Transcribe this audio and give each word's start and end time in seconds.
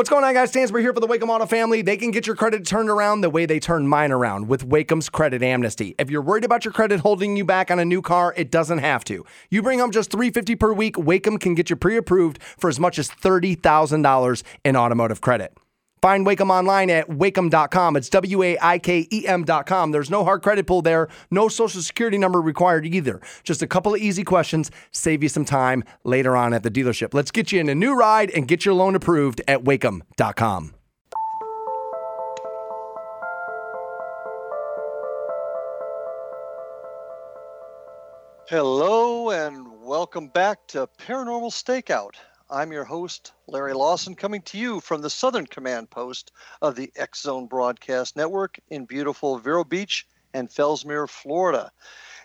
What's 0.00 0.08
going 0.08 0.24
on, 0.24 0.32
guys? 0.32 0.48
Stansbury 0.48 0.82
here 0.82 0.94
for 0.94 1.00
the 1.00 1.06
Waikem 1.06 1.28
Auto 1.28 1.44
family. 1.44 1.82
They 1.82 1.98
can 1.98 2.10
get 2.10 2.26
your 2.26 2.34
credit 2.34 2.64
turned 2.64 2.88
around 2.88 3.20
the 3.20 3.28
way 3.28 3.44
they 3.44 3.60
turned 3.60 3.86
mine 3.90 4.12
around 4.12 4.48
with 4.48 4.66
Waikem's 4.66 5.10
Credit 5.10 5.42
Amnesty. 5.42 5.94
If 5.98 6.08
you're 6.08 6.22
worried 6.22 6.42
about 6.42 6.64
your 6.64 6.72
credit 6.72 7.00
holding 7.00 7.36
you 7.36 7.44
back 7.44 7.70
on 7.70 7.78
a 7.78 7.84
new 7.84 8.00
car, 8.00 8.32
it 8.34 8.50
doesn't 8.50 8.78
have 8.78 9.04
to. 9.04 9.26
You 9.50 9.60
bring 9.60 9.78
home 9.78 9.90
just 9.90 10.10
350 10.10 10.56
per 10.56 10.72
week, 10.72 10.94
Waikem 10.94 11.38
can 11.38 11.54
get 11.54 11.68
you 11.68 11.76
pre-approved 11.76 12.42
for 12.42 12.70
as 12.70 12.80
much 12.80 12.98
as 12.98 13.10
$30,000 13.10 14.42
in 14.64 14.74
automotive 14.74 15.20
credit. 15.20 15.54
Find 16.00 16.26
Waikem 16.26 16.50
online 16.50 16.90
at 16.90 17.08
waikem.com. 17.08 17.96
It's 17.96 18.08
W 18.08 18.42
A 18.42 18.58
I 18.60 18.78
K 18.78 19.06
E 19.10 19.26
M.com. 19.26 19.90
There's 19.90 20.10
no 20.10 20.24
hard 20.24 20.42
credit 20.42 20.66
pull 20.66 20.82
there, 20.82 21.08
no 21.30 21.48
social 21.48 21.82
security 21.82 22.18
number 22.18 22.40
required 22.40 22.86
either. 22.86 23.20
Just 23.42 23.62
a 23.62 23.66
couple 23.66 23.94
of 23.94 24.00
easy 24.00 24.24
questions, 24.24 24.70
save 24.90 25.22
you 25.22 25.28
some 25.28 25.44
time 25.44 25.84
later 26.04 26.36
on 26.36 26.54
at 26.54 26.62
the 26.62 26.70
dealership. 26.70 27.12
Let's 27.14 27.30
get 27.30 27.52
you 27.52 27.60
in 27.60 27.68
a 27.68 27.74
new 27.74 27.94
ride 27.94 28.30
and 28.30 28.48
get 28.48 28.64
your 28.64 28.74
loan 28.74 28.94
approved 28.94 29.42
at 29.46 29.62
waikem.com. 29.64 30.74
Hello 38.48 39.30
and 39.30 39.80
welcome 39.80 40.26
back 40.26 40.66
to 40.66 40.88
Paranormal 40.98 41.52
Stakeout. 41.52 42.14
I'm 42.52 42.72
your 42.72 42.84
host, 42.84 43.32
Larry 43.46 43.74
Lawson, 43.74 44.16
coming 44.16 44.42
to 44.42 44.58
you 44.58 44.80
from 44.80 45.02
the 45.02 45.10
Southern 45.10 45.46
Command 45.46 45.88
Post 45.88 46.32
of 46.60 46.74
the 46.74 46.90
X 46.96 47.22
Zone 47.22 47.46
Broadcast 47.46 48.16
Network 48.16 48.58
in 48.70 48.86
beautiful 48.86 49.38
Vero 49.38 49.62
Beach 49.62 50.04
and 50.34 50.50
Fellsmere, 50.50 51.08
Florida. 51.08 51.70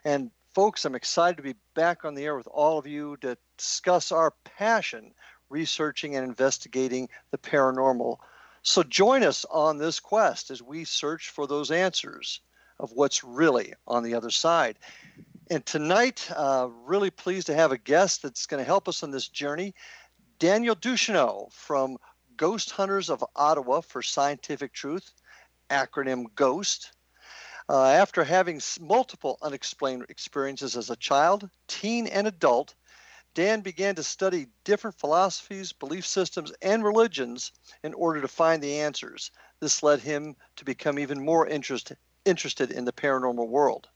And 0.04 0.32
folks, 0.56 0.84
I'm 0.84 0.96
excited 0.96 1.38
to 1.38 1.44
be 1.44 1.54
back 1.76 2.06
on 2.06 2.16
the 2.16 2.26
air 2.26 2.36
with 2.36 2.48
all 2.48 2.80
of 2.80 2.88
you 2.88 3.18
to 3.18 3.38
discuss 3.58 4.12
our 4.12 4.34
passion 4.46 5.14
researching 5.50 6.16
and 6.16 6.28
investigating 6.28 7.08
the 7.30 7.38
paranormal. 7.38 8.18
So 8.64 8.82
join 8.82 9.22
us 9.22 9.46
on 9.52 9.78
this 9.78 10.00
quest 10.00 10.50
as 10.50 10.60
we 10.60 10.86
search 10.86 11.30
for 11.30 11.46
those 11.46 11.70
answers 11.70 12.42
of 12.80 12.92
what's 12.94 13.24
really 13.24 13.76
on 13.88 14.02
the 14.02 14.16
other 14.16 14.32
side. 14.32 14.80
And 15.52 15.64
tonight, 15.64 16.28
uh, 16.36 16.70
really 16.86 17.12
pleased 17.12 17.46
to 17.48 17.54
have 17.54 17.72
a 17.72 17.78
guest 17.78 18.24
that's 18.24 18.48
going 18.48 18.60
to 18.60 18.66
help 18.66 18.88
us 18.88 19.04
on 19.04 19.12
this 19.12 19.28
journey. 19.28 19.76
Daniel 20.38 20.76
Ducheneaux 20.76 21.50
from 21.52 21.98
Ghost 22.36 22.72
Hunters 22.72 23.10
of 23.10 23.24
Ottawa 23.38 23.80
for 23.80 24.02
Scientific 24.02 24.74
Truth, 24.74 25.14
acronym 25.70 26.26
GHOST. 26.36 26.92
Uh, 27.70 27.86
after 27.88 28.24
having 28.24 28.62
multiple 28.82 29.38
unexplained 29.42 30.06
experiences 30.10 30.76
as 30.76 30.90
a 30.90 30.98
child, 30.98 31.50
teen, 31.68 32.08
and 32.08 32.28
adult, 32.28 32.76
Dan 33.34 33.62
began 33.62 33.96
to 33.96 34.04
study 34.04 34.48
different 34.66 35.00
philosophies, 35.00 35.72
belief 35.72 36.06
systems, 36.06 36.52
and 36.62 36.84
religions 36.84 37.54
in 37.84 37.94
order 37.94 38.20
to 38.20 38.28
find 38.28 38.62
the 38.62 38.80
answers. 38.82 39.32
This 39.62 39.84
led 39.84 40.02
him 40.02 40.36
to 40.58 40.66
become 40.66 41.00
even 41.00 41.24
more 41.24 41.48
interest, 41.48 41.94
interested 42.26 42.72
in 42.72 42.84
the 42.84 42.94
paranormal 42.94 43.48
world. 43.48 43.88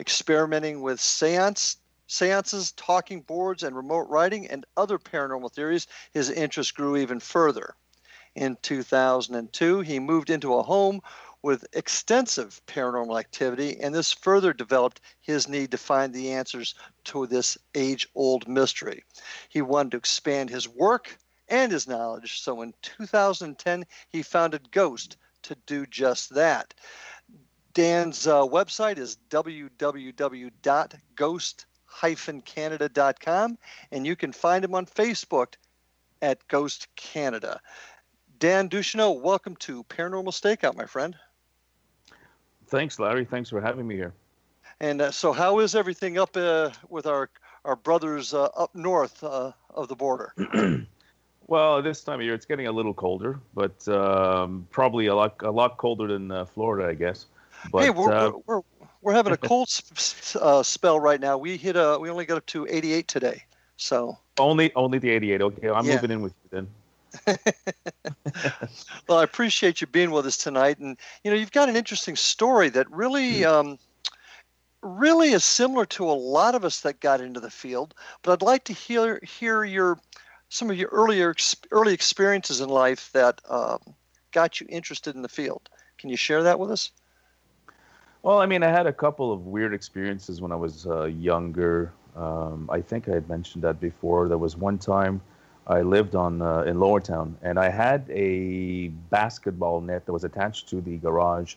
Experimenting 0.00 0.80
with 0.80 0.98
seance 0.98 1.76
seances, 2.06 2.72
talking 2.72 3.20
boards, 3.22 3.62
and 3.62 3.74
remote 3.76 4.08
writing, 4.08 4.46
and 4.46 4.66
other 4.76 4.98
paranormal 4.98 5.52
theories, 5.52 5.86
his 6.12 6.30
interest 6.30 6.74
grew 6.74 6.96
even 6.96 7.20
further. 7.20 7.74
In 8.34 8.56
2002, 8.62 9.80
he 9.80 9.98
moved 9.98 10.28
into 10.28 10.54
a 10.54 10.62
home 10.62 11.00
with 11.42 11.66
extensive 11.72 12.60
paranormal 12.66 13.18
activity, 13.18 13.80
and 13.80 13.94
this 13.94 14.12
further 14.12 14.52
developed 14.52 15.00
his 15.20 15.46
need 15.46 15.70
to 15.70 15.78
find 15.78 16.12
the 16.12 16.32
answers 16.32 16.74
to 17.04 17.26
this 17.26 17.56
age 17.74 18.08
old 18.14 18.48
mystery. 18.48 19.04
He 19.48 19.62
wanted 19.62 19.92
to 19.92 19.98
expand 19.98 20.50
his 20.50 20.68
work 20.68 21.16
and 21.48 21.70
his 21.70 21.86
knowledge, 21.86 22.40
so 22.40 22.62
in 22.62 22.74
2010, 22.82 23.84
he 24.08 24.22
founded 24.22 24.70
Ghost 24.70 25.16
to 25.42 25.54
do 25.66 25.86
just 25.86 26.34
that. 26.34 26.74
Dan's 27.74 28.26
uh, 28.26 28.42
website 28.42 28.98
is 28.98 29.18
www.ghost.com 29.30 30.50
canada.com, 32.44 33.58
and 33.90 34.06
you 34.06 34.16
can 34.16 34.32
find 34.32 34.64
him 34.64 34.74
on 34.74 34.86
Facebook 34.86 35.54
at 36.22 36.46
Ghost 36.48 36.88
Canada. 36.96 37.60
Dan 38.38 38.68
Ducheneaux, 38.68 39.20
welcome 39.20 39.56
to 39.56 39.84
Paranormal 39.84 40.32
Stakeout, 40.32 40.76
my 40.76 40.86
friend. 40.86 41.16
Thanks, 42.66 42.98
Larry. 42.98 43.24
Thanks 43.24 43.50
for 43.50 43.60
having 43.60 43.86
me 43.86 43.94
here. 43.94 44.12
And 44.80 45.00
uh, 45.00 45.10
so, 45.10 45.32
how 45.32 45.60
is 45.60 45.74
everything 45.74 46.18
up 46.18 46.36
uh, 46.36 46.70
with 46.88 47.06
our 47.06 47.30
our 47.64 47.76
brothers 47.76 48.34
uh, 48.34 48.44
up 48.56 48.74
north 48.74 49.22
uh, 49.22 49.52
of 49.70 49.88
the 49.88 49.94
border? 49.94 50.34
well, 51.46 51.80
this 51.80 52.02
time 52.02 52.20
of 52.20 52.24
year 52.24 52.34
it's 52.34 52.46
getting 52.46 52.66
a 52.66 52.72
little 52.72 52.94
colder, 52.94 53.38
but 53.54 53.86
um, 53.88 54.66
probably 54.70 55.06
a 55.06 55.14
lot 55.14 55.36
a 55.42 55.50
lot 55.50 55.76
colder 55.76 56.08
than 56.08 56.30
uh, 56.30 56.44
Florida, 56.44 56.88
I 56.88 56.94
guess. 56.94 57.26
But, 57.70 57.84
hey, 57.84 57.90
we're, 57.90 58.12
uh, 58.12 58.32
we're, 58.46 58.60
we're 59.04 59.12
having 59.12 59.32
a 59.32 59.36
cold 59.50 59.68
uh, 60.40 60.62
spell 60.62 60.98
right 60.98 61.20
now. 61.20 61.38
We 61.38 61.56
hit 61.56 61.76
a 61.76 61.98
we 62.00 62.10
only 62.10 62.24
got 62.24 62.38
up 62.38 62.46
to 62.46 62.66
88 62.68 63.06
today. 63.06 63.44
So 63.76 64.18
only 64.38 64.74
only 64.74 64.98
the 64.98 65.10
88. 65.10 65.42
Okay, 65.42 65.70
I'm 65.70 65.86
yeah. 65.86 65.94
moving 65.94 66.10
in 66.10 66.22
with 66.22 66.34
you 66.42 66.50
then. 66.50 66.68
well, 69.08 69.18
I 69.18 69.22
appreciate 69.22 69.80
you 69.80 69.86
being 69.86 70.10
with 70.10 70.26
us 70.26 70.36
tonight, 70.36 70.78
and 70.78 70.96
you 71.22 71.30
know 71.30 71.36
you've 71.36 71.52
got 71.52 71.68
an 71.68 71.76
interesting 71.76 72.16
story 72.16 72.70
that 72.70 72.90
really. 72.90 73.42
Hmm. 73.42 73.48
Um, 73.48 73.78
really 74.86 75.32
is 75.32 75.42
similar 75.42 75.86
to 75.86 76.04
a 76.04 76.12
lot 76.12 76.54
of 76.54 76.62
us 76.62 76.80
that 76.82 77.00
got 77.00 77.18
into 77.18 77.40
the 77.40 77.48
field 77.48 77.94
but 78.20 78.32
i'd 78.32 78.42
like 78.42 78.64
to 78.64 78.74
hear 78.74 79.18
hear 79.22 79.64
your 79.64 79.98
some 80.50 80.68
of 80.68 80.76
your 80.76 80.90
earlier 80.90 81.34
early 81.70 81.94
experiences 81.94 82.60
in 82.60 82.68
life 82.68 83.10
that 83.12 83.40
um, 83.48 83.78
got 84.32 84.60
you 84.60 84.66
interested 84.68 85.14
in 85.14 85.22
the 85.22 85.28
field 85.28 85.70
can 85.96 86.10
you 86.10 86.18
share 86.18 86.42
that 86.42 86.58
with 86.58 86.70
us 86.70 86.90
well, 88.24 88.40
I 88.40 88.46
mean, 88.46 88.62
I 88.62 88.70
had 88.70 88.86
a 88.86 88.92
couple 88.92 89.34
of 89.34 89.44
weird 89.44 89.74
experiences 89.74 90.40
when 90.40 90.50
I 90.50 90.56
was 90.56 90.86
uh, 90.86 91.04
younger. 91.04 91.92
Um, 92.16 92.70
I 92.72 92.80
think 92.80 93.06
I 93.06 93.12
had 93.12 93.28
mentioned 93.28 93.62
that 93.64 93.78
before. 93.80 94.28
There 94.28 94.38
was 94.38 94.56
one 94.56 94.78
time 94.78 95.20
I 95.66 95.82
lived 95.82 96.14
on 96.14 96.40
uh, 96.40 96.62
in 96.62 96.80
Lower 96.80 97.00
Town, 97.00 97.36
and 97.42 97.58
I 97.58 97.68
had 97.68 98.08
a 98.08 98.88
basketball 99.10 99.82
net 99.82 100.06
that 100.06 100.12
was 100.14 100.24
attached 100.24 100.70
to 100.70 100.80
the 100.80 100.96
garage, 100.96 101.56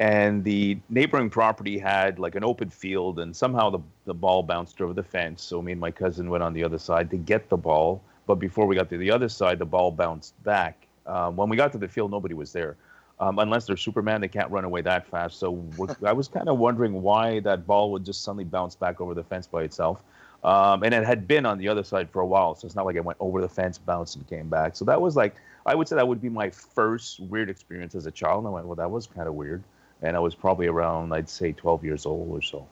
and 0.00 0.42
the 0.42 0.78
neighboring 0.88 1.30
property 1.30 1.78
had 1.78 2.18
like 2.18 2.34
an 2.34 2.42
open 2.42 2.70
field, 2.70 3.20
and 3.20 3.34
somehow 3.34 3.70
the 3.70 3.78
the 4.04 4.14
ball 4.14 4.42
bounced 4.42 4.80
over 4.80 4.94
the 4.94 5.04
fence. 5.04 5.44
So 5.44 5.62
me 5.62 5.70
and 5.70 5.80
my 5.80 5.92
cousin 5.92 6.28
went 6.28 6.42
on 6.42 6.54
the 6.54 6.64
other 6.64 6.78
side 6.78 7.08
to 7.10 7.16
get 7.16 7.48
the 7.48 7.56
ball, 7.56 8.02
but 8.26 8.40
before 8.40 8.66
we 8.66 8.74
got 8.74 8.90
to 8.90 8.98
the 8.98 9.12
other 9.12 9.28
side, 9.28 9.60
the 9.60 9.64
ball 9.64 9.92
bounced 9.92 10.34
back. 10.42 10.88
Um, 11.06 11.36
when 11.36 11.48
we 11.48 11.56
got 11.56 11.70
to 11.70 11.78
the 11.78 11.86
field, 11.86 12.10
nobody 12.10 12.34
was 12.34 12.52
there. 12.52 12.76
Um, 13.24 13.38
unless 13.38 13.66
they're 13.66 13.76
Superman, 13.78 14.20
they 14.20 14.28
can't 14.28 14.50
run 14.50 14.64
away 14.64 14.82
that 14.82 15.06
fast. 15.06 15.38
So 15.38 15.64
I 16.04 16.12
was 16.12 16.28
kind 16.28 16.46
of 16.46 16.58
wondering 16.58 17.00
why 17.00 17.40
that 17.40 17.66
ball 17.66 17.90
would 17.92 18.04
just 18.04 18.22
suddenly 18.22 18.44
bounce 18.44 18.74
back 18.74 19.00
over 19.00 19.14
the 19.14 19.24
fence 19.24 19.46
by 19.46 19.62
itself. 19.62 20.02
Um, 20.42 20.82
and 20.82 20.92
it 20.92 21.06
had 21.06 21.26
been 21.26 21.46
on 21.46 21.56
the 21.56 21.68
other 21.68 21.82
side 21.84 22.10
for 22.10 22.20
a 22.20 22.26
while, 22.26 22.54
so 22.54 22.66
it's 22.66 22.76
not 22.76 22.84
like 22.84 22.96
it 22.96 23.04
went 23.04 23.16
over 23.20 23.40
the 23.40 23.48
fence, 23.48 23.78
bounced, 23.78 24.16
and 24.16 24.28
came 24.28 24.50
back. 24.50 24.76
So 24.76 24.84
that 24.84 25.00
was 25.00 25.16
like, 25.16 25.36
I 25.64 25.74
would 25.74 25.88
say 25.88 25.96
that 25.96 26.06
would 26.06 26.20
be 26.20 26.28
my 26.28 26.50
first 26.50 27.18
weird 27.18 27.48
experience 27.48 27.94
as 27.94 28.04
a 28.04 28.10
child. 28.10 28.40
And 28.40 28.48
I 28.48 28.50
went, 28.50 28.66
well, 28.66 28.76
that 28.76 28.90
was 28.90 29.06
kind 29.06 29.26
of 29.26 29.32
weird. 29.34 29.62
And 30.02 30.16
I 30.16 30.20
was 30.20 30.34
probably 30.34 30.66
around, 30.66 31.14
I'd 31.14 31.30
say, 31.30 31.52
12 31.52 31.82
years 31.82 32.04
old 32.04 32.28
or 32.30 32.42
so. 32.42 32.66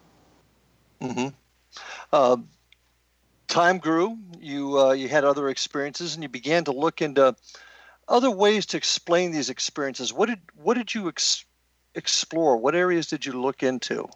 Mm-hmm. 1.01 1.29
Uh, 2.13 2.37
time 3.49 3.79
grew. 3.79 4.19
You 4.39 4.79
uh, 4.79 4.93
you 4.93 5.09
had 5.09 5.25
other 5.25 5.49
experiences, 5.49 6.13
and 6.13 6.23
you 6.23 6.29
began 6.29 6.65
to 6.65 6.73
look 6.73 7.01
into 7.01 7.35
other 8.09 8.31
ways 8.31 8.67
to 8.67 8.77
explain 8.77 9.33
these 9.33 9.51
experiences. 9.51 10.13
What 10.13 10.29
did 10.29 10.41
what 10.57 10.77
did 10.77 10.95
you 10.95 11.09
ex- 11.09 11.45
explore? 11.95 12.57
What 12.57 12.75
areas 12.75 13.07
did 13.07 13.25
you 13.27 13.33
look 13.33 13.63
into? 13.63 14.09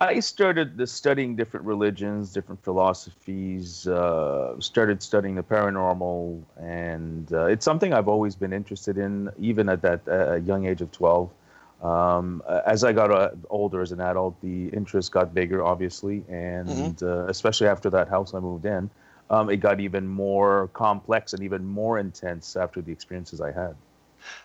I 0.00 0.20
started 0.20 0.86
studying 0.88 1.36
different 1.36 1.64
religions, 1.64 2.32
different 2.32 2.62
philosophies. 2.62 3.86
Uh, 3.86 4.60
started 4.60 5.02
studying 5.02 5.36
the 5.36 5.42
paranormal, 5.42 6.42
and 6.60 7.32
uh, 7.32 7.46
it's 7.46 7.64
something 7.64 7.94
I've 7.94 8.08
always 8.08 8.34
been 8.34 8.52
interested 8.52 8.98
in, 8.98 9.30
even 9.38 9.68
at 9.68 9.82
that 9.82 10.00
uh, 10.08 10.34
young 10.34 10.66
age 10.66 10.80
of 10.82 10.90
twelve. 10.90 11.30
Um, 11.82 12.42
as 12.66 12.82
I 12.82 12.92
got 12.92 13.10
uh, 13.10 13.30
older 13.50 13.82
as 13.82 13.92
an 13.92 14.00
adult, 14.00 14.40
the 14.40 14.68
interest 14.68 15.12
got 15.12 15.32
bigger, 15.32 15.62
obviously, 15.64 16.24
and 16.28 16.68
mm-hmm. 16.68 17.06
Uh, 17.06 17.26
especially 17.26 17.68
after 17.68 17.88
that 17.90 18.08
house 18.08 18.34
I 18.34 18.40
moved 18.40 18.66
in 18.66 18.90
um, 19.30 19.50
it 19.50 19.58
got 19.58 19.80
even 19.80 20.06
more 20.06 20.68
complex 20.68 21.32
and 21.32 21.42
even 21.42 21.64
more 21.64 21.98
intense 21.98 22.56
after 22.56 22.80
the 22.80 22.92
experiences 22.92 23.40
I 23.40 23.52
had. 23.52 23.74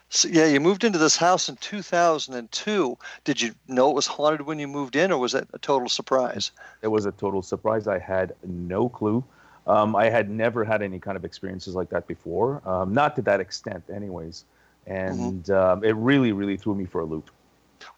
So, 0.10 0.28
yeah, 0.28 0.46
you 0.46 0.60
moved 0.60 0.84
into 0.84 0.98
this 0.98 1.16
house 1.16 1.50
in 1.50 1.56
2002. 1.58 2.98
Did 3.24 3.42
you 3.42 3.54
know 3.68 3.92
it 3.92 3.96
was 3.96 4.08
haunted 4.08 4.42
when 4.42 4.60
you 4.60 4.68
moved 4.68 4.96
in, 4.96 5.12
or 5.12 5.20
was 5.20 5.34
it 5.34 5.48
a 5.54 5.60
total 5.60 5.88
surprise? 5.88 6.52
It 6.82 6.88
was 6.88 7.06
a 7.06 7.12
total 7.12 7.42
surprise. 7.42 7.88
I 7.88 8.00
had 8.00 8.34
no 8.44 8.90
clue. 8.90 9.24
Um, 9.68 9.96
I 9.96 10.10
had 10.10 10.30
never 10.30 10.66
had 10.66 10.82
any 10.82 11.00
kind 11.00 11.16
of 11.16 11.24
experiences 11.24 11.76
like 11.76 11.90
that 11.90 12.08
before, 12.08 12.62
um, 12.68 12.94
not 12.94 13.16
to 13.18 13.22
that 13.24 13.40
extent, 13.40 13.84
anyways. 13.94 14.46
And 14.88 15.44
mm-hmm. 15.44 15.54
um, 15.54 15.84
it 15.84 15.96
really, 15.96 16.32
really 16.32 16.58
threw 16.58 16.74
me 16.74 16.86
for 16.86 17.02
a 17.02 17.06
loop. 17.06 17.30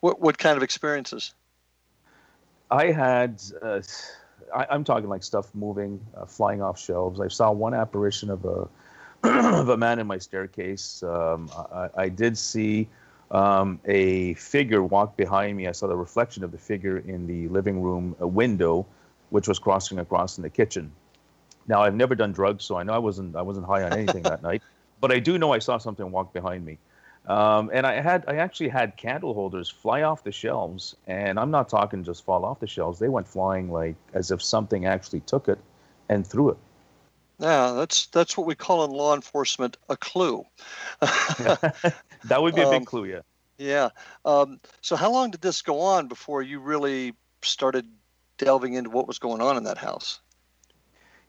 What 0.01 0.19
what 0.19 0.37
kind 0.37 0.57
of 0.57 0.63
experiences? 0.63 1.33
I 2.69 2.87
had. 2.87 3.41
Uh, 3.61 3.81
I, 4.53 4.75
am 4.75 4.83
talking 4.83 5.09
like 5.09 5.23
stuff 5.23 5.53
moving, 5.53 5.99
uh, 6.15 6.25
flying 6.25 6.61
off 6.61 6.79
shelves. 6.79 7.19
I 7.19 7.27
saw 7.27 7.51
one 7.51 7.73
apparition 7.73 8.29
of 8.29 8.45
a 8.45 8.67
of 9.59 9.69
a 9.69 9.77
man 9.77 9.99
in 9.99 10.07
my 10.07 10.17
staircase. 10.17 11.03
Um, 11.03 11.49
I, 11.73 11.89
I, 11.95 12.09
did 12.09 12.37
see 12.37 12.87
um, 13.29 13.79
a 13.85 14.33
figure 14.33 14.81
walk 14.83 15.15
behind 15.15 15.57
me. 15.57 15.67
I 15.67 15.73
saw 15.73 15.87
the 15.87 15.95
reflection 15.95 16.43
of 16.43 16.51
the 16.51 16.57
figure 16.57 16.97
in 16.97 17.27
the 17.27 17.47
living 17.49 17.81
room 17.81 18.15
window, 18.19 18.85
which 19.29 19.47
was 19.47 19.59
crossing 19.59 19.99
across 19.99 20.37
in 20.37 20.41
the 20.41 20.49
kitchen. 20.49 20.91
Now, 21.67 21.83
I've 21.83 21.95
never 21.95 22.15
done 22.15 22.31
drugs, 22.31 22.65
so 22.65 22.77
I 22.77 22.83
know 22.83 22.93
I 22.93 22.97
wasn't 22.97 23.35
I 23.35 23.43
wasn't 23.43 23.67
high 23.67 23.83
on 23.83 23.93
anything 23.93 24.23
that 24.23 24.41
night, 24.49 24.63
but 24.99 25.11
I 25.11 25.19
do 25.19 25.37
know 25.37 25.53
I 25.53 25.59
saw 25.59 25.77
something 25.77 26.11
walk 26.11 26.33
behind 26.33 26.65
me. 26.65 26.79
Um, 27.27 27.69
and 27.71 27.85
I 27.85 28.01
had 28.01 28.25
I 28.27 28.37
actually 28.37 28.69
had 28.69 28.97
candle 28.97 29.33
holders 29.33 29.69
fly 29.69 30.01
off 30.01 30.23
the 30.23 30.31
shelves, 30.31 30.95
and 31.05 31.39
I'm 31.39 31.51
not 31.51 31.69
talking 31.69 32.03
just 32.03 32.25
fall 32.25 32.43
off 32.43 32.59
the 32.59 32.67
shelves. 32.67 32.99
They 32.99 33.09
went 33.09 33.27
flying 33.27 33.71
like 33.71 33.95
as 34.13 34.31
if 34.31 34.41
something 34.41 34.85
actually 34.85 35.19
took 35.21 35.47
it 35.47 35.59
and 36.09 36.25
threw 36.25 36.49
it. 36.49 36.57
Yeah, 37.39 37.73
that's 37.73 38.07
that's 38.07 38.37
what 38.37 38.47
we 38.47 38.55
call 38.55 38.85
in 38.85 38.91
law 38.91 39.15
enforcement 39.15 39.77
a 39.89 39.97
clue. 39.97 40.43
that 40.99 41.75
would 42.37 42.55
be 42.55 42.61
a 42.61 42.69
big 42.69 42.81
um, 42.81 42.85
clue, 42.85 43.05
yeah. 43.05 43.21
Yeah. 43.57 43.89
Um, 44.25 44.59
so, 44.81 44.95
how 44.95 45.11
long 45.11 45.29
did 45.29 45.41
this 45.41 45.61
go 45.61 45.79
on 45.79 46.07
before 46.07 46.41
you 46.41 46.59
really 46.59 47.13
started 47.43 47.85
delving 48.39 48.73
into 48.73 48.89
what 48.89 49.07
was 49.07 49.19
going 49.19 49.41
on 49.41 49.57
in 49.57 49.63
that 49.65 49.77
house? 49.77 50.19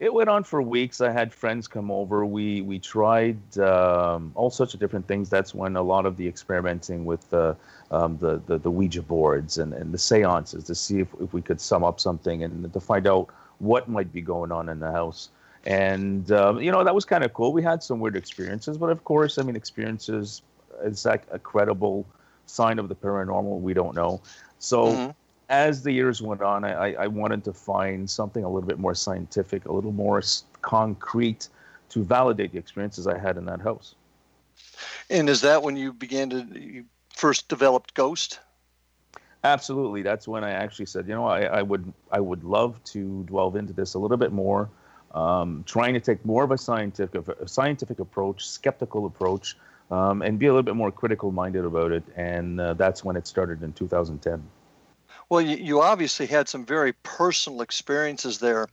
It 0.03 0.13
went 0.13 0.29
on 0.29 0.43
for 0.43 0.61
weeks. 0.61 1.01
I 1.01 1.13
had 1.13 1.33
friends 1.33 1.69
come 1.69 1.89
over. 1.89 2.27
We 2.27 2.61
we 2.61 2.81
tried 2.81 3.39
um, 3.59 4.33
all 4.35 4.51
sorts 4.51 4.75
of 4.75 4.81
different 4.81 5.07
things. 5.07 5.31
That's 5.31 5.55
when 5.55 5.77
a 5.77 5.83
lot 5.83 6.07
of 6.07 6.17
the 6.17 6.27
experimenting 6.27 7.05
with 7.05 7.31
the 7.31 7.57
um, 7.93 8.19
the, 8.19 8.43
the, 8.47 8.59
the 8.59 8.71
Ouija 8.71 9.03
boards 9.03 9.59
and, 9.59 9.73
and 9.73 9.95
the 9.95 9.99
seances 9.99 10.65
to 10.65 10.75
see 10.75 10.99
if, 10.99 11.09
if 11.21 11.33
we 11.33 11.41
could 11.41 11.61
sum 11.61 11.85
up 11.85 12.01
something 12.01 12.43
and 12.43 12.73
to 12.73 12.81
find 12.81 13.07
out 13.07 13.29
what 13.59 13.89
might 13.89 14.13
be 14.13 14.21
going 14.21 14.51
on 14.51 14.69
in 14.69 14.81
the 14.81 14.91
house 14.91 15.29
and 15.65 16.33
um, 16.33 16.61
you 16.61 16.73
know 16.73 16.83
that 16.83 16.95
was 16.95 17.05
kind 17.05 17.23
of 17.25 17.33
cool. 17.33 17.53
We 17.53 17.63
had 17.63 17.83
some 17.83 18.01
weird 18.01 18.17
experiences, 18.17 18.77
but 18.77 18.91
of 18.91 19.05
course, 19.05 19.39
I 19.39 19.43
mean, 19.43 19.57
experiences 19.57 20.43
is 20.83 21.05
like 21.05 21.23
a 21.31 21.39
credible 21.39 22.07
sign 22.47 22.79
of 22.79 22.89
the 22.89 22.97
paranormal. 22.97 23.61
We 23.61 23.73
don't 23.73 23.95
know. 23.95 24.21
So 24.59 24.87
mm-hmm. 24.87 25.11
As 25.53 25.83
the 25.83 25.93
years 25.93 26.23
went 26.23 26.41
on, 26.41 26.65
I, 26.65 26.95
I 26.95 27.07
wanted 27.07 27.45
to 27.45 27.53
find 27.53 28.09
something 28.09 28.43
a 28.43 28.49
little 28.49 28.67
bit 28.67 28.79
more 28.79 28.95
scientific, 28.95 29.67
a 29.67 29.73
little 29.73 29.93
more 29.93 30.23
concrete 30.63 31.49
to 31.91 32.03
validate 32.03 32.53
the 32.53 32.59
experiences 32.59 33.07
I 33.07 33.19
had 33.19 33.37
in 33.37 33.45
that 33.45 33.61
house. 33.61 33.95
And 35.11 35.29
is 35.29 35.43
that 35.43 35.63
when 35.63 35.77
you 35.77 35.93
began 35.93 36.31
to 36.31 36.47
you 36.59 36.87
first 37.15 37.49
developed 37.49 37.93
Ghost? 37.93 38.41
Absolutely. 39.45 40.01
That's 40.01 40.27
when 40.27 40.43
I 40.43 40.53
actually 40.53 40.87
said, 40.87 41.07
you 41.07 41.15
know, 41.15 41.27
I, 41.27 41.43
I 41.43 41.63
would 41.63 41.93
I 42.11 42.21
would 42.21 42.45
love 42.45 42.83
to 42.85 43.25
delve 43.25 43.57
into 43.57 43.75
this 43.75 43.93
a 43.93 43.99
little 43.99 44.17
bit 44.17 44.33
more 44.33 44.71
um, 45.15 45.65
trying 45.67 45.93
to 45.93 46.01
take 46.01 46.25
more 46.25 46.45
of 46.45 46.51
a 46.51 46.59
scientific, 46.59 47.29
a 47.29 47.47
scientific 47.47 47.99
approach, 47.99 48.47
skeptical 48.47 49.05
approach, 49.05 49.57
um, 49.91 50.23
and 50.23 50.39
be 50.39 50.47
a 50.47 50.51
little 50.51 50.63
bit 50.63 50.77
more 50.77 50.91
critical 50.91 51.31
minded 51.31 51.67
about 51.67 51.93
it. 51.93 52.05
And 52.17 52.59
uh, 52.59 52.75
that's 52.75 53.05
when 53.05 53.17
it 53.17 53.27
started 53.27 53.63
in 53.63 53.75
2010. 53.75 54.43
Well, 55.33 55.41
you, 55.41 55.81
obviously 55.81 56.27
had 56.27 56.47
some 56.47 56.67
very 56.67 56.93
personal 56.93 57.63
experiences 57.63 58.39
there. 58.39 58.69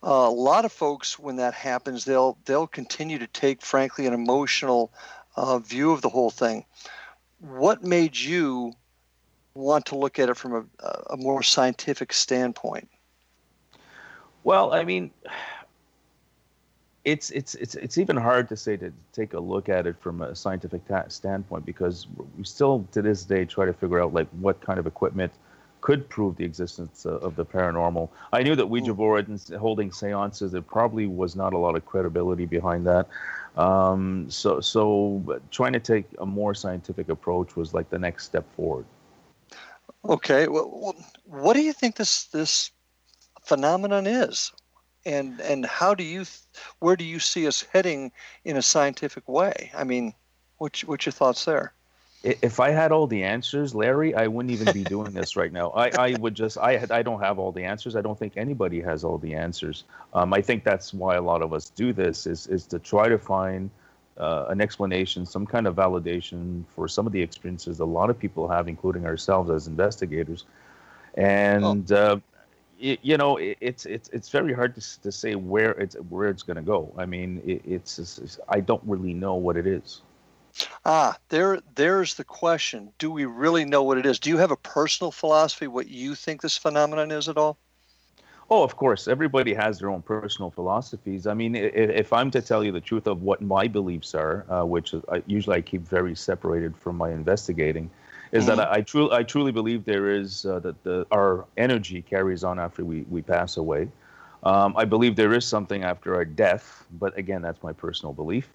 Uh, 0.00 0.28
a 0.28 0.30
lot 0.30 0.64
of 0.64 0.70
folks, 0.70 1.18
when 1.18 1.34
that 1.38 1.54
happens, 1.54 2.04
they'll 2.04 2.38
they'll 2.44 2.68
continue 2.68 3.18
to 3.18 3.26
take, 3.26 3.62
frankly, 3.62 4.06
an 4.06 4.14
emotional 4.14 4.92
uh, 5.34 5.58
view 5.58 5.90
of 5.90 6.00
the 6.00 6.08
whole 6.08 6.30
thing. 6.30 6.64
What 7.40 7.82
made 7.82 8.16
you 8.16 8.74
want 9.54 9.86
to 9.86 9.96
look 9.96 10.20
at 10.20 10.28
it 10.28 10.36
from 10.36 10.70
a, 10.84 10.86
a 11.10 11.16
more 11.16 11.42
scientific 11.42 12.12
standpoint? 12.12 12.88
Well, 14.44 14.72
I 14.72 14.84
mean, 14.84 15.10
it's 17.04 17.32
it's 17.32 17.56
it's 17.56 17.74
it's 17.74 17.98
even 17.98 18.16
hard 18.16 18.48
to 18.50 18.56
say 18.56 18.76
to 18.76 18.92
take 19.12 19.32
a 19.32 19.40
look 19.40 19.68
at 19.68 19.84
it 19.84 19.96
from 19.98 20.22
a 20.22 20.36
scientific 20.36 20.86
ta- 20.86 21.08
standpoint 21.08 21.66
because 21.66 22.06
we 22.36 22.44
still 22.44 22.86
to 22.92 23.02
this 23.02 23.24
day 23.24 23.44
try 23.44 23.66
to 23.66 23.72
figure 23.72 24.00
out 24.00 24.14
like 24.14 24.28
what 24.38 24.60
kind 24.60 24.78
of 24.78 24.86
equipment 24.86 25.32
could 25.80 26.08
prove 26.08 26.36
the 26.36 26.44
existence 26.44 27.06
uh, 27.06 27.18
of 27.18 27.36
the 27.36 27.44
paranormal. 27.44 28.08
I 28.32 28.42
knew 28.42 28.56
that 28.56 28.66
Ouija 28.66 28.94
board 28.94 29.28
and 29.28 29.40
holding 29.58 29.92
seances 29.92 30.52
there 30.52 30.62
probably 30.62 31.06
was 31.06 31.36
not 31.36 31.52
a 31.52 31.58
lot 31.58 31.76
of 31.76 31.86
credibility 31.86 32.46
behind 32.46 32.86
that. 32.86 33.06
Um, 33.56 34.30
so 34.30 34.60
so 34.60 35.40
trying 35.50 35.72
to 35.72 35.80
take 35.80 36.06
a 36.18 36.26
more 36.26 36.54
scientific 36.54 37.08
approach 37.08 37.56
was 37.56 37.74
like 37.74 37.90
the 37.90 37.98
next 37.98 38.24
step 38.24 38.44
forward. 38.54 38.86
Okay, 40.04 40.46
well, 40.48 40.94
what 41.24 41.54
do 41.54 41.62
you 41.62 41.72
think 41.72 41.96
this 41.96 42.24
this 42.26 42.70
phenomenon 43.42 44.06
is? 44.06 44.52
and 45.08 45.40
and 45.40 45.64
how 45.64 45.94
do 45.94 46.04
you 46.04 46.24
where 46.80 46.96
do 46.96 47.04
you 47.04 47.18
see 47.18 47.46
us 47.46 47.64
heading 47.72 48.12
in 48.44 48.56
a 48.56 48.62
scientific 48.62 49.26
way 49.28 49.70
i 49.74 49.84
mean 49.84 50.12
what's 50.58 50.84
what's 50.84 51.06
your 51.06 51.12
thoughts 51.12 51.44
there 51.44 51.72
if 52.24 52.58
I 52.58 52.70
had 52.70 52.90
all 52.90 53.06
the 53.06 53.22
answers, 53.22 53.74
Larry, 53.74 54.14
I 54.14 54.26
wouldn't 54.26 54.52
even 54.52 54.72
be 54.72 54.82
doing 54.82 55.12
this 55.12 55.36
right 55.36 55.52
now. 55.52 55.70
I, 55.70 55.90
I 55.98 56.16
would 56.18 56.34
just 56.34 56.58
I 56.58 56.84
I 56.90 57.02
don't 57.02 57.20
have 57.20 57.38
all 57.38 57.52
the 57.52 57.64
answers. 57.64 57.94
I 57.94 58.00
don't 58.00 58.18
think 58.18 58.32
anybody 58.36 58.80
has 58.80 59.04
all 59.04 59.18
the 59.18 59.34
answers. 59.34 59.84
Um, 60.14 60.34
I 60.34 60.42
think 60.42 60.64
that's 60.64 60.92
why 60.92 61.14
a 61.14 61.22
lot 61.22 61.42
of 61.42 61.52
us 61.52 61.70
do 61.70 61.92
this 61.92 62.26
is 62.26 62.46
is 62.48 62.66
to 62.66 62.78
try 62.78 63.08
to 63.08 63.18
find 63.18 63.70
uh, 64.16 64.46
an 64.48 64.60
explanation, 64.60 65.24
some 65.24 65.46
kind 65.46 65.66
of 65.66 65.76
validation 65.76 66.64
for 66.74 66.88
some 66.88 67.06
of 67.06 67.12
the 67.12 67.22
experiences 67.22 67.78
a 67.78 67.84
lot 67.84 68.10
of 68.10 68.18
people 68.18 68.48
have, 68.48 68.66
including 68.66 69.06
ourselves 69.06 69.48
as 69.48 69.68
investigators. 69.68 70.44
And 71.14 71.90
oh. 71.92 71.96
uh, 71.96 72.20
you 72.78 73.16
know, 73.16 73.38
it's 73.38 73.86
it's 73.86 74.08
it's 74.10 74.28
very 74.28 74.52
hard 74.52 74.74
to, 74.74 75.00
to 75.02 75.12
say 75.12 75.34
where 75.34 75.72
it's 75.72 75.94
where 76.08 76.28
it's 76.28 76.42
going 76.42 76.56
to 76.56 76.62
go. 76.62 76.92
I 76.96 77.06
mean, 77.06 77.42
it, 77.44 77.62
it's, 77.64 77.98
it's, 77.98 78.38
I 78.48 78.60
don't 78.60 78.82
really 78.84 79.14
know 79.14 79.34
what 79.34 79.56
it 79.56 79.66
is. 79.66 80.02
Ah, 80.84 81.16
there 81.28 81.60
there's 81.74 82.14
the 82.14 82.24
question. 82.24 82.92
Do 82.98 83.10
we 83.10 83.24
really 83.24 83.64
know 83.64 83.82
what 83.82 83.98
it 83.98 84.06
is? 84.06 84.18
Do 84.18 84.30
you 84.30 84.38
have 84.38 84.50
a 84.50 84.56
personal 84.56 85.10
philosophy 85.10 85.66
what 85.66 85.88
you 85.88 86.14
think 86.14 86.40
this 86.40 86.56
phenomenon 86.56 87.10
is 87.10 87.28
at 87.28 87.36
all? 87.36 87.58
Oh, 88.50 88.62
of 88.62 88.76
course. 88.76 89.08
Everybody 89.08 89.52
has 89.52 89.78
their 89.78 89.90
own 89.90 90.00
personal 90.00 90.50
philosophies. 90.50 91.26
I 91.26 91.34
mean, 91.34 91.54
if, 91.54 91.74
if 91.74 92.12
I'm 92.12 92.30
to 92.30 92.40
tell 92.40 92.64
you 92.64 92.72
the 92.72 92.80
truth 92.80 93.06
of 93.06 93.22
what 93.22 93.42
my 93.42 93.68
beliefs 93.68 94.14
are, 94.14 94.46
uh, 94.50 94.64
which 94.64 94.94
I, 95.12 95.22
usually 95.26 95.56
I 95.56 95.60
keep 95.60 95.82
very 95.82 96.14
separated 96.16 96.74
from 96.74 96.96
my 96.96 97.10
investigating, 97.10 97.90
is 98.32 98.46
mm-hmm. 98.46 98.56
that 98.56 98.70
I, 98.72 98.76
I 98.76 98.80
truly 98.80 99.12
I 99.14 99.22
truly 99.22 99.52
believe 99.52 99.84
there 99.84 100.10
is 100.10 100.46
uh, 100.46 100.60
that 100.60 100.82
the 100.82 101.06
our 101.10 101.44
energy 101.56 102.02
carries 102.02 102.42
on 102.44 102.58
after 102.58 102.84
we 102.84 103.02
we 103.10 103.20
pass 103.20 103.58
away. 103.58 103.88
Um, 104.44 104.74
I 104.76 104.84
believe 104.84 105.16
there 105.16 105.34
is 105.34 105.44
something 105.44 105.82
after 105.82 106.14
our 106.14 106.24
death, 106.24 106.86
but 106.98 107.16
again, 107.18 107.42
that's 107.42 107.62
my 107.62 107.72
personal 107.72 108.12
belief. 108.12 108.48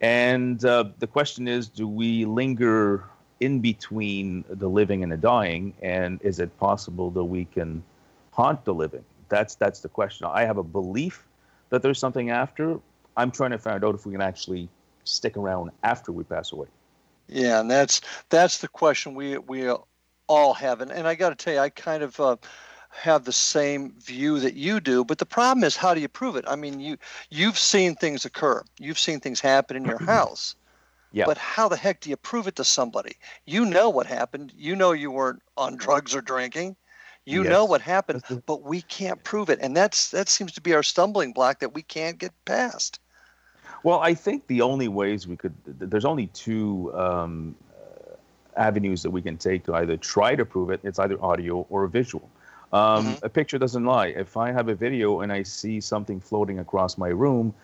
And 0.00 0.64
uh, 0.64 0.84
the 0.98 1.06
question 1.06 1.48
is, 1.48 1.68
do 1.68 1.88
we 1.88 2.24
linger 2.24 3.04
in 3.40 3.60
between 3.60 4.44
the 4.48 4.68
living 4.68 5.02
and 5.02 5.10
the 5.10 5.16
dying? 5.16 5.74
And 5.82 6.20
is 6.22 6.38
it 6.38 6.56
possible 6.58 7.10
that 7.12 7.24
we 7.24 7.44
can 7.46 7.82
haunt 8.32 8.64
the 8.64 8.74
living? 8.74 9.04
That's 9.28 9.56
that's 9.56 9.80
the 9.80 9.88
question. 9.88 10.26
I 10.30 10.44
have 10.44 10.56
a 10.56 10.62
belief 10.62 11.26
that 11.70 11.82
there's 11.82 11.98
something 11.98 12.30
after. 12.30 12.78
I'm 13.16 13.30
trying 13.30 13.50
to 13.50 13.58
find 13.58 13.84
out 13.84 13.94
if 13.94 14.06
we 14.06 14.12
can 14.12 14.22
actually 14.22 14.68
stick 15.04 15.36
around 15.36 15.70
after 15.82 16.12
we 16.12 16.24
pass 16.24 16.52
away. 16.52 16.68
Yeah, 17.28 17.60
and 17.60 17.70
that's 17.70 18.00
that's 18.30 18.58
the 18.58 18.68
question 18.68 19.14
we 19.14 19.36
we 19.38 19.70
all 20.28 20.54
have, 20.54 20.80
and, 20.80 20.90
and 20.90 21.08
I 21.08 21.14
got 21.14 21.30
to 21.30 21.34
tell 21.34 21.54
you, 21.54 21.60
I 21.60 21.68
kind 21.70 22.02
of 22.02 22.18
uh, 22.20 22.36
have 22.90 23.24
the 23.24 23.32
same 23.32 23.92
view 24.00 24.40
that 24.40 24.54
you 24.54 24.80
do. 24.80 25.04
But 25.04 25.18
the 25.18 25.26
problem 25.26 25.64
is, 25.64 25.76
how 25.76 25.94
do 25.94 26.00
you 26.00 26.08
prove 26.08 26.36
it? 26.36 26.44
I 26.48 26.56
mean, 26.56 26.80
you 26.80 26.96
you've 27.30 27.58
seen 27.58 27.94
things 27.94 28.24
occur, 28.24 28.62
you've 28.78 28.98
seen 28.98 29.20
things 29.20 29.40
happen 29.40 29.76
in 29.76 29.84
your 29.84 29.98
house. 30.16 30.56
Yeah. 31.12 31.24
But 31.24 31.38
how 31.38 31.68
the 31.68 31.76
heck 31.76 32.00
do 32.00 32.10
you 32.10 32.16
prove 32.16 32.46
it 32.46 32.56
to 32.56 32.64
somebody? 32.64 33.16
You 33.46 33.64
know 33.64 33.88
what 33.88 34.06
happened. 34.06 34.52
You 34.56 34.76
know 34.76 34.92
you 34.92 35.10
weren't 35.10 35.42
on 35.56 35.76
drugs 35.76 36.14
or 36.14 36.20
drinking. 36.20 36.76
You 37.24 37.42
yes. 37.42 37.50
know 37.50 37.64
what 37.64 37.80
happened, 37.80 38.22
but 38.46 38.62
we 38.62 38.82
can't 38.82 39.22
prove 39.22 39.50
it, 39.50 39.58
and 39.60 39.76
that's 39.76 40.10
that 40.12 40.28
seems 40.28 40.52
to 40.52 40.60
be 40.60 40.72
our 40.74 40.82
stumbling 40.82 41.32
block 41.32 41.60
that 41.60 41.74
we 41.74 41.82
can't 41.82 42.18
get 42.18 42.32
past. 42.44 43.00
Well, 43.82 44.00
I 44.00 44.14
think 44.14 44.46
the 44.46 44.62
only 44.62 44.88
ways 44.88 45.26
we 45.26 45.36
could, 45.36 45.54
there's 45.66 46.04
only 46.04 46.28
two 46.28 46.92
um, 46.94 47.54
uh, 47.70 48.14
avenues 48.56 49.02
that 49.02 49.10
we 49.10 49.22
can 49.22 49.36
take 49.36 49.64
to 49.64 49.74
either 49.74 49.96
try 49.96 50.34
to 50.34 50.44
prove 50.44 50.70
it. 50.70 50.80
It's 50.82 50.98
either 50.98 51.22
audio 51.22 51.66
or 51.70 51.86
visual. 51.86 52.28
Um, 52.72 53.06
mm-hmm. 53.06 53.26
A 53.26 53.28
picture 53.28 53.58
doesn't 53.58 53.84
lie. 53.84 54.08
If 54.08 54.36
I 54.36 54.52
have 54.52 54.68
a 54.68 54.74
video 54.74 55.20
and 55.20 55.32
I 55.32 55.42
see 55.42 55.80
something 55.80 56.20
floating 56.20 56.58
across 56.58 56.98
my 56.98 57.08
room, 57.08 57.54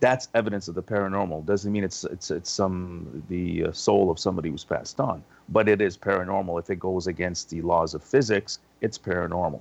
that's 0.00 0.28
evidence 0.34 0.66
of 0.66 0.74
the 0.74 0.82
paranormal. 0.82 1.44
Doesn't 1.46 1.70
mean 1.70 1.84
it's 1.84 2.04
it's 2.04 2.30
it's 2.30 2.50
some 2.50 3.22
the 3.28 3.66
uh, 3.66 3.72
soul 3.72 4.10
of 4.10 4.18
somebody 4.18 4.50
who's 4.50 4.64
passed 4.64 4.98
on, 4.98 5.22
but 5.50 5.68
it 5.68 5.80
is 5.80 5.96
paranormal. 5.96 6.58
If 6.58 6.70
it 6.70 6.80
goes 6.80 7.06
against 7.06 7.50
the 7.50 7.60
laws 7.60 7.94
of 7.94 8.02
physics, 8.02 8.58
it's 8.80 8.98
paranormal. 8.98 9.60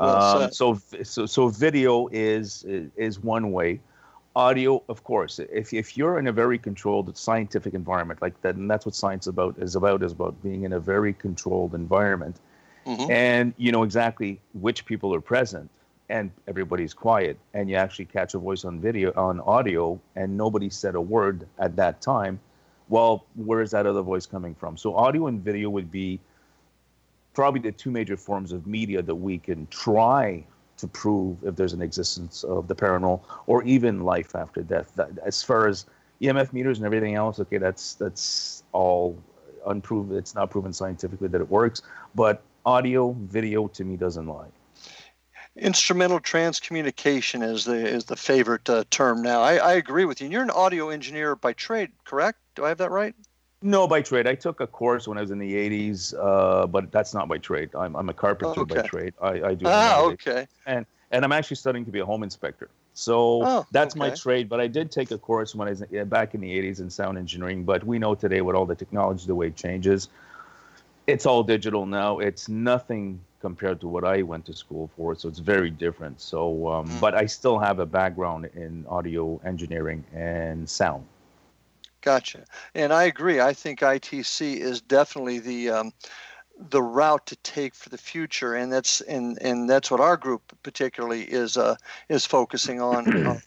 Well, 0.00 0.42
um, 0.42 0.52
so 0.52 0.78
so 1.02 1.26
so 1.26 1.48
video 1.48 2.08
is 2.08 2.64
is 2.66 3.20
one 3.20 3.52
way 3.52 3.80
audio 4.36 4.80
of 4.88 5.02
course 5.02 5.40
if, 5.40 5.72
if 5.72 5.96
you're 5.96 6.16
in 6.16 6.28
a 6.28 6.32
very 6.32 6.58
controlled 6.58 7.16
scientific 7.16 7.74
environment 7.74 8.22
like 8.22 8.40
that 8.42 8.54
and 8.54 8.70
that's 8.70 8.86
what 8.86 8.94
science 8.94 9.26
about 9.26 9.58
is 9.58 9.74
about 9.74 10.00
is 10.04 10.12
about 10.12 10.40
being 10.44 10.62
in 10.62 10.74
a 10.74 10.78
very 10.78 11.12
controlled 11.12 11.74
environment 11.74 12.36
mm-hmm. 12.88 13.10
and 13.10 13.52
you 13.58 13.70
know 13.70 13.82
exactly 13.82 14.40
which 14.54 14.84
people 14.86 15.14
are 15.14 15.20
present 15.20 15.70
and 16.08 16.30
everybody's 16.46 16.94
quiet 16.94 17.38
and 17.52 17.68
you 17.68 17.76
actually 17.76 18.06
catch 18.06 18.34
a 18.34 18.38
voice 18.38 18.64
on 18.64 18.80
video 18.80 19.12
on 19.14 19.40
audio 19.40 20.00
and 20.16 20.34
nobody 20.36 20.70
said 20.70 20.94
a 20.94 21.00
word 21.00 21.46
at 21.58 21.76
that 21.76 22.00
time. 22.00 22.40
Well 22.88 23.26
where 23.36 23.60
is 23.60 23.70
that 23.72 23.86
other 23.86 24.02
voice 24.02 24.24
coming 24.24 24.54
from? 24.54 24.76
So 24.76 24.94
audio 24.94 25.26
and 25.26 25.44
video 25.44 25.68
would 25.68 25.90
be 25.90 26.18
probably 27.34 27.60
the 27.60 27.72
two 27.72 27.90
major 27.90 28.16
forms 28.16 28.52
of 28.52 28.66
media 28.66 29.02
that 29.02 29.14
we 29.14 29.38
can 29.38 29.66
try 29.66 30.44
to 30.78 30.86
prove 30.86 31.36
if 31.44 31.56
there's 31.56 31.74
an 31.74 31.82
existence 31.82 32.42
of 32.44 32.68
the 32.68 32.74
paranormal 32.74 33.20
or 33.46 33.62
even 33.64 34.00
life 34.02 34.34
after 34.34 34.62
death. 34.62 34.92
That, 34.94 35.10
as 35.24 35.42
far 35.42 35.68
as 35.68 35.84
emf 36.22 36.52
meters 36.52 36.78
and 36.78 36.86
everything 36.86 37.14
else 37.14 37.38
okay 37.38 37.58
that's 37.58 37.94
that's 37.94 38.64
all 38.72 39.16
unproven 39.66 40.16
it's 40.16 40.34
not 40.34 40.50
proven 40.50 40.72
scientifically 40.72 41.28
that 41.28 41.40
it 41.40 41.48
works 41.48 41.82
but 42.14 42.42
audio 42.68 43.12
video 43.12 43.66
to 43.66 43.82
me 43.84 43.96
doesn't 43.96 44.26
lie 44.26 44.52
instrumental 45.56 46.20
transcommunication 46.20 47.42
is 47.42 47.64
the 47.64 47.74
is 47.74 48.04
the 48.04 48.16
favorite 48.16 48.68
uh, 48.70 48.84
term 48.90 49.22
now. 49.22 49.42
I, 49.42 49.56
I 49.56 49.72
agree 49.74 50.04
with 50.04 50.20
you. 50.20 50.26
And 50.26 50.32
you're 50.32 50.42
an 50.42 50.50
audio 50.50 50.90
engineer 50.90 51.34
by 51.34 51.52
trade, 51.52 51.90
correct? 52.04 52.38
Do 52.54 52.64
I 52.64 52.68
have 52.68 52.78
that 52.78 52.90
right? 52.90 53.14
No, 53.60 53.88
by 53.88 54.02
trade. 54.02 54.28
I 54.28 54.36
took 54.36 54.60
a 54.60 54.68
course 54.68 55.08
when 55.08 55.18
I 55.18 55.20
was 55.20 55.32
in 55.32 55.38
the 55.38 55.52
80s, 55.52 56.14
uh, 56.14 56.66
but 56.68 56.92
that's 56.92 57.12
not 57.12 57.26
by 57.26 57.38
trade. 57.38 57.70
I'm, 57.74 57.96
I'm 57.96 58.08
a 58.08 58.14
carpenter 58.14 58.60
okay. 58.60 58.82
by 58.82 58.82
trade. 58.82 59.14
I, 59.20 59.42
I 59.42 59.54
do. 59.54 59.64
Ah, 59.66 60.02
okay. 60.12 60.46
And 60.64 60.86
and 61.10 61.24
I'm 61.24 61.32
actually 61.32 61.56
studying 61.56 61.84
to 61.86 61.90
be 61.90 61.98
a 61.98 62.06
home 62.06 62.22
inspector. 62.22 62.68
So 62.94 63.42
oh, 63.44 63.66
that's 63.72 63.94
okay. 63.94 63.98
my 63.98 64.10
trade. 64.10 64.48
But 64.48 64.60
I 64.60 64.68
did 64.68 64.90
take 64.90 65.10
a 65.10 65.18
course 65.18 65.54
when 65.54 65.68
I 65.68 65.72
was 65.72 65.82
back 66.06 66.34
in 66.34 66.40
the 66.40 66.50
80s 66.50 66.80
in 66.80 66.90
sound 66.90 67.18
engineering. 67.18 67.64
But 67.64 67.84
we 67.84 67.98
know 67.98 68.14
today 68.14 68.40
with 68.42 68.54
all 68.54 68.66
the 68.66 68.74
technology, 68.74 69.26
the 69.26 69.34
way 69.34 69.48
it 69.48 69.56
changes, 69.56 70.08
it's 71.08 71.24
all 71.24 71.42
digital 71.42 71.86
now. 71.86 72.18
It's 72.18 72.48
nothing 72.48 73.20
compared 73.40 73.80
to 73.80 73.88
what 73.88 74.04
I 74.04 74.22
went 74.22 74.44
to 74.46 74.54
school 74.54 74.90
for. 74.94 75.14
So 75.14 75.28
it's 75.28 75.38
very 75.38 75.70
different. 75.70 76.20
So, 76.20 76.68
um, 76.68 76.86
mm. 76.86 77.00
but 77.00 77.14
I 77.14 77.24
still 77.26 77.58
have 77.58 77.78
a 77.78 77.86
background 77.86 78.50
in 78.54 78.84
audio 78.88 79.40
engineering 79.44 80.04
and 80.12 80.68
sound. 80.68 81.06
Gotcha. 82.02 82.44
And 82.74 82.92
I 82.92 83.04
agree. 83.04 83.40
I 83.40 83.54
think 83.54 83.80
ITC 83.80 84.56
is 84.58 84.82
definitely 84.82 85.38
the 85.38 85.70
um, 85.70 85.92
the 86.70 86.82
route 86.82 87.26
to 87.26 87.36
take 87.36 87.74
for 87.74 87.88
the 87.88 87.98
future, 87.98 88.54
and 88.54 88.72
that's 88.72 89.00
and 89.00 89.38
and 89.40 89.68
that's 89.68 89.90
what 89.90 90.00
our 90.00 90.16
group 90.16 90.42
particularly 90.62 91.22
is 91.22 91.56
uh, 91.56 91.76
is 92.08 92.24
focusing 92.24 92.80
on. 92.80 93.26
uh, 93.26 93.38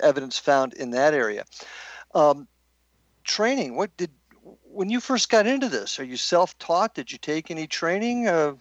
evidence 0.00 0.38
found 0.38 0.72
in 0.74 0.90
that 0.90 1.12
area. 1.12 1.44
Um, 2.14 2.48
training. 3.22 3.76
What 3.76 3.94
did 3.96 4.10
when 4.76 4.90
you 4.90 5.00
first 5.00 5.30
got 5.30 5.46
into 5.46 5.68
this, 5.68 5.98
are 5.98 6.04
you 6.04 6.16
self-taught? 6.16 6.94
Did 6.94 7.10
you 7.10 7.18
take 7.18 7.50
any 7.50 7.66
training? 7.66 8.28
Uh, 8.28 8.54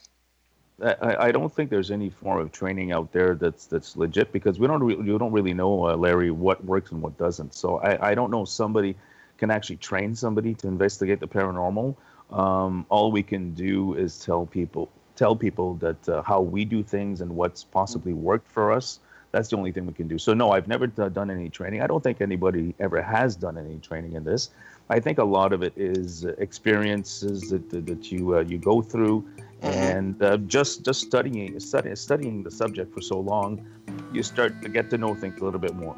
I, 0.82 1.28
I, 1.28 1.32
don't 1.32 1.54
think 1.54 1.70
there's 1.70 1.92
any 1.92 2.10
form 2.10 2.40
of 2.40 2.52
training 2.52 2.92
out 2.92 3.12
there 3.12 3.36
that's 3.36 3.66
that's 3.66 3.96
legit 3.96 4.32
because 4.32 4.60
we 4.60 4.68
don't 4.68 4.84
re- 4.84 4.96
you 4.96 5.18
don't 5.18 5.32
really 5.32 5.54
know 5.54 5.88
uh, 5.88 5.96
Larry 5.96 6.32
what 6.32 6.64
works 6.66 6.92
and 6.92 7.02
what 7.02 7.18
doesn't. 7.18 7.54
So 7.54 7.78
I, 7.80 8.12
I 8.12 8.16
don't 8.16 8.32
know 8.32 8.46
somebody 8.46 8.96
can 9.38 9.52
actually 9.52 9.78
train 9.78 10.16
somebody 10.16 10.54
to 10.56 10.68
investigate 10.68 11.20
the 11.20 11.28
paranormal. 11.28 11.96
Um, 12.32 12.86
all 12.90 13.12
we 13.12 13.24
can 13.24 13.54
do 13.54 13.94
is 13.94 14.18
tell 14.20 14.46
people 14.46 14.90
tell 15.16 15.36
people 15.36 15.76
that 15.76 16.10
uh, 16.10 16.22
how 16.24 16.42
we 16.42 16.66
do 16.66 16.84
things 16.84 17.22
and 17.22 17.36
what's 17.36 17.64
possibly 17.64 18.14
worked 18.14 18.50
for 18.50 18.72
us. 18.72 19.00
That's 19.32 19.50
the 19.50 19.58
only 19.58 19.74
thing 19.74 19.86
we 19.86 19.94
can 19.94 20.08
do. 20.08 20.18
So 20.18 20.34
no, 20.34 20.52
I've 20.52 20.68
never 20.68 20.88
d- 20.88 21.10
done 21.10 21.30
any 21.30 21.50
training. 21.50 21.82
I 21.82 21.88
don't 21.88 22.02
think 22.02 22.22
anybody 22.22 22.74
ever 22.80 23.02
has 23.02 23.36
done 23.36 23.58
any 23.58 23.80
training 23.80 24.14
in 24.14 24.24
this. 24.24 24.50
I 24.90 25.00
think 25.00 25.18
a 25.18 25.24
lot 25.24 25.52
of 25.52 25.64
it 25.64 25.74
is 25.76 26.26
experiences 26.38 27.50
that 27.50 27.70
that 27.70 28.12
you 28.12 28.38
uh, 28.38 28.42
you 28.42 28.58
go 28.58 28.82
through, 28.82 29.22
mm-hmm. 29.22 29.66
and 29.66 30.22
uh, 30.22 30.38
just 30.38 30.86
just 30.86 31.02
studying 31.02 31.60
study, 31.60 31.96
studying 31.96 32.44
the 32.44 32.52
subject 32.52 32.94
for 32.94 33.02
so 33.02 33.20
long, 33.20 33.66
you 34.14 34.22
start 34.22 34.62
to 34.62 34.70
get 34.70 34.90
to 34.92 34.98
know 34.98 35.16
things 35.16 35.42
a 35.42 35.44
little 35.44 35.60
bit 35.60 35.76
more. 35.76 35.96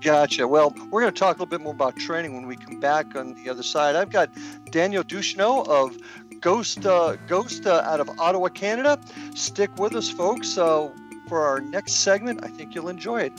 Gotcha. 0.00 0.46
Well, 0.46 0.74
we're 0.90 1.00
going 1.00 1.14
to 1.14 1.18
talk 1.18 1.38
a 1.38 1.38
little 1.38 1.46
bit 1.46 1.62
more 1.62 1.72
about 1.72 1.96
training 1.96 2.34
when 2.34 2.46
we 2.46 2.56
come 2.56 2.78
back 2.78 3.16
on 3.16 3.34
the 3.42 3.48
other 3.48 3.62
side. 3.62 3.96
I've 3.96 4.10
got 4.10 4.28
Daniel 4.70 5.02
Ducheneaux 5.02 5.66
of 5.66 5.96
Ghost 6.40 6.84
uh, 6.84 7.16
Ghost 7.26 7.66
uh, 7.66 7.82
out 7.86 8.00
of 8.00 8.10
Ottawa, 8.20 8.48
Canada. 8.48 9.00
Stick 9.34 9.76
with 9.78 9.94
us, 9.94 10.10
folks. 10.10 10.58
Uh, 10.58 10.90
for 11.26 11.40
our 11.40 11.58
next 11.58 11.94
segment, 11.94 12.44
I 12.44 12.48
think 12.48 12.74
you'll 12.74 12.90
enjoy 12.90 13.22
it. 13.22 13.32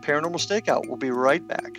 Paranormal 0.00 0.40
Stakeout. 0.40 0.86
We'll 0.88 0.96
be 0.96 1.10
right 1.10 1.46
back. 1.46 1.78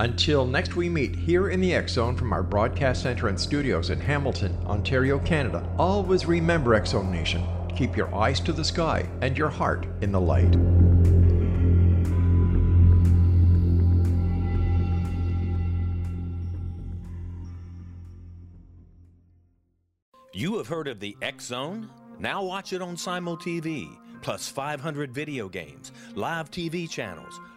Until 0.00 0.46
next 0.46 0.76
we 0.76 0.88
meet 0.88 1.16
here 1.16 1.50
in 1.50 1.60
the 1.60 1.74
X 1.74 1.94
Zone 1.94 2.14
from 2.14 2.32
our 2.32 2.44
broadcast 2.44 3.02
center 3.02 3.26
and 3.26 3.40
studios 3.40 3.90
in 3.90 3.98
Hamilton, 3.98 4.56
Ontario, 4.64 5.18
Canada, 5.18 5.68
always 5.76 6.24
remember 6.24 6.74
X 6.74 6.90
Zone 6.90 7.10
Nation. 7.10 7.44
Keep 7.74 7.96
your 7.96 8.14
eyes 8.14 8.38
to 8.40 8.52
the 8.52 8.64
sky 8.64 9.08
and 9.22 9.36
your 9.36 9.48
heart 9.48 9.88
in 10.00 10.12
the 10.12 10.20
light. 10.20 10.54
You 20.32 20.58
have 20.58 20.68
heard 20.68 20.86
of 20.86 21.00
the 21.00 21.16
X 21.22 21.46
Zone? 21.46 21.90
Now 22.20 22.44
watch 22.44 22.72
it 22.72 22.80
on 22.80 22.96
Simul 22.96 23.36
TV, 23.36 23.88
plus 24.22 24.48
500 24.48 25.12
video 25.12 25.48
games, 25.48 25.90
live 26.14 26.52
TV 26.52 26.88
channels, 26.88 27.40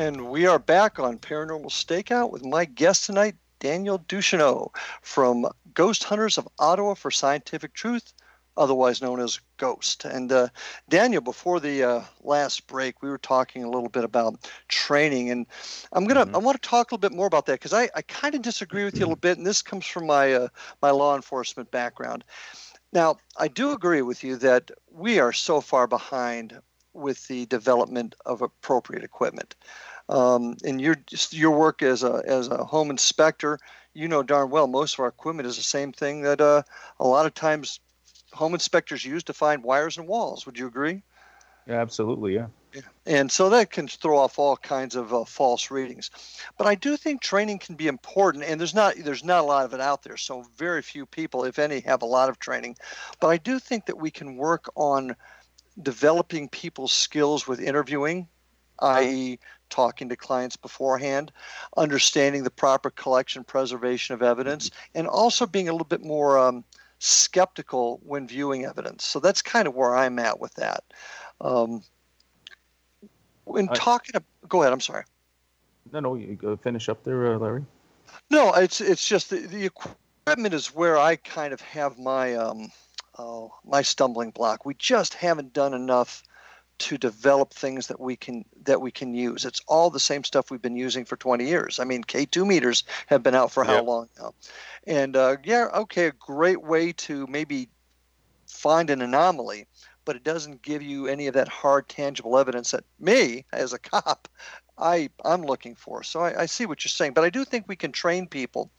And 0.00 0.30
we 0.30 0.46
are 0.46 0.58
back 0.58 0.98
on 0.98 1.18
Paranormal 1.18 1.66
Stakeout 1.66 2.30
with 2.30 2.42
my 2.42 2.64
guest 2.64 3.04
tonight, 3.04 3.34
Daniel 3.58 3.98
Ducheneaux 3.98 4.70
from 5.02 5.46
Ghost 5.74 6.04
Hunters 6.04 6.38
of 6.38 6.48
Ottawa 6.58 6.94
for 6.94 7.10
Scientific 7.10 7.74
Truth 7.74 8.14
otherwise 8.56 9.02
known 9.02 9.20
as 9.20 9.40
Ghost. 9.58 10.06
And 10.06 10.32
uh, 10.32 10.48
Daniel, 10.88 11.20
before 11.20 11.60
the 11.60 11.82
uh, 11.84 12.04
last 12.22 12.66
break, 12.66 13.02
we 13.02 13.10
were 13.10 13.18
talking 13.18 13.62
a 13.62 13.68
little 13.68 13.90
bit 13.90 14.04
about 14.04 14.36
training, 14.68 15.30
and 15.30 15.44
I'm 15.92 16.06
gonna 16.06 16.24
mm-hmm. 16.24 16.34
I 16.34 16.38
want 16.38 16.60
to 16.60 16.66
talk 16.66 16.90
a 16.90 16.94
little 16.94 17.06
bit 17.06 17.14
more 17.14 17.26
about 17.26 17.44
that 17.44 17.60
because 17.60 17.74
I, 17.74 17.90
I 17.94 18.00
kind 18.00 18.34
of 18.34 18.40
disagree 18.40 18.84
with 18.84 18.94
you 18.94 19.00
a 19.00 19.04
little 19.04 19.16
bit, 19.16 19.36
and 19.36 19.46
this 19.46 19.60
comes 19.60 19.84
from 19.84 20.06
my 20.06 20.32
uh, 20.32 20.48
my 20.80 20.90
law 20.92 21.14
enforcement 21.14 21.70
background. 21.70 22.24
Now, 22.90 23.18
I 23.36 23.48
do 23.48 23.72
agree 23.72 24.00
with 24.00 24.24
you 24.24 24.36
that 24.36 24.70
we 24.90 25.18
are 25.18 25.34
so 25.34 25.60
far 25.60 25.86
behind 25.86 26.58
with 26.92 27.28
the 27.28 27.46
development 27.46 28.14
of 28.26 28.42
appropriate 28.42 29.04
equipment. 29.04 29.54
Um, 30.10 30.56
and 30.64 30.80
your 30.80 30.96
your 31.30 31.52
work 31.52 31.82
as 31.82 32.02
a 32.02 32.22
as 32.26 32.48
a 32.48 32.64
home 32.64 32.90
inspector, 32.90 33.58
you 33.94 34.08
know 34.08 34.24
darn 34.24 34.50
well 34.50 34.66
most 34.66 34.94
of 34.94 35.00
our 35.00 35.08
equipment 35.08 35.46
is 35.46 35.56
the 35.56 35.62
same 35.62 35.92
thing 35.92 36.22
that 36.22 36.40
uh, 36.40 36.62
a 36.98 37.06
lot 37.06 37.26
of 37.26 37.34
times 37.34 37.78
home 38.32 38.54
inspectors 38.54 39.04
use 39.04 39.22
to 39.24 39.32
find 39.32 39.62
wires 39.62 39.98
and 39.98 40.08
walls. 40.08 40.46
Would 40.46 40.58
you 40.58 40.66
agree? 40.66 41.02
Yeah, 41.66 41.80
absolutely. 41.80 42.34
Yeah. 42.34 42.46
yeah. 42.74 42.80
And 43.06 43.30
so 43.30 43.50
that 43.50 43.70
can 43.70 43.86
throw 43.86 44.18
off 44.18 44.38
all 44.38 44.56
kinds 44.56 44.96
of 44.96 45.14
uh, 45.14 45.24
false 45.24 45.70
readings. 45.70 46.10
But 46.58 46.66
I 46.66 46.74
do 46.74 46.96
think 46.96 47.20
training 47.20 47.60
can 47.60 47.76
be 47.76 47.86
important, 47.86 48.44
and 48.44 48.58
there's 48.58 48.74
not 48.74 48.96
there's 48.96 49.24
not 49.24 49.42
a 49.42 49.46
lot 49.46 49.64
of 49.64 49.74
it 49.74 49.80
out 49.80 50.02
there. 50.02 50.16
So 50.16 50.44
very 50.56 50.82
few 50.82 51.06
people, 51.06 51.44
if 51.44 51.60
any, 51.60 51.80
have 51.80 52.02
a 52.02 52.06
lot 52.06 52.28
of 52.28 52.40
training. 52.40 52.76
But 53.20 53.28
I 53.28 53.36
do 53.36 53.60
think 53.60 53.86
that 53.86 53.98
we 53.98 54.10
can 54.10 54.36
work 54.36 54.70
on 54.74 55.14
developing 55.80 56.48
people's 56.48 56.92
skills 56.92 57.46
with 57.46 57.60
interviewing, 57.60 58.28
i.e., 58.80 59.38
talking 59.70 60.08
to 60.08 60.16
clients 60.16 60.56
beforehand, 60.56 61.32
understanding 61.76 62.44
the 62.44 62.50
proper 62.50 62.90
collection 62.90 63.44
preservation 63.44 64.14
of 64.14 64.22
evidence, 64.22 64.70
and 64.94 65.06
also 65.06 65.46
being 65.46 65.68
a 65.68 65.72
little 65.72 65.86
bit 65.86 66.04
more 66.04 66.38
um, 66.38 66.64
skeptical 66.98 68.00
when 68.04 68.28
viewing 68.28 68.64
evidence. 68.64 69.04
So 69.04 69.20
that's 69.20 69.42
kind 69.42 69.66
of 69.66 69.74
where 69.74 69.94
I'm 69.94 70.18
at 70.18 70.38
with 70.40 70.54
that. 70.54 70.84
Um, 71.40 71.82
when 73.44 73.68
I, 73.70 73.74
talking, 73.74 74.20
go 74.48 74.62
ahead. 74.62 74.72
I'm 74.72 74.80
sorry. 74.80 75.04
No, 75.92 76.00
no, 76.00 76.14
you 76.14 76.34
go 76.34 76.56
finish 76.56 76.88
up 76.88 77.02
there, 77.04 77.34
uh, 77.34 77.38
Larry. 77.38 77.64
No, 78.30 78.52
it's 78.52 78.80
it's 78.80 79.06
just 79.06 79.30
the, 79.30 79.38
the 79.38 79.64
equipment 79.64 80.54
is 80.54 80.74
where 80.74 80.98
I 80.98 81.16
kind 81.16 81.52
of 81.52 81.60
have 81.60 81.98
my 81.98 82.34
um, 82.34 82.70
oh, 83.18 83.52
my 83.64 83.82
stumbling 83.82 84.30
block. 84.30 84.64
We 84.64 84.74
just 84.74 85.14
haven't 85.14 85.52
done 85.52 85.74
enough 85.74 86.22
to 86.80 86.96
develop 86.96 87.52
things 87.52 87.88
that 87.88 88.00
we 88.00 88.16
can 88.16 88.44
that 88.64 88.80
we 88.80 88.90
can 88.90 89.14
use. 89.14 89.44
It's 89.44 89.60
all 89.68 89.90
the 89.90 90.00
same 90.00 90.24
stuff 90.24 90.50
we've 90.50 90.62
been 90.62 90.76
using 90.76 91.04
for 91.04 91.16
20 91.16 91.46
years. 91.46 91.78
I 91.78 91.84
mean, 91.84 92.02
K2 92.02 92.46
meters 92.46 92.84
have 93.06 93.22
been 93.22 93.34
out 93.34 93.52
for 93.52 93.64
how 93.64 93.76
yep. 93.76 93.84
long 93.84 94.08
now? 94.18 94.34
And 94.86 95.14
uh, 95.14 95.36
yeah, 95.44 95.68
okay, 95.74 96.06
a 96.06 96.12
great 96.12 96.62
way 96.62 96.92
to 96.92 97.26
maybe 97.26 97.68
find 98.48 98.88
an 98.88 99.02
anomaly, 99.02 99.66
but 100.06 100.16
it 100.16 100.24
doesn't 100.24 100.62
give 100.62 100.82
you 100.82 101.06
any 101.06 101.26
of 101.26 101.34
that 101.34 101.48
hard, 101.48 101.86
tangible 101.88 102.38
evidence 102.38 102.70
that 102.70 102.84
me, 102.98 103.44
as 103.52 103.74
a 103.74 103.78
cop, 103.78 104.26
I 104.78 105.10
I'm 105.22 105.42
looking 105.42 105.74
for. 105.74 106.02
So 106.02 106.20
I, 106.20 106.42
I 106.42 106.46
see 106.46 106.64
what 106.64 106.82
you're 106.82 106.88
saying, 106.88 107.12
but 107.12 107.24
I 107.24 107.30
do 107.30 107.44
think 107.44 107.66
we 107.68 107.76
can 107.76 107.92
train 107.92 108.26
people 108.26 108.70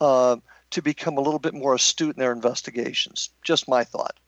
uh, 0.00 0.36
to 0.70 0.82
become 0.82 1.18
a 1.18 1.22
little 1.22 1.38
bit 1.38 1.54
more 1.54 1.74
astute 1.74 2.16
in 2.16 2.20
their 2.20 2.32
investigations. 2.32 3.30
Just 3.42 3.68
my 3.68 3.84
thought. 3.84 4.18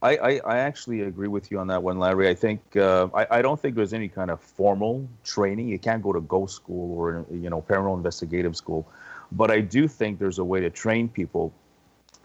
I, 0.00 0.16
I, 0.16 0.40
I, 0.44 0.58
actually 0.58 1.00
agree 1.02 1.26
with 1.26 1.50
you 1.50 1.58
on 1.58 1.66
that 1.68 1.82
one, 1.82 1.98
Larry. 1.98 2.28
I 2.28 2.34
think 2.34 2.76
uh, 2.76 3.08
I, 3.12 3.38
I 3.38 3.42
don't 3.42 3.58
think 3.58 3.74
there's 3.74 3.92
any 3.92 4.08
kind 4.08 4.30
of 4.30 4.40
formal 4.40 5.08
training. 5.24 5.68
You 5.68 5.78
can't 5.78 6.02
go 6.02 6.12
to 6.12 6.20
ghost 6.20 6.54
school 6.54 6.96
or 6.96 7.26
you 7.32 7.50
know 7.50 7.62
paranormal 7.62 7.96
investigative 7.96 8.56
school, 8.56 8.86
but 9.32 9.50
I 9.50 9.60
do 9.60 9.88
think 9.88 10.20
there's 10.20 10.38
a 10.38 10.44
way 10.44 10.60
to 10.60 10.70
train 10.70 11.08
people, 11.08 11.52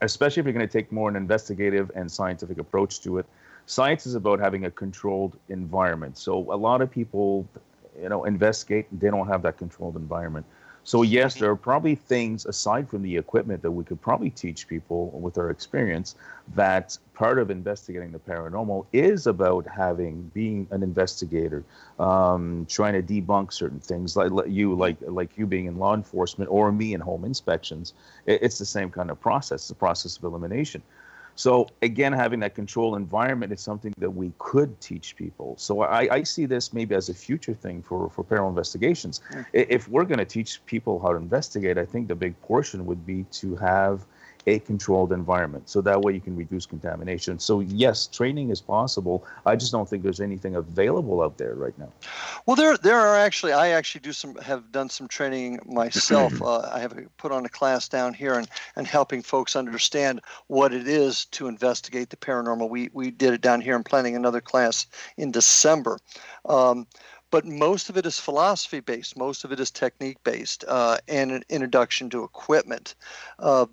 especially 0.02 0.42
if 0.42 0.46
you're 0.46 0.54
going 0.54 0.68
to 0.68 0.72
take 0.72 0.92
more 0.92 1.10
an 1.10 1.16
investigative 1.16 1.92
and 1.96 2.12
scientific 2.12 2.60
approach 2.60 3.02
to 3.02 3.18
it. 3.18 3.26
Science 3.66 4.06
is 4.06 4.14
about 4.14 4.40
having 4.40 4.66
a 4.66 4.72
controlled 4.72 5.38
environment. 5.50 6.18
So 6.18 6.54
a 6.54 6.58
lot 6.58 6.82
of 6.82 6.92
people, 6.92 7.48
you 8.00 8.10
know, 8.10 8.26
investigate. 8.26 8.86
They 9.00 9.10
don't 9.10 9.28
have 9.28 9.42
that 9.44 9.58
controlled 9.58 9.96
environment. 9.96 10.46
So 10.86 11.02
yes, 11.02 11.36
there 11.36 11.50
are 11.50 11.56
probably 11.56 11.96
things 11.96 12.46
aside 12.46 12.90
from 12.90 13.04
the 13.04 13.16
equipment 13.16 13.62
that 13.62 13.72
we 13.72 13.86
could 13.86 14.02
probably 14.02 14.30
teach 14.30 14.68
people 14.68 15.12
with 15.12 15.38
our 15.38 15.50
experience 15.50 16.16
that 16.56 16.98
part 17.14 17.40
of 17.40 17.50
investigating 17.50 18.12
the 18.12 18.20
paranormal 18.20 18.86
is 18.92 19.26
about 19.26 19.66
having 19.66 20.30
being 20.34 20.68
an 20.72 20.84
investigator, 20.84 21.64
um, 22.00 22.66
trying 22.70 22.94
to 22.94 23.02
debunk 23.02 23.54
certain 23.54 23.80
things 23.80 24.18
like 24.18 24.32
you 24.48 24.76
like 24.76 24.98
like 25.02 25.38
you 25.38 25.46
being 25.46 25.68
in 25.68 25.78
law 25.78 25.94
enforcement 25.94 26.52
or 26.52 26.72
me 26.72 26.94
in 26.94 27.00
home 27.00 27.24
inspections. 27.24 27.94
It's 28.26 28.60
the 28.60 28.66
same 28.66 28.90
kind 28.92 29.10
of 29.10 29.22
process, 29.22 29.70
the 29.70 29.76
process 29.76 30.18
of 30.18 30.26
elimination. 30.26 30.82
So 31.36 31.68
again, 31.82 32.14
having 32.14 32.40
that 32.42 32.56
control 32.56 32.96
environment 32.96 33.52
is 33.52 33.62
something 33.62 33.94
that 33.98 34.10
we 34.10 34.32
could 34.38 34.80
teach 34.80 35.16
people. 35.16 35.56
So 35.58 35.82
I, 35.82 36.08
I 36.12 36.24
see 36.24 36.46
this 36.46 36.74
maybe 36.74 36.96
as 36.96 37.10
a 37.10 37.14
future 37.14 37.54
thing 37.54 37.82
for, 37.82 38.10
for 38.10 38.24
paranormal 38.24 38.50
investigations. 38.50 39.22
Mm. 39.32 39.46
If 39.54 39.88
we're 39.88 40.06
going 40.06 40.20
to 40.20 40.26
teach 40.26 40.64
people 40.66 41.00
how 41.00 41.10
to 41.10 41.18
investigate, 41.18 41.78
I 41.78 41.86
think 41.86 42.08
the 42.08 42.16
big 42.16 42.40
portion 42.42 42.86
would 42.86 43.06
be 43.06 43.24
to 43.32 43.56
have 43.56 44.06
a 44.48 44.60
controlled 44.60 45.12
environment. 45.12 45.70
So 45.70 45.82
that 45.82 46.02
way 46.02 46.14
you 46.14 46.20
can 46.20 46.36
reduce 46.36 46.66
contamination. 46.66 47.40
So 47.40 47.62
yes, 47.62 48.08
training 48.08 48.50
is 48.50 48.60
possible. 48.62 49.26
I 49.46 49.56
just 49.56 49.72
don't 49.72 49.88
think 49.88 50.04
there's 50.04 50.20
anything 50.20 50.56
available 50.56 51.22
out 51.22 51.38
there 51.38 51.56
right 51.56 51.78
now. 51.80 51.92
Well, 52.46 52.56
there 52.56 52.78
there 52.78 53.00
are 53.00 53.18
actually 53.18 53.54
I 53.54 53.70
actually 53.70 54.02
do 54.02 54.14
some 54.14 54.36
have 54.38 54.72
done 54.72 54.90
some 54.90 55.08
training 55.08 55.60
myself. 55.66 56.42
uh, 56.42 56.70
I 56.74 56.80
have 56.80 56.94
put 57.18 57.32
on 57.32 57.46
a 57.46 57.50
class 57.50 57.88
down 57.88 58.14
here 58.14 58.34
and 58.34 58.48
and 58.76 58.86
helping 58.86 59.22
folks 59.22 59.56
understand 59.56 60.22
what 60.48 60.74
it 60.74 60.88
is 60.88 61.26
to 61.26 61.48
investigate 61.48 62.10
the 62.10 62.18
paranormal. 62.18 62.70
We 62.70 62.90
we 62.94 63.12
did 63.12 63.34
it 63.34 63.42
down 63.42 63.62
here. 63.62 63.76
I'm 63.76 63.84
planning 63.84 64.16
another 64.16 64.42
class 64.42 64.86
in 65.18 65.32
December. 65.32 66.00
Um, 66.46 66.88
but 67.32 67.46
most 67.46 67.90
of 67.90 67.98
it 67.98 68.06
is 68.06 68.20
philosophy 68.20 68.80
based. 68.80 69.18
Most 69.18 69.44
of 69.44 69.52
it 69.52 69.60
is 69.60 69.72
technique 69.72 70.24
based, 70.24 70.64
uh, 70.68 70.98
and 71.08 71.32
an 71.32 71.44
introduction 71.50 72.08
to 72.12 72.24
equipment. 72.24 72.94
Uh, 73.40 73.66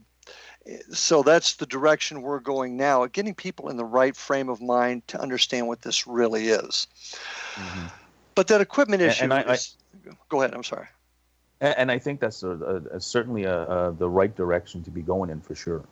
so 0.92 1.22
that's 1.22 1.54
the 1.54 1.66
direction 1.66 2.22
we're 2.22 2.40
going 2.40 2.76
now 2.76 3.06
getting 3.06 3.34
people 3.34 3.68
in 3.68 3.76
the 3.76 3.84
right 3.84 4.16
frame 4.16 4.48
of 4.48 4.60
mind 4.60 5.06
to 5.08 5.20
understand 5.20 5.66
what 5.66 5.82
this 5.82 6.06
really 6.06 6.48
is. 6.48 6.86
Mm-hmm. 7.54 7.86
but 8.34 8.46
that 8.48 8.60
equipment 8.60 9.02
issue 9.02 9.24
and, 9.24 9.32
and 9.32 9.50
I, 9.50 9.54
is, 9.54 9.76
I, 10.08 10.12
go 10.28 10.40
ahead 10.40 10.54
i'm 10.54 10.64
sorry. 10.64 10.86
And 11.60 11.90
i 11.90 11.98
think 11.98 12.20
that's 12.20 12.42
a, 12.42 12.82
a 12.92 13.00
certainly 13.00 13.44
a, 13.44 13.94
the 13.98 14.08
right 14.08 14.34
direction 14.34 14.82
to 14.84 14.90
be 14.90 15.02
going 15.02 15.30
in 15.30 15.40
for 15.40 15.54
sure. 15.54 15.84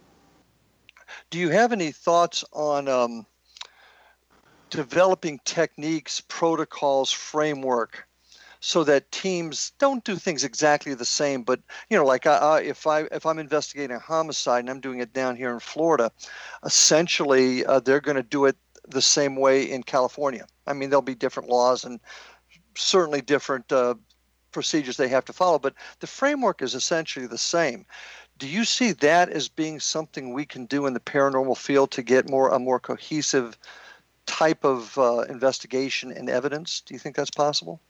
Do 1.30 1.38
you 1.38 1.48
have 1.50 1.72
any 1.72 1.90
thoughts 1.90 2.44
on 2.52 2.88
um, 2.88 3.26
developing 4.70 5.40
techniques 5.44 6.22
protocols 6.28 7.10
framework 7.10 8.07
so 8.60 8.84
that 8.84 9.10
teams 9.12 9.72
don't 9.78 10.04
do 10.04 10.16
things 10.16 10.44
exactly 10.44 10.94
the 10.94 11.04
same. 11.04 11.42
But 11.42 11.60
you 11.90 11.96
know, 11.96 12.04
like 12.04 12.26
I, 12.26 12.60
if 12.60 12.86
I 12.86 13.02
if 13.12 13.26
I'm 13.26 13.38
investigating 13.38 13.96
a 13.96 14.00
homicide 14.00 14.60
and 14.60 14.70
I'm 14.70 14.80
doing 14.80 15.00
it 15.00 15.12
down 15.12 15.36
here 15.36 15.52
in 15.52 15.60
Florida, 15.60 16.10
essentially 16.64 17.64
uh, 17.66 17.80
they're 17.80 18.00
going 18.00 18.16
to 18.16 18.22
do 18.22 18.46
it 18.46 18.56
the 18.88 19.02
same 19.02 19.36
way 19.36 19.70
in 19.70 19.82
California. 19.82 20.46
I 20.66 20.72
mean, 20.72 20.90
there'll 20.90 21.02
be 21.02 21.14
different 21.14 21.48
laws 21.48 21.84
and 21.84 22.00
certainly 22.74 23.20
different 23.20 23.70
uh, 23.72 23.94
procedures 24.52 24.96
they 24.96 25.08
have 25.08 25.24
to 25.26 25.32
follow, 25.32 25.58
but 25.58 25.74
the 26.00 26.06
framework 26.06 26.62
is 26.62 26.74
essentially 26.74 27.26
the 27.26 27.38
same. 27.38 27.84
Do 28.38 28.46
you 28.46 28.64
see 28.64 28.92
that 28.92 29.28
as 29.30 29.48
being 29.48 29.80
something 29.80 30.32
we 30.32 30.46
can 30.46 30.66
do 30.66 30.86
in 30.86 30.94
the 30.94 31.00
paranormal 31.00 31.56
field 31.56 31.90
to 31.92 32.02
get 32.02 32.30
more 32.30 32.50
a 32.50 32.58
more 32.58 32.78
cohesive 32.78 33.58
type 34.26 34.64
of 34.64 34.96
uh, 34.96 35.20
investigation 35.28 36.12
and 36.12 36.30
evidence? 36.30 36.80
Do 36.80 36.94
you 36.94 37.00
think 37.00 37.16
that's 37.16 37.30
possible? 37.30 37.80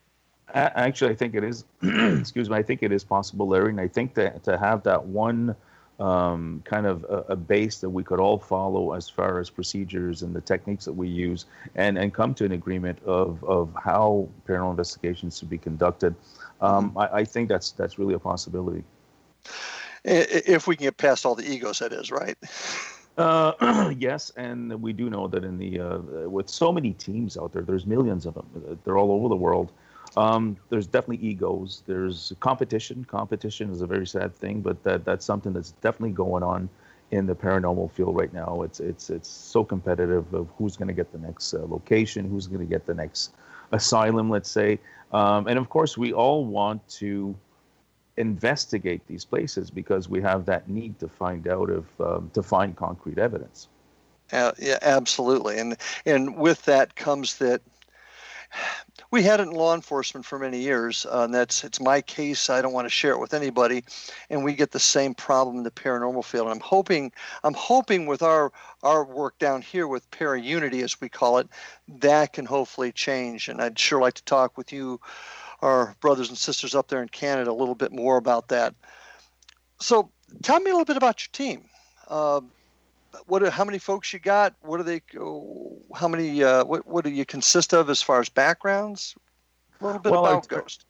Actually, 0.54 1.12
I 1.12 1.14
think 1.14 1.34
it 1.34 1.44
is. 1.44 1.64
excuse 1.82 2.48
me. 2.48 2.56
I 2.56 2.62
think 2.62 2.82
it 2.82 2.92
is 2.92 3.04
possible, 3.04 3.48
Larry, 3.48 3.70
and 3.70 3.80
I 3.80 3.88
think 3.88 4.14
that 4.14 4.42
to 4.44 4.56
have 4.58 4.82
that 4.84 5.04
one 5.04 5.54
um, 6.00 6.62
kind 6.64 6.86
of 6.86 7.04
a, 7.04 7.32
a, 7.32 7.36
base 7.36 7.78
that 7.80 7.90
we 7.90 8.04
could 8.04 8.20
all 8.20 8.38
follow 8.38 8.92
as 8.92 9.08
far 9.08 9.40
as 9.40 9.50
procedures 9.50 10.22
and 10.22 10.34
the 10.34 10.40
techniques 10.40 10.84
that 10.84 10.92
we 10.92 11.08
use, 11.08 11.46
and 11.74 11.98
and 11.98 12.14
come 12.14 12.34
to 12.34 12.44
an 12.44 12.52
agreement 12.52 13.02
of 13.04 13.42
of 13.44 13.74
how 13.82 14.28
paranormal 14.46 14.70
investigations 14.70 15.38
should 15.38 15.50
be 15.50 15.58
conducted. 15.58 16.14
Um, 16.60 16.90
mm-hmm. 16.90 16.98
I, 16.98 17.08
I 17.12 17.24
think 17.24 17.48
that's 17.48 17.72
that's 17.72 17.98
really 17.98 18.14
a 18.14 18.18
possibility. 18.18 18.84
If 20.04 20.66
we 20.66 20.76
can 20.76 20.84
get 20.84 20.96
past 20.96 21.26
all 21.26 21.34
the 21.34 21.50
egos, 21.50 21.80
that 21.80 21.92
is 21.92 22.10
right. 22.10 22.38
Uh, 23.18 23.92
yes, 23.98 24.30
and 24.36 24.80
we 24.80 24.92
do 24.92 25.10
know 25.10 25.26
that 25.26 25.42
in 25.44 25.58
the 25.58 25.80
uh, 25.80 25.98
with 26.28 26.48
so 26.48 26.72
many 26.72 26.92
teams 26.92 27.36
out 27.36 27.52
there, 27.52 27.62
there's 27.62 27.84
millions 27.84 28.24
of 28.24 28.34
them. 28.34 28.78
They're 28.84 28.96
all 28.96 29.10
over 29.10 29.28
the 29.28 29.36
world. 29.36 29.72
Um, 30.18 30.56
there's 30.68 30.88
definitely 30.88 31.24
egos. 31.24 31.84
There's 31.86 32.32
competition. 32.40 33.04
Competition 33.04 33.70
is 33.70 33.82
a 33.82 33.86
very 33.86 34.06
sad 34.06 34.34
thing, 34.34 34.60
but 34.62 34.82
that 34.82 35.04
that's 35.04 35.24
something 35.24 35.52
that's 35.52 35.70
definitely 35.80 36.10
going 36.10 36.42
on 36.42 36.68
in 37.12 37.26
the 37.26 37.36
paranormal 37.36 37.92
field 37.92 38.16
right 38.16 38.32
now. 38.32 38.62
It's 38.62 38.80
it's 38.80 39.10
it's 39.10 39.28
so 39.28 39.62
competitive 39.62 40.34
of 40.34 40.48
who's 40.58 40.76
going 40.76 40.88
to 40.88 40.94
get 40.94 41.12
the 41.12 41.18
next 41.18 41.54
uh, 41.54 41.64
location, 41.66 42.28
who's 42.28 42.48
going 42.48 42.60
to 42.60 42.66
get 42.66 42.84
the 42.84 42.94
next 42.94 43.34
asylum, 43.70 44.28
let's 44.28 44.50
say, 44.50 44.80
um, 45.12 45.46
and 45.46 45.56
of 45.56 45.68
course 45.68 45.96
we 45.96 46.12
all 46.12 46.44
want 46.44 46.86
to 46.88 47.36
investigate 48.16 49.06
these 49.06 49.24
places 49.24 49.70
because 49.70 50.08
we 50.08 50.20
have 50.20 50.44
that 50.46 50.68
need 50.68 50.98
to 50.98 51.06
find 51.06 51.46
out 51.46 51.70
if 51.70 52.00
um, 52.00 52.28
to 52.34 52.42
find 52.42 52.74
concrete 52.74 53.18
evidence. 53.18 53.68
Uh, 54.32 54.50
yeah, 54.58 54.78
absolutely, 54.82 55.58
and 55.58 55.76
and 56.04 56.36
with 56.36 56.64
that 56.64 56.96
comes 56.96 57.36
that 57.38 57.62
we 59.10 59.22
had 59.22 59.40
it 59.40 59.44
in 59.44 59.50
law 59.50 59.74
enforcement 59.74 60.26
for 60.26 60.38
many 60.38 60.60
years, 60.60 61.06
uh, 61.06 61.22
and 61.22 61.34
that's 61.34 61.64
it's 61.64 61.80
my 61.80 62.00
case. 62.00 62.50
I 62.50 62.60
don't 62.60 62.72
want 62.72 62.86
to 62.86 62.90
share 62.90 63.12
it 63.12 63.20
with 63.20 63.32
anybody, 63.34 63.84
and 64.28 64.44
we 64.44 64.54
get 64.54 64.72
the 64.72 64.80
same 64.80 65.14
problem 65.14 65.56
in 65.56 65.62
the 65.62 65.70
paranormal 65.70 66.24
field. 66.24 66.46
And 66.46 66.54
I'm 66.54 66.60
hoping, 66.60 67.12
I'm 67.44 67.54
hoping 67.54 68.06
with 68.06 68.22
our 68.22 68.52
our 68.82 69.04
work 69.04 69.38
down 69.38 69.62
here 69.62 69.86
with 69.86 70.10
Para 70.10 70.40
Unity, 70.40 70.82
as 70.82 71.00
we 71.00 71.08
call 71.08 71.38
it, 71.38 71.48
that 71.88 72.32
can 72.32 72.44
hopefully 72.44 72.92
change. 72.92 73.48
And 73.48 73.60
I'd 73.60 73.78
sure 73.78 74.00
like 74.00 74.14
to 74.14 74.24
talk 74.24 74.58
with 74.58 74.72
you, 74.72 75.00
our 75.62 75.96
brothers 76.00 76.28
and 76.28 76.38
sisters 76.38 76.74
up 76.74 76.88
there 76.88 77.02
in 77.02 77.08
Canada, 77.08 77.50
a 77.50 77.52
little 77.52 77.74
bit 77.74 77.92
more 77.92 78.16
about 78.16 78.48
that. 78.48 78.74
So, 79.80 80.10
tell 80.42 80.60
me 80.60 80.70
a 80.70 80.74
little 80.74 80.84
bit 80.84 80.96
about 80.96 81.22
your 81.22 81.30
team. 81.32 81.64
Uh, 82.08 82.40
what 83.26 83.46
how 83.52 83.64
many 83.64 83.78
folks 83.78 84.12
you 84.12 84.18
got? 84.18 84.54
What 84.60 84.78
do 84.78 84.82
they? 84.82 85.02
How 85.94 86.08
many? 86.08 86.42
Uh, 86.42 86.64
what 86.64 86.86
what 86.86 87.04
do 87.04 87.10
you 87.10 87.24
consist 87.24 87.72
of 87.72 87.90
as 87.90 88.02
far 88.02 88.20
as 88.20 88.28
backgrounds? 88.28 89.14
A 89.80 89.86
little 89.86 90.00
bit 90.00 90.12
well, 90.12 90.24
about 90.24 90.52
our, 90.52 90.60
Ghost. 90.60 90.84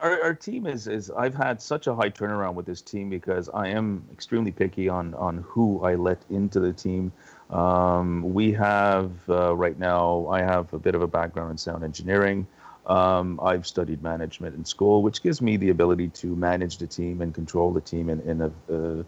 Our, 0.00 0.22
our 0.22 0.34
team 0.34 0.66
is 0.66 0.86
is 0.86 1.10
I've 1.10 1.34
had 1.34 1.60
such 1.60 1.86
a 1.86 1.94
high 1.94 2.10
turnaround 2.10 2.54
with 2.54 2.66
this 2.66 2.80
team 2.80 3.10
because 3.10 3.48
I 3.52 3.68
am 3.68 4.04
extremely 4.12 4.52
picky 4.52 4.88
on 4.88 5.14
on 5.14 5.38
who 5.38 5.82
I 5.84 5.94
let 5.96 6.22
into 6.30 6.60
the 6.60 6.72
team. 6.72 7.12
Um, 7.50 8.34
we 8.34 8.52
have 8.52 9.10
uh, 9.28 9.56
right 9.56 9.78
now. 9.78 10.26
I 10.28 10.40
have 10.42 10.72
a 10.72 10.78
bit 10.78 10.94
of 10.94 11.02
a 11.02 11.08
background 11.08 11.50
in 11.50 11.58
sound 11.58 11.82
engineering. 11.82 12.46
Um, 12.86 13.38
I've 13.42 13.66
studied 13.66 14.02
management 14.02 14.56
in 14.56 14.64
school, 14.64 15.02
which 15.02 15.22
gives 15.22 15.42
me 15.42 15.58
the 15.58 15.68
ability 15.68 16.08
to 16.08 16.34
manage 16.34 16.78
the 16.78 16.86
team 16.86 17.20
and 17.20 17.34
control 17.34 17.70
the 17.70 17.82
team 17.82 18.08
in, 18.08 18.20
in 18.20 18.40
a 18.40 18.50
uh, 18.70 19.02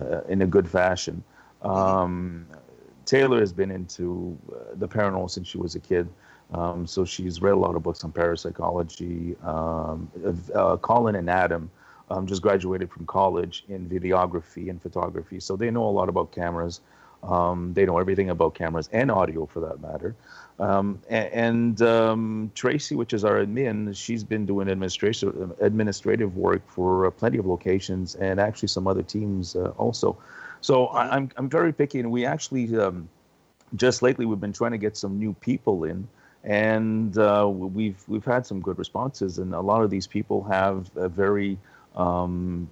uh, 0.00 0.20
in 0.28 0.42
a 0.42 0.46
good 0.46 0.68
fashion. 0.68 1.22
Um, 1.66 2.46
Taylor 3.04 3.40
has 3.40 3.52
been 3.52 3.70
into 3.70 4.36
uh, 4.52 4.74
the 4.74 4.88
paranormal 4.88 5.30
since 5.30 5.48
she 5.48 5.58
was 5.58 5.74
a 5.74 5.80
kid. 5.80 6.08
Um, 6.52 6.86
so 6.86 7.04
she's 7.04 7.42
read 7.42 7.54
a 7.54 7.56
lot 7.56 7.74
of 7.74 7.82
books 7.82 8.04
on 8.04 8.12
parapsychology. 8.12 9.36
Um, 9.42 10.10
uh, 10.54 10.76
Colin 10.76 11.16
and 11.16 11.28
Adam 11.28 11.70
um, 12.10 12.26
just 12.26 12.42
graduated 12.42 12.90
from 12.90 13.06
college 13.06 13.64
in 13.68 13.88
videography 13.88 14.70
and 14.70 14.80
photography, 14.80 15.40
so 15.40 15.56
they 15.56 15.70
know 15.70 15.84
a 15.84 15.90
lot 15.90 16.08
about 16.08 16.30
cameras. 16.32 16.80
Um, 17.22 17.72
they 17.74 17.86
know 17.86 17.98
everything 17.98 18.30
about 18.30 18.54
cameras 18.54 18.88
and 18.92 19.10
audio, 19.10 19.46
for 19.46 19.60
that 19.60 19.80
matter. 19.80 20.14
Um, 20.60 21.00
and, 21.08 21.78
and 21.80 22.54
Tracy, 22.54 22.94
which 22.94 23.12
is 23.12 23.24
our 23.24 23.44
admin, 23.44 23.96
she's 23.96 24.22
been 24.22 24.46
doing 24.46 24.68
administrative 24.68 25.52
administrative 25.60 26.36
work 26.36 26.62
for 26.68 27.06
uh, 27.06 27.10
plenty 27.10 27.38
of 27.38 27.46
locations 27.46 28.14
and 28.14 28.38
actually 28.38 28.68
some 28.68 28.86
other 28.86 29.02
teams 29.02 29.56
uh, 29.56 29.72
also. 29.76 30.16
So 30.60 30.86
I, 30.86 31.04
am 31.04 31.12
I'm, 31.12 31.30
I'm 31.36 31.48
very 31.48 31.72
picky, 31.72 32.00
and 32.00 32.10
we 32.10 32.24
actually 32.24 32.76
um, 32.78 33.08
just 33.74 34.02
lately 34.02 34.26
we've 34.26 34.40
been 34.40 34.52
trying 34.52 34.72
to 34.72 34.78
get 34.78 34.96
some 34.96 35.18
new 35.18 35.32
people 35.34 35.84
in, 35.84 36.06
and 36.44 37.16
uh, 37.18 37.46
we've 37.48 38.02
we've 38.06 38.24
had 38.24 38.46
some 38.46 38.60
good 38.60 38.78
responses, 38.78 39.38
and 39.38 39.54
a 39.54 39.60
lot 39.60 39.82
of 39.82 39.90
these 39.90 40.06
people 40.06 40.44
have 40.44 40.90
a 40.96 41.08
very 41.08 41.58
um, 41.94 42.68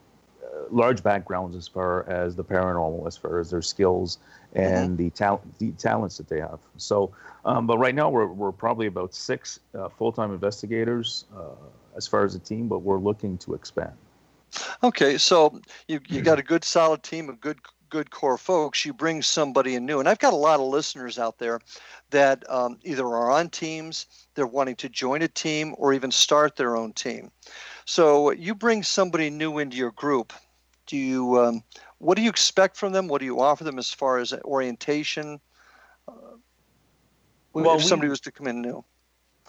large 0.71 1.03
backgrounds 1.03 1.57
as 1.57 1.69
far 1.69 2.09
as 2.09 2.37
the 2.37 2.45
paranormal, 2.45 3.07
as 3.07 3.17
far 3.17 3.39
as 3.41 3.51
their 3.51 3.63
skills 3.63 4.19
and 4.55 4.91
mm-hmm. 4.91 5.05
the 5.05 5.11
talent, 5.11 5.59
the 5.59 5.71
talents 5.73 6.17
that 6.19 6.29
they 6.29 6.41
have. 6.41 6.61
So, 6.77 7.13
um, 7.45 7.67
but 7.67 7.79
right 7.79 7.95
now 7.95 8.11
we're 8.11 8.27
we're 8.27 8.53
probably 8.53 8.87
about 8.87 9.15
six 9.15 9.61
uh, 9.75 9.89
full-time 9.89 10.33
investigators 10.33 11.25
uh, 11.37 11.55
as 11.97 12.07
far 12.07 12.25
as 12.25 12.35
a 12.35 12.39
team, 12.39 12.69
but 12.69 12.79
we're 12.79 12.99
looking 12.99 13.39
to 13.39 13.55
expand. 13.55 13.93
Okay, 14.83 15.19
so 15.19 15.61
you 15.89 16.01
you 16.07 16.23
got 16.23 16.39
a 16.39 16.43
good 16.43 16.65
solid 16.65 17.03
team, 17.03 17.29
a 17.29 17.33
good 17.33 17.59
good 17.95 18.11
core 18.11 18.37
folks. 18.37 18.85
You 18.85 18.93
bring 18.93 19.23
somebody 19.23 19.77
in 19.77 19.87
new, 19.87 20.01
and 20.01 20.09
I've 20.09 20.19
got 20.19 20.33
a 20.33 20.37
lot 20.37 20.59
of 20.59 20.67
listeners 20.67 21.17
out 21.17 21.39
there 21.39 21.61
that 22.11 22.43
um, 22.51 22.77
either 22.83 23.07
are 23.07 23.31
on 23.31 23.51
teams, 23.51 24.07
they're 24.35 24.49
wanting 24.49 24.75
to 24.77 24.89
join 24.89 25.23
a 25.23 25.29
team, 25.29 25.77
or 25.79 25.93
even 25.93 26.11
start 26.11 26.57
their 26.57 26.77
own 26.77 26.93
team. 26.93 27.31
So 27.85 28.33
you 28.33 28.53
bring 28.53 28.83
somebody 28.83 29.31
new 29.31 29.61
into 29.61 29.77
your 29.77 29.93
group. 29.93 30.33
Do 30.87 30.97
you 30.97 31.39
um, 31.39 31.63
what 31.99 32.17
do 32.17 32.23
you 32.23 32.31
expect 32.31 32.77
from 32.77 32.93
them? 32.93 33.07
What 33.07 33.21
do 33.21 33.27
you 33.27 33.41
offer 33.41 33.63
them 33.63 33.79
as 33.79 33.93
far 33.93 34.19
as 34.19 34.33
orientation? 34.45 35.39
Uh, 36.09 36.35
well, 37.53 37.77
if 37.77 37.85
somebody 37.85 38.11
was 38.11 38.21
to 38.23 38.33
come 38.33 38.49
in 38.49 38.61
new. 38.61 38.85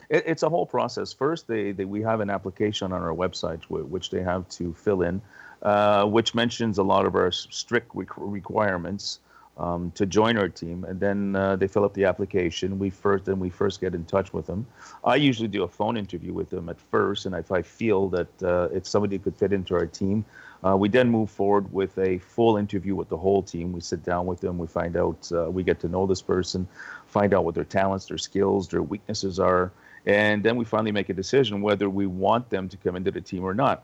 It, 0.09 0.23
it's 0.27 0.43
a 0.43 0.49
whole 0.49 0.67
process. 0.67 1.11
First, 1.11 1.47
they, 1.47 1.71
they, 1.71 1.85
we 1.85 2.03
have 2.03 2.19
an 2.19 2.29
application 2.29 2.93
on 2.93 3.01
our 3.01 3.15
website 3.15 3.63
which 3.69 4.11
they 4.11 4.21
have 4.21 4.47
to 4.49 4.71
fill 4.75 5.01
in, 5.01 5.19
uh, 5.65 6.05
which 6.05 6.35
mentions 6.35 6.77
a 6.77 6.83
lot 6.83 7.07
of 7.07 7.15
our 7.15 7.31
strict 7.31 7.89
requirements 7.95 9.19
um, 9.57 9.91
to 9.95 10.05
join 10.05 10.37
our 10.37 10.47
team. 10.47 10.83
And 10.83 10.99
then 10.99 11.35
uh, 11.35 11.55
they 11.55 11.67
fill 11.67 11.83
up 11.83 11.95
the 11.95 12.05
application. 12.05 12.77
We 12.77 12.91
first 12.91 13.25
then 13.25 13.39
we 13.39 13.49
first 13.49 13.81
get 13.81 13.95
in 13.95 14.05
touch 14.05 14.31
with 14.31 14.45
them. 14.45 14.67
I 15.03 15.15
usually 15.15 15.47
do 15.47 15.63
a 15.63 15.67
phone 15.67 15.97
interview 15.97 16.33
with 16.33 16.51
them 16.51 16.69
at 16.69 16.79
first, 16.79 17.25
and 17.25 17.33
if 17.33 17.51
I 17.51 17.63
feel 17.63 18.09
that 18.09 18.43
uh, 18.43 18.69
if 18.73 18.85
somebody 18.85 19.17
could 19.17 19.35
fit 19.35 19.53
into 19.53 19.73
our 19.73 19.87
team, 19.87 20.23
uh, 20.63 20.77
we 20.77 20.87
then 20.87 21.09
move 21.09 21.31
forward 21.31 21.73
with 21.73 21.97
a 21.97 22.19
full 22.19 22.57
interview 22.57 22.93
with 22.93 23.09
the 23.09 23.17
whole 23.17 23.41
team. 23.41 23.71
We 23.71 23.81
sit 23.81 24.03
down 24.03 24.27
with 24.27 24.41
them. 24.41 24.59
We 24.59 24.67
find 24.67 24.95
out, 24.95 25.31
uh, 25.31 25.49
we 25.49 25.63
get 25.63 25.79
to 25.79 25.87
know 25.87 26.05
this 26.05 26.21
person, 26.21 26.67
find 27.07 27.33
out 27.33 27.43
what 27.43 27.55
their 27.55 27.63
talents, 27.63 28.05
their 28.05 28.19
skills, 28.19 28.67
their 28.67 28.83
weaknesses 28.83 29.39
are, 29.39 29.71
and 30.05 30.43
then 30.43 30.57
we 30.57 30.65
finally 30.65 30.91
make 30.91 31.09
a 31.09 31.13
decision 31.13 31.61
whether 31.61 31.89
we 31.89 32.05
want 32.05 32.51
them 32.51 32.69
to 32.69 32.77
come 32.77 32.95
into 32.95 33.09
the 33.09 33.21
team 33.21 33.43
or 33.43 33.55
not. 33.55 33.83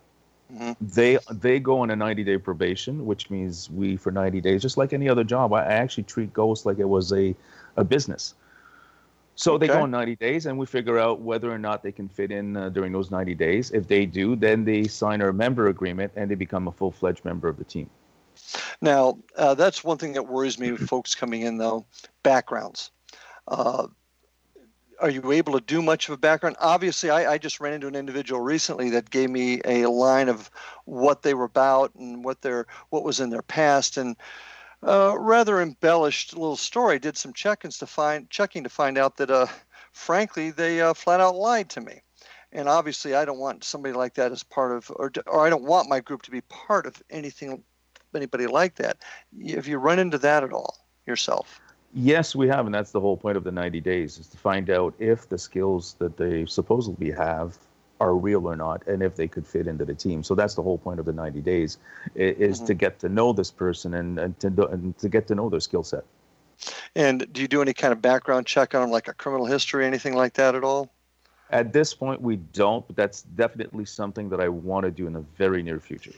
Mm-hmm. 0.52 0.72
They 0.82 1.18
they 1.32 1.60
go 1.60 1.80
on 1.80 1.92
a 1.92 1.96
90 1.96 2.24
day 2.24 2.38
probation, 2.38 3.06
which 3.06 3.30
means 3.30 3.70
we 3.70 3.96
for 3.96 4.12
90 4.12 4.42
days, 4.42 4.62
just 4.62 4.78
like 4.78 4.92
any 4.92 5.08
other 5.08 5.24
job. 5.24 5.54
I, 5.54 5.64
actually 5.64 6.04
treat 6.04 6.34
Ghost 6.34 6.66
like 6.66 6.80
it 6.80 6.90
was 6.90 7.14
a 7.14 7.36
a 7.78 7.84
business. 7.84 8.34
So 9.36 9.54
okay. 9.54 9.68
they 9.68 9.74
go 9.74 9.84
on 9.84 9.92
90 9.92 10.18
days, 10.18 10.46
and 10.46 10.58
we 10.58 10.66
figure 10.66 11.00
out 11.00 11.22
whether 11.22 11.52
or 11.52 11.58
not 11.58 11.84
they 11.84 11.92
can 11.92 12.10
fit 12.10 12.32
in 12.32 12.58
uh, 12.58 12.70
during 12.70 12.92
those 12.92 13.12
90 13.12 13.34
days. 13.36 13.72
If 13.72 13.88
they 13.88 14.06
do, 14.06 14.36
then 14.36 14.66
they 14.66 14.84
sign 14.84 15.22
our 15.22 15.32
member 15.32 15.68
agreement 15.68 16.12
and 16.16 16.30
they 16.30 16.36
become 16.36 16.68
a 16.68 16.72
full 16.72 16.92
fledged 16.92 17.24
member 17.24 17.48
of 17.48 17.58
the 17.58 17.64
team. 17.64 17.90
Now, 18.82 19.18
uh, 19.38 19.56
that's 19.56 19.84
one 19.84 19.98
thing 19.98 20.14
that 20.14 20.28
worries 20.28 20.60
me 20.60 20.74
with 20.74 20.88
folks 20.88 21.16
coming 21.16 21.42
in, 21.42 21.58
though 21.58 21.86
backgrounds. 22.24 22.92
Uh, 23.48 23.88
are 25.02 25.10
you 25.10 25.32
able 25.32 25.54
to 25.54 25.62
do 25.62 25.82
much 25.82 26.08
of 26.08 26.14
a 26.14 26.18
background? 26.18 26.56
Obviously, 26.60 27.10
I, 27.10 27.34
I, 27.34 27.38
just 27.38 27.60
ran 27.60 27.74
into 27.74 27.88
an 27.88 27.96
individual 27.96 28.40
recently 28.40 28.92
that 28.92 29.10
gave 29.10 29.30
me 29.30 29.60
a 29.66 29.88
line 29.88 30.30
of 30.30 30.52
what 30.86 31.24
they 31.24 31.34
were 31.34 31.46
about 31.46 31.94
and 31.96 32.24
what 32.24 32.42
their 32.42 32.68
what 32.90 33.04
was 33.04 33.20
in 33.20 33.32
their 33.32 33.42
past, 33.42 33.98
and 33.98 34.16
uh, 34.84 35.16
rather 35.18 35.60
embellished 35.60 36.34
little 36.34 36.56
story. 36.56 37.00
Did 37.00 37.18
some 37.18 37.34
check-ins 37.34 37.80
to 37.80 37.88
find 37.88 38.30
checking 38.30 38.64
to 38.64 38.70
find 38.70 38.98
out 38.98 39.18
that, 39.18 39.32
uh, 39.32 39.48
frankly, 39.92 40.52
they 40.52 40.82
uh, 40.82 40.94
flat 40.94 41.20
out 41.20 41.36
lied 41.36 41.70
to 41.72 41.82
me. 41.82 42.02
And 42.54 42.68
obviously, 42.68 43.16
I 43.16 43.26
don't 43.26 43.40
want 43.40 43.64
somebody 43.64 43.94
like 43.94 44.16
that 44.16 44.32
as 44.32 44.44
part 44.44 44.76
of, 44.76 44.92
or, 44.98 45.12
or 45.26 45.46
I 45.46 45.50
don't 45.50 45.64
want 45.64 45.90
my 45.90 46.00
group 46.00 46.22
to 46.24 46.32
be 46.32 46.42
part 46.42 46.86
of 46.86 47.02
anything, 47.10 47.64
anybody 48.14 48.46
like 48.46 48.76
that. 48.76 48.98
If 49.40 49.68
you 49.68 49.78
run 49.78 50.00
into 50.00 50.18
that 50.20 50.44
at 50.44 50.52
all 50.52 50.78
yourself. 51.08 51.62
Yes, 51.94 52.36
we 52.36 52.48
have, 52.48 52.66
and 52.66 52.74
that's 52.74 52.92
the 52.92 53.02
whole 53.02 53.18
point 53.18 53.38
of 53.38 53.44
the 53.44 53.52
90 53.52 53.82
days 53.82 54.18
is 54.18 54.28
to 54.28 54.38
find 54.38 54.70
out 54.70 54.94
if 54.98 55.28
the 55.28 55.38
skills 55.38 55.96
that 56.00 56.18
they 56.18 56.46
supposedly 56.46 57.12
have 57.12 57.58
are 58.00 58.16
real 58.16 58.48
or 58.48 58.56
not, 58.56 58.86
and 58.88 59.04
if 59.04 59.16
they 59.16 59.28
could 59.28 59.46
fit 59.46 59.68
into 59.68 59.86
the 59.86 59.94
team. 59.94 60.24
So 60.24 60.34
that's 60.34 60.56
the 60.56 60.64
whole 60.64 60.78
point 60.78 61.00
of 61.00 61.06
the 61.06 61.14
90 61.14 61.42
days, 61.42 61.78
is 62.16 62.58
mm-hmm. 62.58 62.66
to 62.66 62.74
get 62.74 63.00
to 63.00 63.10
know 63.10 63.34
this 63.34 63.52
person 63.52 63.94
and, 63.94 64.18
and 64.18 64.40
to 64.40 64.68
and 64.68 64.98
to 64.98 65.10
get 65.10 65.28
to 65.28 65.36
know 65.36 65.50
their 65.50 65.60
skill 65.60 65.84
set. 65.84 66.04
And 66.96 67.32
do 67.32 67.42
you 67.42 67.48
do 67.48 67.62
any 67.62 67.74
kind 67.74 67.92
of 67.92 68.02
background 68.02 68.48
check 68.48 68.74
on 68.74 68.82
them, 68.82 68.92
like 68.92 69.08
a 69.08 69.14
criminal 69.14 69.46
history, 69.46 69.86
anything 69.86 70.16
like 70.16 70.34
that 70.34 70.56
at 70.56 70.64
all? 70.64 70.92
At 71.50 71.74
this 71.74 71.94
point, 71.94 72.22
we 72.22 72.38
don't, 72.38 72.88
but 72.88 72.96
that's 72.96 73.24
definitely 73.24 73.86
something 73.86 74.30
that 74.30 74.40
I 74.40 74.48
want 74.48 74.86
to 74.86 74.92
do 74.92 75.06
in 75.06 75.14
the 75.14 75.26
very 75.38 75.62
near 75.62 75.80
future. 75.80 76.14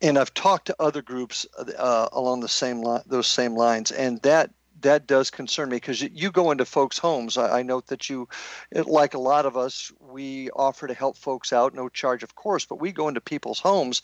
And 0.00 0.18
I've 0.18 0.34
talked 0.34 0.66
to 0.66 0.76
other 0.80 1.00
groups 1.00 1.46
uh, 1.78 2.08
along 2.10 2.40
the 2.40 2.48
same 2.48 2.82
line, 2.82 3.02
those 3.06 3.28
same 3.28 3.54
lines, 3.54 3.92
and 3.92 4.20
that 4.22 4.50
that 4.82 5.06
does 5.06 5.30
concern 5.30 5.70
me 5.70 5.76
because 5.76 6.02
you 6.02 6.30
go 6.30 6.50
into 6.50 6.64
folks' 6.64 6.98
homes. 6.98 7.38
I, 7.38 7.60
I 7.60 7.62
note 7.62 7.86
that 7.88 8.08
you, 8.08 8.28
like 8.72 9.14
a 9.14 9.18
lot 9.18 9.46
of 9.46 9.56
us, 9.56 9.92
we 10.00 10.50
offer 10.50 10.86
to 10.86 10.94
help 10.94 11.16
folks 11.16 11.52
out, 11.52 11.74
no 11.74 11.88
charge, 11.88 12.22
of 12.22 12.34
course, 12.34 12.64
but 12.64 12.80
we 12.80 12.92
go 12.92 13.08
into 13.08 13.20
people's 13.20 13.60
homes 13.60 14.02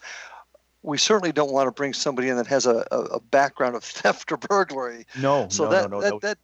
we 0.83 0.97
certainly 0.97 1.33
don't 1.33 1.53
want 1.53 1.67
to 1.67 1.73
bring 1.73 1.93
somebody 1.93 2.29
in 2.29 2.37
that 2.37 2.47
has 2.47 2.67
a, 2.67 2.87
a, 2.91 3.21
background 3.21 3.75
of 3.75 3.85
theft 3.99 4.31
or 4.31 4.37
burglary. 4.37 5.07
No, 5.19 5.49
so 5.51 5.65
no, 5.65 5.71
that, 5.71 5.91
no, 5.91 6.01
no, 6.01 6.01
that, 6.01 6.21
that, 6.23 6.39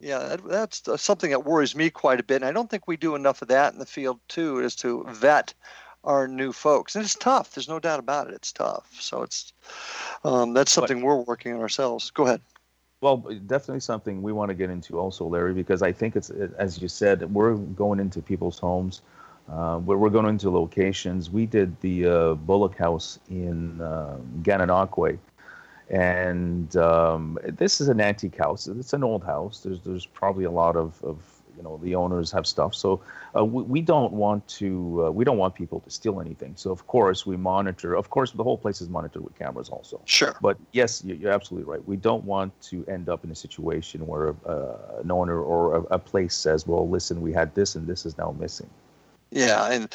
yeah, 0.00 0.18
that, 0.18 0.44
that's 0.44 1.02
something 1.02 1.30
that 1.30 1.44
worries 1.44 1.74
me 1.74 1.90
quite 1.90 2.20
a 2.20 2.22
bit. 2.22 2.36
And 2.36 2.44
I 2.44 2.52
don't 2.52 2.70
think 2.70 2.86
we 2.86 2.96
do 2.96 3.14
enough 3.14 3.42
of 3.42 3.48
that 3.48 3.72
in 3.72 3.78
the 3.78 3.86
field 3.86 4.20
too, 4.28 4.60
is 4.60 4.74
to 4.76 5.04
vet 5.08 5.54
our 6.04 6.26
new 6.26 6.52
folks. 6.52 6.94
And 6.94 7.04
it's 7.04 7.14
tough. 7.14 7.54
There's 7.54 7.68
no 7.68 7.78
doubt 7.78 8.00
about 8.00 8.28
it. 8.28 8.34
It's 8.34 8.52
tough. 8.52 8.88
So 8.98 9.22
it's 9.22 9.52
um, 10.24 10.54
that's 10.54 10.72
something 10.72 11.00
but, 11.00 11.06
we're 11.06 11.16
working 11.16 11.54
on 11.54 11.60
ourselves. 11.60 12.10
Go 12.10 12.26
ahead. 12.26 12.40
Well, 13.00 13.16
definitely 13.46 13.80
something 13.80 14.20
we 14.20 14.32
want 14.32 14.50
to 14.50 14.54
get 14.54 14.68
into 14.68 14.98
also, 14.98 15.24
Larry, 15.26 15.54
because 15.54 15.80
I 15.82 15.92
think 15.92 16.16
it's 16.16 16.28
as 16.30 16.82
you 16.82 16.88
said, 16.88 17.32
we're 17.32 17.54
going 17.54 17.98
into 17.98 18.20
people's 18.20 18.58
homes 18.58 19.00
uh, 19.48 19.78
where 19.78 19.96
we're 19.96 20.10
going 20.10 20.26
into 20.26 20.50
locations. 20.50 21.30
We 21.30 21.46
did 21.46 21.80
the 21.80 22.06
uh, 22.06 22.34
Bullock 22.34 22.76
House 22.76 23.18
in 23.30 23.80
uh, 23.80 24.18
Gananoque, 24.42 25.18
and 25.88 26.76
um, 26.76 27.38
this 27.44 27.80
is 27.80 27.88
an 27.88 28.02
antique 28.02 28.36
house. 28.36 28.66
It's 28.66 28.92
an 28.92 29.02
old 29.02 29.24
house. 29.24 29.60
There's 29.60 29.80
there's 29.80 30.04
probably 30.04 30.44
a 30.44 30.50
lot 30.50 30.76
of, 30.76 31.02
of 31.02 31.39
you 31.60 31.64
know 31.64 31.78
the 31.82 31.94
owners 31.94 32.32
have 32.32 32.46
stuff. 32.46 32.74
So 32.74 33.02
uh, 33.36 33.44
we, 33.44 33.62
we, 33.62 33.80
don't 33.82 34.14
want 34.14 34.46
to 34.60 35.04
uh, 35.04 35.10
we 35.10 35.24
don't 35.26 35.36
want 35.36 35.54
people 35.54 35.80
to 35.80 35.90
steal 35.90 36.20
anything. 36.20 36.54
So 36.56 36.70
of 36.70 36.86
course 36.86 37.26
we 37.26 37.36
monitor. 37.36 37.94
Of 37.94 38.08
course 38.08 38.32
the 38.32 38.42
whole 38.42 38.56
place 38.56 38.80
is 38.80 38.88
monitored 38.88 39.22
with 39.22 39.38
cameras 39.38 39.68
also. 39.68 40.00
Sure. 40.06 40.34
But 40.40 40.56
yes, 40.72 41.04
you're 41.04 41.32
absolutely 41.32 41.70
right. 41.70 41.86
We 41.86 41.96
don't 41.96 42.24
want 42.24 42.58
to 42.70 42.86
end 42.86 43.10
up 43.10 43.24
in 43.24 43.30
a 43.30 43.34
situation 43.34 44.06
where 44.06 44.34
uh, 44.46 45.00
an 45.02 45.10
owner 45.10 45.38
or 45.38 45.76
a, 45.76 45.80
a 45.96 45.98
place 45.98 46.34
says, 46.34 46.66
"Well, 46.66 46.88
listen, 46.88 47.20
we 47.20 47.32
had 47.32 47.54
this 47.54 47.74
and 47.74 47.86
this 47.86 48.06
is 48.06 48.16
now 48.16 48.34
missing." 48.40 48.70
Yeah, 49.30 49.70
and 49.70 49.94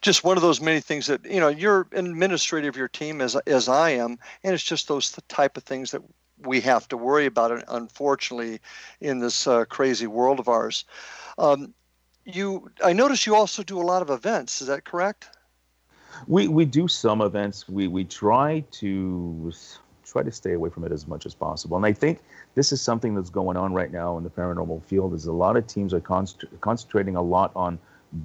just 0.00 0.24
one 0.24 0.36
of 0.36 0.42
those 0.42 0.60
many 0.60 0.80
things 0.80 1.06
that 1.06 1.24
you 1.24 1.38
know 1.38 1.48
you're 1.48 1.86
an 1.92 2.06
administrator 2.06 2.68
of 2.68 2.76
your 2.76 2.88
team 2.88 3.20
as 3.20 3.36
as 3.46 3.68
I 3.68 3.90
am, 3.90 4.18
and 4.42 4.54
it's 4.54 4.64
just 4.64 4.88
those 4.88 5.16
type 5.28 5.56
of 5.56 5.62
things 5.62 5.92
that 5.92 6.02
we 6.44 6.60
have 6.62 6.88
to 6.88 6.96
worry 6.96 7.26
about. 7.26 7.50
It, 7.50 7.64
unfortunately, 7.68 8.60
in 9.00 9.18
this 9.18 9.46
uh, 9.46 9.64
crazy 9.64 10.06
world 10.06 10.38
of 10.38 10.48
ours, 10.48 10.84
um, 11.38 11.74
you 12.24 12.70
I 12.84 12.92
notice 12.92 13.26
you 13.26 13.34
also 13.34 13.62
do 13.62 13.80
a 13.80 13.82
lot 13.82 14.02
of 14.02 14.10
events. 14.10 14.60
Is 14.60 14.68
that 14.68 14.84
correct? 14.84 15.28
We 16.26 16.48
we 16.48 16.64
do 16.64 16.88
some 16.88 17.20
events. 17.20 17.68
We 17.68 17.88
we 17.88 18.04
try 18.04 18.64
to 18.72 19.52
try 20.04 20.22
to 20.22 20.32
stay 20.32 20.54
away 20.54 20.70
from 20.70 20.84
it 20.84 20.92
as 20.92 21.06
much 21.06 21.24
as 21.24 21.34
possible. 21.34 21.76
And 21.76 21.86
I 21.86 21.92
think 21.92 22.20
this 22.54 22.72
is 22.72 22.82
something 22.82 23.14
that's 23.14 23.30
going 23.30 23.56
on 23.56 23.72
right 23.72 23.92
now 23.92 24.18
in 24.18 24.24
the 24.24 24.30
paranormal 24.30 24.82
field. 24.84 25.14
Is 25.14 25.26
a 25.26 25.32
lot 25.32 25.56
of 25.56 25.66
teams 25.66 25.94
are 25.94 26.00
concentrating 26.00 27.16
a 27.16 27.22
lot 27.22 27.52
on 27.54 27.78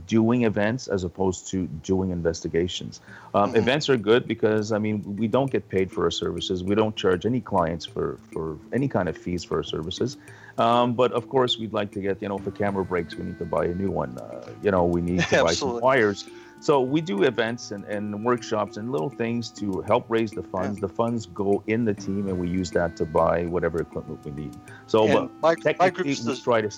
doing 0.08 0.43
events 0.43 0.88
as 0.88 1.04
opposed 1.04 1.48
to 1.48 1.67
doing 1.84 2.10
investigations. 2.10 3.02
Um, 3.34 3.50
mm-hmm. 3.50 3.58
Events 3.58 3.89
are 3.89 3.98
good 3.98 4.28
because 4.28 4.71
I 4.71 4.80
mean 4.80 5.15
we 5.15 5.28
don't 5.28 5.52
get 5.52 5.69
paid 5.69 5.91
for 5.91 6.06
our 6.06 6.12
services. 6.12 6.63
We 6.63 6.76
don't 6.76 6.95
charge 6.95 7.26
any 7.26 7.41
clients 7.41 7.86
for 7.86 8.19
for 8.32 8.58
any 8.74 8.88
kind 8.88 9.08
of 9.08 9.17
fees 9.17 9.43
for 9.43 9.58
our 9.58 9.63
services. 9.63 10.17
Um, 10.58 10.93
but 10.93 11.12
of 11.12 11.30
course, 11.30 11.58
we'd 11.58 11.74
like 11.74 11.91
to 11.91 12.02
get 12.02 12.21
you 12.21 12.30
know 12.30 12.38
if 12.38 12.48
a 12.48 12.52
camera 12.52 12.84
breaks, 12.84 13.15
we 13.15 13.26
need 13.26 13.38
to 13.39 13.45
buy 13.45 13.65
a 13.65 13.76
new 13.76 13.91
one. 13.91 14.17
Uh, 14.17 14.50
you 14.63 14.71
know, 14.71 14.86
we 14.86 15.02
need 15.02 15.19
to 15.30 15.43
buy 15.43 15.54
some 15.54 15.80
wires. 15.80 16.26
So 16.62 16.82
we 16.82 17.02
do 17.02 17.24
events 17.24 17.71
and, 17.71 17.84
and 17.86 18.24
workshops 18.24 18.78
and 18.78 18.91
little 18.91 19.10
things 19.10 19.52
to 19.52 19.82
help 19.82 20.06
raise 20.10 20.32
the 20.32 20.41
funds. 20.41 20.78
Yeah. 20.78 20.88
The 20.88 20.93
funds 20.93 21.26
go 21.28 21.62
in 21.67 21.86
the 21.86 21.93
team, 21.93 22.28
and 22.28 22.39
we 22.39 22.50
use 22.50 22.71
that 22.71 22.95
to 22.98 23.06
buy 23.06 23.45
whatever 23.45 23.80
equipment 23.80 24.24
we 24.26 24.32
need. 24.32 24.56
So, 24.88 25.06
but 25.08 25.32
my, 25.41 25.56
technically, 25.56 26.15
my 26.15 26.32
we 26.32 26.39
try 26.39 26.62
to 26.62 26.71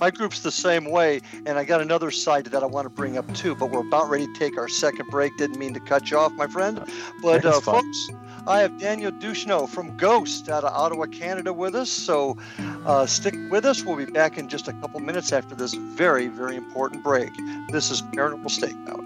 my 0.00 0.10
group's 0.10 0.40
the 0.40 0.52
same 0.52 0.90
way, 0.90 1.20
and 1.46 1.58
I 1.58 1.64
got 1.64 1.80
another 1.80 2.10
side 2.10 2.44
to 2.44 2.50
that 2.50 2.62
I 2.62 2.66
want 2.66 2.84
to 2.86 2.90
bring 2.90 3.16
up 3.16 3.32
too. 3.34 3.54
But 3.54 3.70
we're 3.70 3.86
about 3.86 4.08
ready 4.08 4.26
to 4.26 4.32
take 4.34 4.58
our 4.58 4.68
second 4.68 5.10
break. 5.10 5.36
Didn't 5.36 5.58
mean 5.58 5.74
to 5.74 5.80
cut 5.80 6.10
you 6.10 6.18
off, 6.18 6.32
my 6.32 6.46
friend. 6.46 6.84
But 7.22 7.44
uh, 7.44 7.60
folks, 7.60 8.08
I 8.46 8.60
have 8.60 8.78
Daniel 8.78 9.10
Ducheneaux 9.12 9.68
from 9.68 9.96
Ghost 9.96 10.48
out 10.48 10.64
of 10.64 10.72
Ottawa, 10.72 11.06
Canada, 11.06 11.52
with 11.52 11.74
us. 11.74 11.90
So 11.90 12.36
uh, 12.84 13.06
stick 13.06 13.34
with 13.50 13.64
us. 13.64 13.84
We'll 13.84 13.96
be 13.96 14.06
back 14.06 14.38
in 14.38 14.48
just 14.48 14.68
a 14.68 14.72
couple 14.74 15.00
minutes 15.00 15.32
after 15.32 15.54
this 15.54 15.74
very, 15.74 16.28
very 16.28 16.56
important 16.56 17.02
break. 17.02 17.30
This 17.70 17.90
is 17.90 18.02
Paranormal 18.02 18.46
Stakeout. 18.46 19.05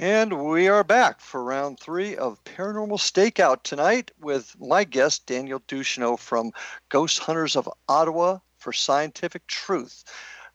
And 0.00 0.44
we 0.46 0.66
are 0.66 0.82
back 0.82 1.20
for 1.20 1.44
round 1.44 1.78
three 1.78 2.16
of 2.16 2.42
Paranormal 2.44 2.96
Stakeout 2.96 3.64
tonight 3.64 4.10
with 4.18 4.56
my 4.58 4.82
guest, 4.82 5.26
Daniel 5.26 5.60
Ducheneaux 5.68 6.16
from 6.16 6.52
Ghost 6.88 7.18
Hunters 7.18 7.54
of 7.54 7.68
Ottawa 7.86 8.38
for 8.56 8.72
Scientific 8.72 9.46
Truth. 9.46 10.04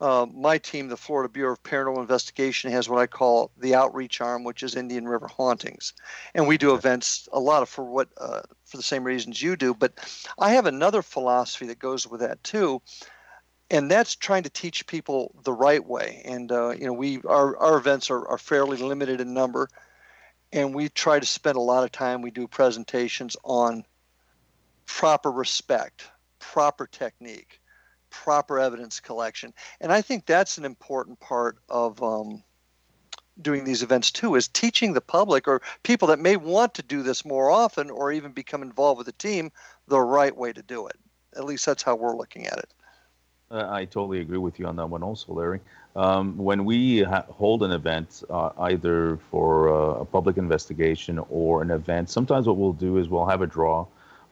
uh, 0.00 0.26
my 0.32 0.56
team, 0.56 0.88
the 0.88 0.96
Florida 0.96 1.28
Bureau 1.28 1.52
of 1.52 1.62
Paranormal 1.62 2.00
Investigation, 2.00 2.70
has 2.70 2.88
what 2.88 3.00
I 3.00 3.06
call 3.06 3.50
the 3.58 3.74
outreach 3.74 4.20
arm, 4.20 4.44
which 4.44 4.62
is 4.62 4.74
Indian 4.74 5.06
River 5.06 5.28
Hauntings, 5.28 5.92
and 6.34 6.48
we 6.48 6.56
do 6.56 6.74
events 6.74 7.28
a 7.32 7.40
lot 7.40 7.62
of 7.62 7.68
for 7.68 7.84
what 7.84 8.08
uh, 8.16 8.40
for 8.64 8.78
the 8.78 8.82
same 8.82 9.04
reasons 9.04 9.42
you 9.42 9.56
do. 9.56 9.74
But 9.74 9.92
I 10.38 10.50
have 10.50 10.64
another 10.66 11.02
philosophy 11.02 11.66
that 11.66 11.78
goes 11.78 12.06
with 12.06 12.20
that 12.20 12.42
too, 12.42 12.80
and 13.70 13.90
that's 13.90 14.16
trying 14.16 14.44
to 14.44 14.50
teach 14.50 14.86
people 14.86 15.34
the 15.44 15.52
right 15.52 15.84
way. 15.84 16.22
And 16.24 16.50
uh, 16.50 16.70
you 16.70 16.86
know, 16.86 16.94
we 16.94 17.20
our 17.28 17.56
our 17.58 17.76
events 17.76 18.10
are, 18.10 18.26
are 18.26 18.38
fairly 18.38 18.78
limited 18.78 19.20
in 19.20 19.34
number, 19.34 19.68
and 20.50 20.74
we 20.74 20.88
try 20.88 21.20
to 21.20 21.26
spend 21.26 21.56
a 21.56 21.60
lot 21.60 21.84
of 21.84 21.92
time. 21.92 22.22
We 22.22 22.30
do 22.30 22.48
presentations 22.48 23.36
on 23.44 23.84
proper 24.86 25.30
respect, 25.30 26.10
proper 26.38 26.86
technique 26.86 27.59
proper 28.10 28.58
evidence 28.58 29.00
collection. 29.00 29.52
And 29.80 29.92
I 29.92 30.02
think 30.02 30.26
that's 30.26 30.58
an 30.58 30.64
important 30.64 31.20
part 31.20 31.58
of 31.68 32.02
um, 32.02 32.42
doing 33.40 33.64
these 33.64 33.82
events 33.82 34.10
too, 34.10 34.34
is 34.34 34.48
teaching 34.48 34.92
the 34.92 35.00
public 35.00 35.48
or 35.48 35.62
people 35.82 36.08
that 36.08 36.18
may 36.18 36.36
want 36.36 36.74
to 36.74 36.82
do 36.82 37.02
this 37.02 37.24
more 37.24 37.50
often 37.50 37.90
or 37.90 38.12
even 38.12 38.32
become 38.32 38.62
involved 38.62 38.98
with 38.98 39.06
the 39.06 39.12
team 39.12 39.50
the 39.88 40.00
right 40.00 40.36
way 40.36 40.52
to 40.52 40.62
do 40.62 40.86
it. 40.86 40.96
At 41.36 41.44
least 41.44 41.66
that's 41.66 41.82
how 41.82 41.96
we're 41.96 42.16
looking 42.16 42.46
at 42.46 42.58
it. 42.58 42.74
Uh, 43.50 43.66
I 43.68 43.84
totally 43.84 44.20
agree 44.20 44.38
with 44.38 44.60
you 44.60 44.66
on 44.66 44.76
that 44.76 44.86
one, 44.86 45.02
also, 45.02 45.32
Larry. 45.32 45.60
Um, 45.96 46.36
when 46.36 46.64
we 46.64 47.02
ha- 47.02 47.24
hold 47.28 47.64
an 47.64 47.72
event, 47.72 48.22
uh, 48.30 48.50
either 48.58 49.18
for 49.30 49.68
uh, 49.68 50.00
a 50.02 50.04
public 50.04 50.36
investigation 50.36 51.18
or 51.28 51.62
an 51.62 51.72
event, 51.72 52.10
sometimes 52.10 52.46
what 52.46 52.56
we'll 52.56 52.72
do 52.72 52.98
is 52.98 53.08
we'll 53.08 53.26
have 53.26 53.42
a 53.42 53.46
draw 53.46 53.86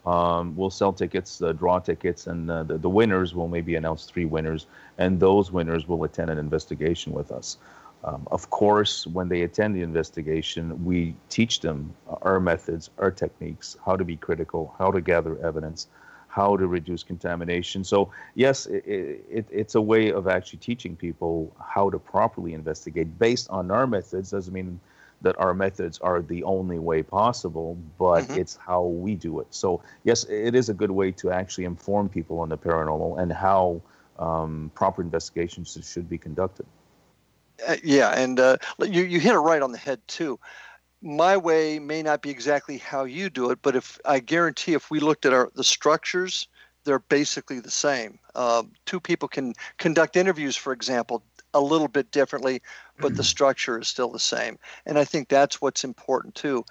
um, 0.09 0.57
we'll 0.57 0.77
sell 0.81 0.93
tickets, 0.93 1.31
uh, 1.43 1.53
draw 1.53 1.79
tickets, 1.91 2.27
and 2.27 2.51
uh, 2.51 2.63
the, 2.71 2.79
the 2.79 2.89
winners 3.01 3.35
will 3.35 3.49
maybe 3.57 3.75
announce 3.77 4.03
three 4.13 4.25
winners, 4.37 4.67
and 4.97 5.21
those 5.21 5.53
winners 5.53 5.83
will 5.89 6.03
attend 6.05 6.31
an 6.31 6.39
investigation 6.39 7.13
with 7.13 7.31
us. 7.39 7.59
Um, 8.05 8.23
of 8.31 8.49
course, 8.51 9.07
when 9.07 9.29
they 9.29 9.43
attend 9.43 9.71
the 9.75 9.83
investigation, 9.83 10.85
we 10.85 10.99
teach 11.29 11.61
them 11.61 11.79
our 12.23 12.41
methods, 12.41 12.91
our 12.99 13.11
techniques, 13.11 13.77
how 13.85 13.97
to 13.97 14.05
be 14.05 14.17
critical, 14.17 14.63
how 14.79 14.91
to 14.97 15.01
gather 15.01 15.35
evidence, 15.45 15.89
how 16.29 16.57
to 16.57 16.67
reduce 16.67 17.03
contamination. 17.03 17.85
So, 17.85 18.11
yes, 18.35 18.67
it, 18.67 18.85
it, 19.31 19.47
it's 19.51 19.75
a 19.75 19.81
way 19.93 20.13
of 20.13 20.29
actually 20.29 20.61
teaching 20.61 20.97
people 20.97 21.53
how 21.75 21.91
to 21.91 21.99
properly 21.99 22.53
investigate 22.55 23.19
based 23.19 23.51
on 23.51 23.71
our 23.71 23.87
methods. 23.87 24.31
Doesn't 24.31 24.55
mean 24.55 24.81
that 25.23 25.39
our 25.39 25.53
methods 25.53 25.99
are 25.99 26.23
the 26.23 26.45
only 26.45 26.79
way 26.79 27.03
possible, 27.03 27.77
but 27.99 28.23
mm-hmm. 28.25 28.41
it's 28.41 28.57
how 28.57 28.85
we 28.85 29.15
do 29.15 29.41
it. 29.41 29.49
So, 29.51 29.83
yes, 30.05 30.25
it 30.25 30.55
is 30.55 30.69
a 30.69 30.75
good 30.75 30.93
way 30.93 31.11
to 31.13 31.31
actually 31.31 31.65
inform 31.65 32.09
people 32.09 32.39
on 32.41 32.49
the 32.49 32.59
paranormal 32.59 33.21
and 33.21 33.33
how 33.33 33.83
um, 34.19 34.71
proper 34.75 35.03
investigations 35.03 35.77
should 35.83 36.09
be 36.09 36.19
conducted. 36.19 36.67
Uh, 37.67 37.77
yeah, 37.83 38.11
and 38.11 38.39
uh, 38.39 38.57
you, 38.81 39.03
you 39.03 39.19
hit 39.19 39.35
it 39.35 39.39
right 39.39 39.63
on 39.63 39.73
the 39.73 39.79
head, 39.79 40.01
too. 40.07 40.39
My 41.03 41.37
way 41.37 41.79
may 41.79 42.03
not 42.03 42.23
be 42.23 42.31
exactly 42.31 42.79
how 42.79 43.05
you 43.05 43.31
do 43.31 43.51
it, 43.51 43.59
but 43.63 43.75
if 43.75 43.99
I 44.05 44.21
guarantee 44.21 44.75
if 44.75 44.91
we 44.91 45.01
looked 45.01 45.27
at 45.27 45.33
our 45.33 45.51
the 45.55 45.65
structures, 45.65 46.49
they're 46.85 46.99
basically 46.99 47.61
the 47.61 47.71
same. 47.71 48.19
Uh, 48.35 48.63
two 48.87 48.99
people 49.01 49.29
can 49.29 49.55
conduct 49.79 50.17
interviews, 50.17 50.57
for 50.57 50.73
example, 50.73 51.23
a 51.55 51.61
little 51.61 51.89
bit 51.89 52.11
differently, 52.11 52.63
but 53.01 53.17
the 53.17 53.25
structure 53.25 53.79
is 53.79 53.89
still 53.89 54.11
the 54.11 54.19
same. 54.19 54.59
And 54.87 54.99
I 54.99 55.05
think 55.05 55.29
that's 55.29 55.61
what's 55.61 55.85
important 55.85 56.35
too. 56.35 56.65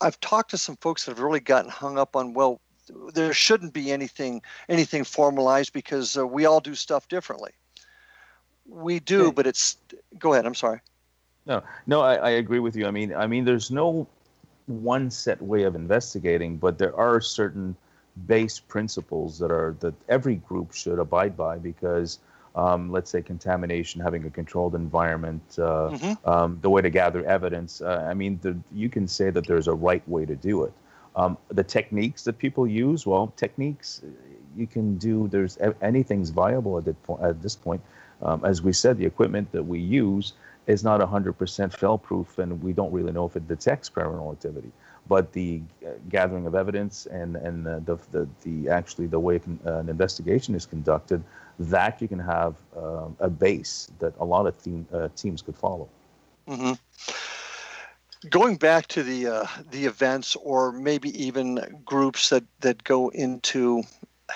I've 0.00 0.18
talked 0.20 0.50
to 0.50 0.58
some 0.58 0.76
folks 0.76 1.04
that 1.04 1.12
have 1.12 1.20
really 1.20 1.40
gotten 1.40 1.70
hung 1.70 1.98
up 1.98 2.16
on 2.16 2.34
well, 2.34 2.60
there 3.14 3.32
shouldn't 3.32 3.72
be 3.72 3.92
anything 3.92 4.42
anything 4.68 5.04
formalized 5.04 5.72
because 5.72 6.16
uh, 6.16 6.26
we 6.26 6.46
all 6.46 6.60
do 6.60 6.74
stuff 6.74 7.08
differently. 7.08 7.52
We 8.66 9.00
do, 9.00 9.32
but 9.32 9.46
it's. 9.46 9.76
Go 10.18 10.32
ahead. 10.32 10.46
I'm 10.46 10.54
sorry. 10.54 10.80
No, 11.46 11.62
no, 11.86 12.00
I, 12.00 12.14
I 12.14 12.30
agree 12.30 12.60
with 12.60 12.76
you. 12.76 12.86
I 12.86 12.90
mean, 12.90 13.14
I 13.14 13.26
mean, 13.26 13.44
there's 13.44 13.70
no 13.70 14.06
one 14.66 15.10
set 15.10 15.42
way 15.42 15.64
of 15.64 15.74
investigating, 15.74 16.56
but 16.56 16.78
there 16.78 16.94
are 16.96 17.20
certain 17.20 17.76
base 18.26 18.60
principles 18.60 19.38
that 19.38 19.50
are 19.50 19.76
that 19.80 19.94
every 20.08 20.36
group 20.36 20.72
should 20.72 20.98
abide 20.98 21.36
by 21.36 21.58
because 21.58 22.18
um, 22.54 22.90
let's 22.90 23.10
say 23.10 23.22
contamination, 23.22 24.00
having 24.00 24.24
a 24.26 24.30
controlled 24.30 24.74
environment, 24.74 25.42
uh, 25.58 25.90
mm-hmm. 25.90 26.28
um, 26.28 26.58
the 26.60 26.68
way 26.68 26.82
to 26.82 26.90
gather 26.90 27.24
evidence. 27.24 27.80
Uh, 27.80 28.06
I 28.08 28.14
mean, 28.14 28.38
the, 28.42 28.56
you 28.72 28.88
can 28.88 29.08
say 29.08 29.30
that 29.30 29.46
there's 29.46 29.68
a 29.68 29.74
right 29.74 30.06
way 30.08 30.26
to 30.26 30.36
do 30.36 30.64
it. 30.64 30.72
Um, 31.16 31.36
the 31.48 31.64
techniques 31.64 32.24
that 32.24 32.38
people 32.38 32.66
use, 32.66 33.06
well, 33.06 33.32
techniques 33.36 34.02
you 34.56 34.66
can 34.66 34.96
do. 34.98 35.28
There's 35.28 35.58
anything's 35.80 36.30
viable 36.30 36.78
at, 36.78 36.86
at 37.22 37.42
this 37.42 37.56
point. 37.56 37.82
Um, 38.22 38.44
as 38.44 38.62
we 38.62 38.72
said, 38.72 38.98
the 38.98 39.06
equipment 39.06 39.50
that 39.52 39.62
we 39.62 39.78
use 39.80 40.34
is 40.66 40.84
not 40.84 41.00
100% 41.00 41.72
fail-proof, 41.72 42.38
and 42.38 42.62
we 42.62 42.72
don't 42.72 42.92
really 42.92 43.12
know 43.12 43.26
if 43.26 43.34
it 43.36 43.48
detects 43.48 43.90
paranormal 43.90 44.32
activity. 44.32 44.70
But 45.08 45.32
the 45.32 45.60
uh, 45.84 45.90
gathering 46.08 46.46
of 46.46 46.54
evidence 46.54 47.06
and 47.06 47.34
and 47.34 47.66
the, 47.66 47.98
the 48.12 48.28
the 48.44 48.68
actually 48.68 49.08
the 49.08 49.18
way 49.18 49.40
an 49.64 49.88
investigation 49.88 50.54
is 50.54 50.64
conducted 50.64 51.24
that 51.58 52.00
you 52.00 52.08
can 52.08 52.18
have 52.18 52.54
uh, 52.76 53.08
a 53.20 53.28
base 53.28 53.90
that 53.98 54.14
a 54.18 54.24
lot 54.24 54.46
of 54.46 54.56
uh, 54.92 55.08
teams 55.16 55.42
could 55.42 55.56
follow. 55.56 55.88
Mm-hmm. 56.48 56.72
Going 58.28 58.56
back 58.56 58.86
to 58.88 59.02
the 59.02 59.26
uh, 59.26 59.46
the 59.70 59.86
events, 59.86 60.36
or 60.36 60.72
maybe 60.72 61.10
even 61.22 61.82
groups 61.84 62.30
that 62.30 62.44
that 62.60 62.84
go 62.84 63.08
into 63.08 63.82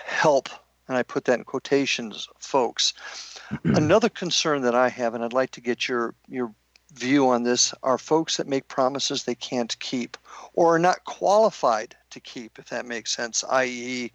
help, 0.04 0.48
and 0.88 0.96
I 0.96 1.02
put 1.02 1.24
that 1.26 1.38
in 1.38 1.44
quotations, 1.44 2.28
folks. 2.38 2.94
Another 3.64 4.08
concern 4.08 4.62
that 4.62 4.74
I 4.74 4.88
have, 4.88 5.14
and 5.14 5.24
I'd 5.24 5.32
like 5.32 5.52
to 5.52 5.60
get 5.60 5.88
your 5.88 6.14
your 6.28 6.52
view 6.94 7.28
on 7.28 7.42
this, 7.44 7.74
are 7.82 7.98
folks 7.98 8.36
that 8.36 8.48
make 8.48 8.68
promises 8.68 9.24
they 9.24 9.34
can't 9.34 9.78
keep, 9.78 10.16
or 10.54 10.74
are 10.74 10.78
not 10.78 11.04
qualified 11.04 11.94
to 12.10 12.20
keep, 12.20 12.58
if 12.58 12.68
that 12.70 12.86
makes 12.86 13.14
sense. 13.14 13.44
I.e., 13.44 14.12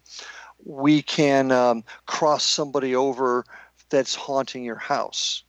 we 0.64 1.02
can 1.02 1.50
um, 1.50 1.84
cross 2.06 2.44
somebody 2.44 2.94
over 2.94 3.44
that's 3.90 4.14
haunting 4.14 4.64
your 4.64 4.76
house. 4.76 5.42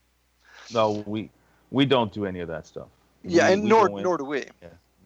No, 0.73 1.03
we 1.05 1.29
we 1.71 1.85
don't 1.85 2.11
do 2.11 2.25
any 2.25 2.39
of 2.39 2.47
that 2.47 2.65
stuff. 2.67 2.87
Yeah, 3.23 3.47
We- 3.47 3.53
and 3.53 3.63
we 3.63 3.69
nor 3.69 3.89
nor 3.89 4.17
do 4.17 4.25
we. 4.25 4.45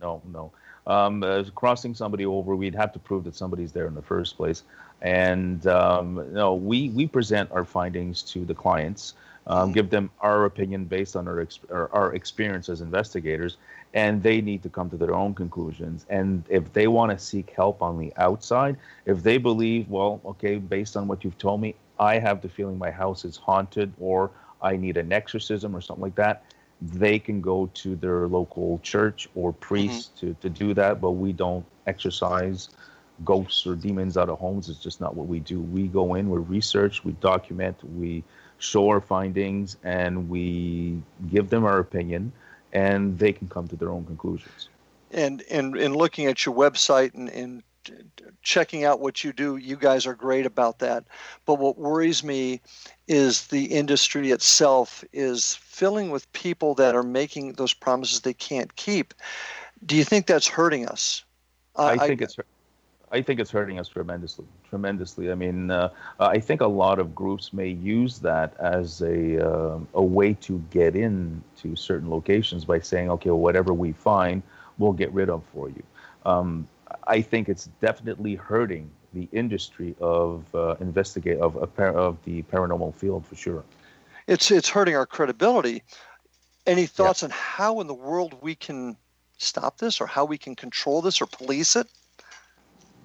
no, 0.01 0.21
no. 0.31 0.51
Um, 0.85 1.21
uh, 1.21 1.43
crossing 1.53 1.93
somebody 1.93 2.25
over, 2.25 2.55
we'd 2.55 2.73
have 2.75 2.93
to 2.93 2.99
prove 2.99 3.25
that 3.25 3.35
somebody's 3.35 3.73
there 3.73 3.87
in 3.87 3.93
the 3.95 4.01
first 4.01 4.37
place. 4.37 4.63
And 5.01 5.65
um, 5.67 6.25
no, 6.33 6.53
we 6.55 6.89
we 6.89 7.05
present 7.07 7.51
our 7.51 7.65
findings 7.65 8.23
to 8.23 8.45
the 8.45 8.53
clients, 8.53 9.13
um, 9.47 9.69
Mhm. 9.69 9.73
give 9.73 9.89
them 9.89 10.09
our 10.21 10.45
opinion 10.45 10.85
based 10.85 11.15
on 11.15 11.27
our, 11.27 11.41
ex- 11.41 11.59
our 11.71 11.89
our 11.93 12.13
experience 12.15 12.69
as 12.69 12.81
investigators, 12.81 13.57
and 13.97 14.21
they 14.21 14.41
need 14.41 14.61
to 14.61 14.69
come 14.69 14.87
to 14.93 14.97
their 15.03 15.15
own 15.21 15.33
conclusions. 15.33 16.05
And 16.09 16.43
if 16.49 16.71
they 16.71 16.87
want 16.87 17.09
to 17.11 17.17
seek 17.17 17.47
help 17.61 17.81
on 17.81 17.97
the 17.97 18.13
outside, 18.17 18.77
if 19.05 19.23
they 19.23 19.37
believe, 19.49 19.89
well, 19.89 20.21
okay, 20.31 20.57
based 20.57 20.95
on 20.95 21.07
what 21.07 21.23
you've 21.23 21.39
told 21.39 21.59
me, 21.61 21.75
I 21.99 22.19
have 22.19 22.41
the 22.41 22.49
feeling 22.57 22.77
my 22.77 22.91
house 22.91 23.25
is 23.25 23.37
haunted, 23.37 23.91
or 23.99 24.29
I 24.61 24.77
need 24.77 24.97
an 24.97 25.11
exorcism 25.11 25.75
or 25.75 25.81
something 25.81 26.03
like 26.03 26.15
that 26.15 26.43
they 26.81 27.17
can 27.17 27.41
go 27.41 27.69
to 27.73 27.95
their 27.95 28.27
local 28.27 28.79
church 28.83 29.27
or 29.35 29.51
priest 29.51 30.15
mm-hmm. 30.15 30.27
to, 30.27 30.33
to 30.41 30.49
do 30.49 30.73
that, 30.75 31.01
but 31.01 31.11
we 31.11 31.33
don't 31.33 31.65
exercise 31.87 32.69
ghosts 33.25 33.65
or 33.65 33.75
demons 33.75 34.15
out 34.15 34.29
of 34.29 34.37
homes. 34.37 34.69
It's 34.69 34.79
just 34.79 35.01
not 35.01 35.15
what 35.15 35.27
we 35.27 35.39
do. 35.39 35.59
We 35.59 35.87
go 35.87 36.15
in, 36.15 36.29
we 36.29 36.37
research, 36.37 37.03
we 37.03 37.13
document, 37.13 37.77
we 37.95 38.23
show 38.59 38.87
our 38.89 39.01
findings, 39.01 39.77
and 39.83 40.29
we 40.29 41.01
give 41.31 41.49
them 41.49 41.65
our 41.65 41.79
opinion, 41.79 42.31
and 42.77 43.17
they 43.17 43.33
can 43.33 43.47
come 43.47 43.67
to 43.67 43.75
their 43.75 43.89
own 43.89 44.05
conclusions. 44.05 44.69
and 45.11 45.43
and 45.49 45.75
and 45.77 45.95
looking 45.95 46.25
at 46.27 46.45
your 46.45 46.53
website 46.53 47.13
and, 47.13 47.29
and 47.29 47.63
checking 48.41 48.83
out 48.83 48.99
what 48.99 49.23
you 49.23 49.31
do 49.31 49.55
you 49.55 49.77
guys 49.77 50.05
are 50.05 50.13
great 50.13 50.45
about 50.45 50.79
that. 50.79 51.05
But 51.45 51.55
what 51.55 51.77
worries 51.77 52.23
me 52.23 52.61
is 53.07 53.47
the 53.47 53.65
industry 53.65 54.31
itself 54.31 55.03
is 55.13 55.55
filling 55.55 56.11
with 56.11 56.31
people 56.33 56.75
that 56.75 56.95
are 56.95 57.03
making 57.03 57.53
those 57.53 57.73
promises 57.73 58.21
they 58.21 58.33
can't 58.33 58.75
keep. 58.75 59.13
Do 59.85 59.95
you 59.95 60.03
think 60.03 60.25
that's 60.25 60.47
hurting 60.47 60.87
us? 60.87 61.23
I, 61.77 62.07
think 62.07 62.21
it's 62.21 62.37
I 63.11 63.21
think 63.21 63.39
it's 63.39 63.51
hurting 63.51 63.79
us 63.79 63.87
tremendously, 63.87 64.45
tremendously. 64.69 65.31
I 65.31 65.35
mean, 65.35 65.71
uh, 65.71 65.89
I 66.19 66.39
think 66.39 66.61
a 66.61 66.67
lot 66.67 66.99
of 66.99 67.15
groups 67.15 67.53
may 67.53 67.69
use 67.69 68.19
that 68.19 68.53
as 68.59 69.01
a 69.01 69.39
um 69.39 69.87
a 69.93 70.03
way 70.03 70.33
to 70.33 70.59
get 70.71 70.95
in 70.95 71.41
to 71.61 71.75
certain 71.75 72.09
locations 72.09 72.65
by 72.65 72.79
saying, 72.79 73.09
okay, 73.11 73.29
well, 73.29 73.39
whatever 73.39 73.73
we 73.73 73.93
find, 73.93 74.43
we'll 74.77 74.93
get 74.93 75.11
rid 75.13 75.29
of 75.29 75.43
for 75.53 75.69
you. 75.69 75.83
Um, 76.25 76.67
I 77.07 77.21
think 77.21 77.47
it's 77.49 77.69
definitely 77.81 78.35
hurting 78.35 78.89
the 79.13 79.27
industry 79.31 79.95
of 80.01 80.43
uh, 80.53 80.75
investigate 80.81 81.39
of 81.39 81.55
of 81.57 82.17
the 82.25 82.43
paranormal 82.43 82.93
field 82.95 83.25
for 83.25 83.35
sure. 83.35 83.63
it's 84.27 84.51
it's 84.51 84.69
hurting 84.69 84.95
our 84.95 85.05
credibility 85.05 85.83
any 86.65 86.85
thoughts 86.85 87.23
on 87.23 87.29
how 87.29 87.79
in 87.79 87.87
the 87.87 87.93
world 87.93 88.35
we 88.41 88.53
can 88.53 88.97
stop 89.37 89.77
this 89.77 90.01
or 90.01 90.07
how 90.07 90.25
we 90.25 90.37
can 90.37 90.55
control 90.55 91.01
this 91.01 91.21
or 91.21 91.25
police 91.25 91.75
it 91.75 91.87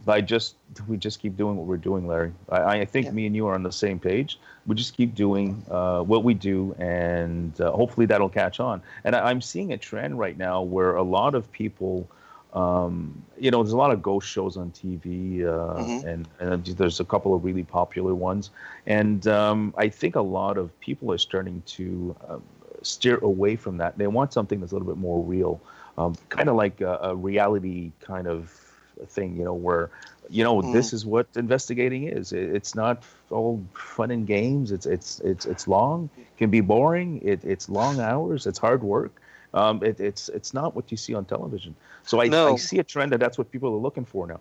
by 0.04 0.20
just 0.20 0.56
we 0.88 0.96
just 0.96 1.20
keep 1.20 1.36
doing 1.36 1.56
what 1.56 1.66
we're 1.66 1.76
doing, 1.76 2.06
Larry. 2.06 2.32
I, 2.48 2.80
I 2.80 2.84
think 2.84 3.06
Yeah. 3.06 3.12
me 3.12 3.26
and 3.26 3.36
you 3.36 3.46
are 3.46 3.54
on 3.54 3.62
the 3.62 3.72
same 3.72 3.98
page. 3.98 4.38
We 4.66 4.74
just 4.74 4.96
keep 4.96 5.14
doing 5.14 5.62
uh, 5.70 6.02
what 6.02 6.24
we 6.24 6.34
do, 6.34 6.74
and 6.78 7.58
uh, 7.60 7.72
hopefully 7.72 8.06
that'll 8.06 8.28
catch 8.28 8.60
on. 8.60 8.82
And 9.04 9.14
I, 9.14 9.30
I'm 9.30 9.40
seeing 9.40 9.72
a 9.72 9.78
trend 9.78 10.18
right 10.18 10.36
now 10.36 10.62
where 10.62 10.94
a 10.96 11.02
lot 11.02 11.34
of 11.34 11.50
people, 11.52 12.08
um, 12.52 13.22
you 13.38 13.50
know, 13.50 13.62
there's 13.62 13.72
a 13.72 13.76
lot 13.76 13.92
of 13.92 14.02
ghost 14.02 14.28
shows 14.28 14.56
on 14.56 14.70
TV, 14.70 15.44
uh, 15.44 15.84
Mhm. 15.84 16.04
and, 16.04 16.28
and 16.40 16.64
there's 16.66 17.00
a 17.00 17.04
couple 17.04 17.34
of 17.34 17.44
really 17.44 17.64
popular 17.64 18.14
ones. 18.14 18.50
And 18.86 19.26
um, 19.26 19.74
I 19.76 19.88
think 19.88 20.16
a 20.16 20.22
lot 20.22 20.58
of 20.58 20.78
people 20.80 21.12
are 21.12 21.18
starting 21.18 21.62
to 21.66 22.16
um, 22.28 22.42
steer 22.82 23.18
away 23.18 23.56
from 23.56 23.78
that. 23.78 23.98
They 23.98 24.06
want 24.06 24.32
something 24.32 24.60
that's 24.60 24.72
a 24.72 24.74
little 24.74 24.88
bit 24.88 24.98
more 24.98 25.22
real, 25.22 25.60
um, 25.98 26.14
kind 26.28 26.48
of 26.48 26.56
like 26.56 26.80
a, 26.80 26.98
a 27.02 27.14
reality 27.16 27.92
kind 28.00 28.26
of 28.26 28.61
thing, 29.06 29.36
you 29.36 29.44
know, 29.44 29.54
where 29.54 29.90
you 30.30 30.44
know 30.44 30.62
Mhm. 30.62 30.72
this 30.72 30.92
is 30.92 31.04
what 31.04 31.26
investigating 31.36 32.04
is. 32.04 32.32
It, 32.32 32.54
it's 32.54 32.74
not 32.74 33.02
all 33.30 33.62
fun 33.74 34.10
and 34.10 34.26
games. 34.26 34.72
It's 34.72 34.86
it's 34.86 35.20
it's 35.20 35.46
it's 35.46 35.66
long, 35.68 36.10
can 36.38 36.50
be 36.50 36.60
boring. 36.60 37.20
It, 37.22 37.44
it's 37.44 37.68
long 37.68 38.00
hours. 38.00 38.46
It's 38.46 38.58
hard 38.58 38.82
work. 38.82 39.12
Um, 39.54 39.82
it, 39.82 40.00
it's 40.00 40.28
it's 40.28 40.54
not 40.54 40.74
what 40.74 40.90
you 40.90 40.96
see 40.96 41.14
on 41.14 41.24
television. 41.24 41.74
So 42.04 42.20
I, 42.22 42.26
No. 42.26 42.46
I 42.46 42.56
see 42.56 42.78
a 42.78 42.84
trend 42.84 43.12
that 43.12 43.20
that's 43.20 43.38
what 43.38 43.50
people 43.50 43.72
are 43.74 43.78
looking 43.78 44.04
for 44.04 44.26
now. 44.26 44.40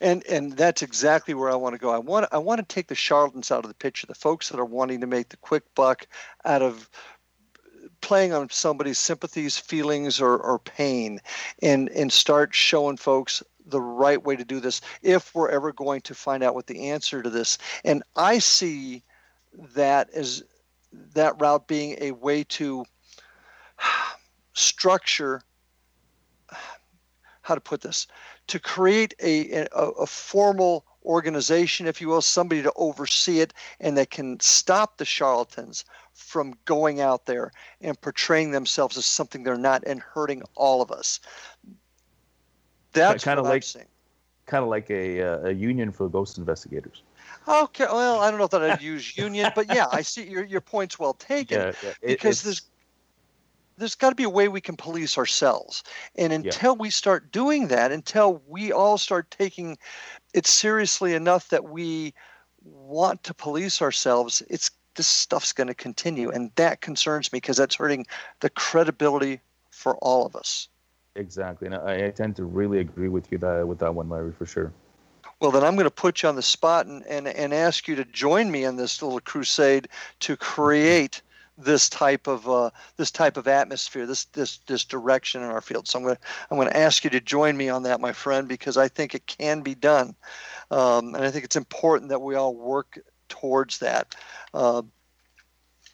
and 0.00 0.24
and 0.26 0.52
that's 0.52 0.82
exactly 0.82 1.34
where 1.34 1.50
I 1.50 1.54
want 1.54 1.74
to 1.74 1.78
go. 1.78 1.90
I 1.90 1.98
want 1.98 2.26
I 2.32 2.38
want 2.38 2.58
to 2.66 2.74
take 2.74 2.88
the 2.88 2.94
charlatans 2.94 3.50
out 3.50 3.64
of 3.64 3.68
the 3.68 3.74
picture, 3.74 4.06
the 4.06 4.14
folks 4.14 4.48
that 4.48 4.58
are 4.60 4.64
wanting 4.64 5.00
to 5.00 5.06
make 5.06 5.28
the 5.28 5.36
quick 5.38 5.64
buck 5.74 6.06
out 6.44 6.62
of 6.62 6.88
playing 8.00 8.32
on 8.32 8.50
somebody's 8.50 8.98
sympathies, 8.98 9.58
feelings, 9.58 10.20
or, 10.20 10.36
or 10.36 10.58
pain, 10.58 11.20
and 11.62 11.88
and 11.90 12.12
start 12.12 12.54
showing 12.54 12.96
folks 12.96 13.42
the 13.66 13.80
right 13.80 14.22
way 14.22 14.36
to 14.36 14.44
do 14.44 14.60
this 14.60 14.80
if 15.02 15.34
we're 15.34 15.50
ever 15.50 15.72
going 15.72 16.00
to 16.02 16.14
find 16.14 16.42
out 16.42 16.54
what 16.54 16.66
the 16.66 16.90
answer 16.90 17.22
to 17.22 17.30
this. 17.30 17.58
And 17.84 18.02
I 18.16 18.38
see 18.38 19.02
that 19.74 20.10
as 20.10 20.42
that 21.14 21.40
route 21.40 21.68
being 21.68 21.96
a 22.00 22.12
way 22.12 22.44
to 22.44 22.84
structure 24.52 25.42
how 27.42 27.54
to 27.54 27.60
put 27.60 27.80
this 27.80 28.06
to 28.48 28.58
create 28.58 29.14
a, 29.20 29.52
a, 29.52 29.66
a 29.66 30.06
formal 30.06 30.84
organization, 31.04 31.86
if 31.86 32.00
you 32.00 32.08
will, 32.08 32.22
somebody 32.22 32.62
to 32.62 32.72
oversee 32.76 33.40
it 33.40 33.52
and 33.80 33.96
that 33.96 34.10
can 34.10 34.38
stop 34.40 34.96
the 34.98 35.04
charlatans 35.04 35.84
from 36.12 36.54
going 36.64 37.00
out 37.00 37.26
there 37.26 37.50
and 37.80 38.00
portraying 38.00 38.50
themselves 38.50 38.96
as 38.96 39.04
something 39.04 39.42
they're 39.42 39.56
not 39.56 39.82
and 39.86 40.00
hurting 40.00 40.42
all 40.54 40.80
of 40.82 40.90
us. 40.90 41.20
That's 42.92 43.24
kinda 43.24 43.42
like- 43.42 43.62
Kind 44.46 44.64
of 44.64 44.68
like 44.70 44.90
a, 44.90 45.22
uh, 45.22 45.48
a 45.48 45.52
union 45.52 45.92
for 45.92 46.08
ghost 46.08 46.36
investigators. 46.36 47.02
Okay, 47.46 47.84
well, 47.86 48.20
I 48.20 48.28
don't 48.30 48.40
know 48.40 48.48
that 48.48 48.62
I'd 48.62 48.82
use 48.94 49.16
union, 49.16 49.52
but 49.54 49.72
yeah, 49.72 49.86
I 49.92 50.02
see 50.02 50.24
your 50.28 50.44
your 50.44 50.60
point's 50.60 50.98
well 50.98 51.14
taken. 51.14 51.58
Yeah, 51.60 51.72
yeah. 51.82 51.90
It- 51.90 51.96
because 52.08 52.42
there's 52.42 52.62
there's 53.78 53.94
got 53.94 54.10
to 54.10 54.14
be 54.16 54.24
a 54.24 54.28
way 54.30 54.48
we 54.48 54.60
can 54.60 54.76
police 54.76 55.16
ourselves 55.16 55.82
and 56.16 56.32
until 56.32 56.76
we 56.76 56.90
start 56.90 57.32
doing 57.32 57.68
that 57.68 57.90
until 57.90 58.42
we 58.46 58.70
all 58.70 58.98
start 58.98 59.30
taking 59.30 59.78
it 60.34 60.46
seriously 60.46 61.14
enough 61.14 61.48
that 61.48 61.64
we 61.64 62.12
want 62.62 63.22
to 63.24 63.32
police 63.34 63.80
ourselves 63.80 64.42
it's 64.50 64.70
this 64.94 65.06
stuff's 65.08 65.52
going 65.54 65.66
to 65.68 65.74
continue 65.74 66.28
and 66.30 66.50
that 66.56 66.80
concerns 66.82 67.32
me 67.32 67.38
because 67.38 67.56
that's 67.56 67.76
hurting 67.76 68.06
the 68.40 68.50
credibility 68.50 69.40
for 69.70 69.96
all 69.96 70.26
of 70.26 70.36
us 70.36 70.68
exactly, 71.16 71.66
and 71.66 71.74
I, 71.74 72.06
I 72.06 72.10
tend 72.10 72.36
to 72.36 72.44
really 72.44 72.78
agree 72.80 73.08
with 73.08 73.30
you 73.30 73.38
that 73.38 73.66
with 73.66 73.78
that 73.80 73.94
one, 73.94 74.08
Larry, 74.08 74.32
for 74.32 74.46
sure. 74.46 74.72
well 75.40 75.50
then 75.50 75.64
i'm 75.64 75.74
going 75.74 75.84
to 75.84 75.90
put 75.90 76.22
you 76.22 76.28
on 76.28 76.36
the 76.36 76.42
spot 76.42 76.86
and, 76.86 77.04
and, 77.06 77.28
and 77.28 77.52
ask 77.52 77.88
you 77.88 77.96
to 77.96 78.04
join 78.06 78.50
me 78.50 78.64
in 78.64 78.76
this 78.76 79.02
little 79.02 79.20
crusade 79.20 79.88
to 80.20 80.36
create 80.36 81.22
this 81.58 81.88
type 81.88 82.26
of 82.26 82.48
uh, 82.48 82.70
this 82.96 83.10
type 83.10 83.36
of 83.36 83.46
atmosphere, 83.46 84.06
this 84.06 84.24
this 84.26 84.58
this 84.66 84.84
direction 84.84 85.42
in 85.42 85.50
our 85.50 85.60
field. 85.60 85.86
So 85.86 85.98
I'm 85.98 86.04
going 86.04 86.16
to 86.16 86.22
I'm 86.50 86.56
going 86.56 86.68
to 86.68 86.76
ask 86.76 87.04
you 87.04 87.10
to 87.10 87.20
join 87.20 87.56
me 87.56 87.68
on 87.68 87.82
that, 87.84 88.00
my 88.00 88.12
friend, 88.12 88.48
because 88.48 88.76
I 88.76 88.88
think 88.88 89.14
it 89.14 89.26
can 89.26 89.60
be 89.60 89.74
done, 89.74 90.14
um, 90.70 91.14
and 91.14 91.24
I 91.24 91.30
think 91.30 91.44
it's 91.44 91.56
important 91.56 92.08
that 92.08 92.20
we 92.22 92.34
all 92.34 92.54
work 92.54 92.98
towards 93.28 93.78
that. 93.78 94.14
Uh, 94.54 94.82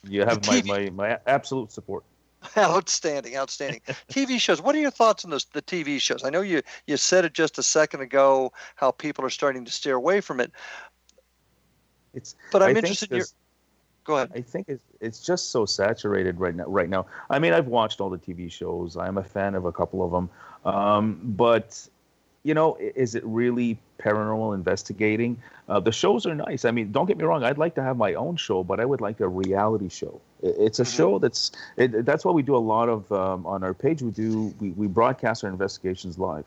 You 0.08 0.22
have 0.22 0.46
my, 0.46 0.62
my, 0.62 0.90
my 0.90 1.18
absolute 1.26 1.72
support. 1.72 2.04
outstanding, 2.56 3.36
outstanding. 3.36 3.80
TV 4.08 4.40
shows. 4.40 4.60
What 4.60 4.74
are 4.74 4.78
your 4.78 4.90
thoughts 4.90 5.24
on 5.24 5.30
those 5.30 5.44
the 5.52 5.62
TV 5.62 6.00
shows? 6.00 6.24
I 6.24 6.30
know 6.30 6.40
you 6.40 6.62
you 6.86 6.96
said 6.96 7.24
it 7.24 7.34
just 7.34 7.58
a 7.58 7.62
second 7.62 8.00
ago 8.00 8.52
how 8.76 8.90
people 8.90 9.24
are 9.24 9.30
starting 9.30 9.64
to 9.64 9.70
steer 9.70 9.94
away 9.94 10.20
from 10.20 10.40
it, 10.40 10.52
It's 12.14 12.34
but 12.52 12.62
I'm 12.62 12.76
I 12.76 12.78
interested 12.78 13.10
in 13.10 13.18
your. 13.18 13.26
Go 14.04 14.16
ahead. 14.16 14.30
I 14.34 14.40
think 14.40 14.68
it's 14.68 14.84
it's 15.00 15.20
just 15.20 15.50
so 15.50 15.66
saturated 15.66 16.40
right 16.40 16.54
now. 16.54 16.64
Right 16.64 16.88
now, 16.88 17.06
I 17.28 17.38
mean, 17.38 17.52
I've 17.52 17.66
watched 17.66 18.00
all 18.00 18.08
the 18.08 18.18
TV 18.18 18.50
shows. 18.50 18.96
I'm 18.96 19.18
a 19.18 19.24
fan 19.24 19.54
of 19.54 19.66
a 19.66 19.72
couple 19.72 20.02
of 20.02 20.10
them, 20.10 20.30
um, 20.64 21.20
but 21.22 21.86
you 22.48 22.54
know, 22.54 22.76
is 22.80 23.14
it 23.14 23.22
really 23.26 23.78
paranormal 23.98 24.54
investigating? 24.54 25.36
Uh, 25.68 25.78
the 25.78 25.92
shows 25.92 26.24
are 26.24 26.34
nice. 26.34 26.64
I 26.64 26.70
mean, 26.70 26.90
don't 26.92 27.04
get 27.06 27.18
me 27.18 27.24
wrong. 27.24 27.44
I'd 27.44 27.58
like 27.58 27.74
to 27.74 27.82
have 27.82 27.98
my 27.98 28.14
own 28.14 28.36
show, 28.36 28.64
but 28.64 28.80
I 28.80 28.86
would 28.86 29.02
like 29.02 29.20
a 29.20 29.28
reality 29.28 29.90
show. 29.90 30.18
It's 30.42 30.80
a 30.80 30.84
Mhm. 30.84 30.96
show 30.96 31.18
that's 31.18 31.52
it, 31.76 32.06
that's 32.06 32.24
why 32.24 32.32
we 32.32 32.42
do 32.42 32.56
a 32.56 32.64
lot 32.74 32.88
of 32.88 33.12
um, 33.12 33.44
on 33.44 33.62
our 33.62 33.74
page. 33.74 34.00
We 34.02 34.12
do 34.12 34.54
we, 34.60 34.70
we 34.70 34.86
broadcast 34.86 35.44
our 35.44 35.50
investigations 35.50 36.18
live. 36.18 36.46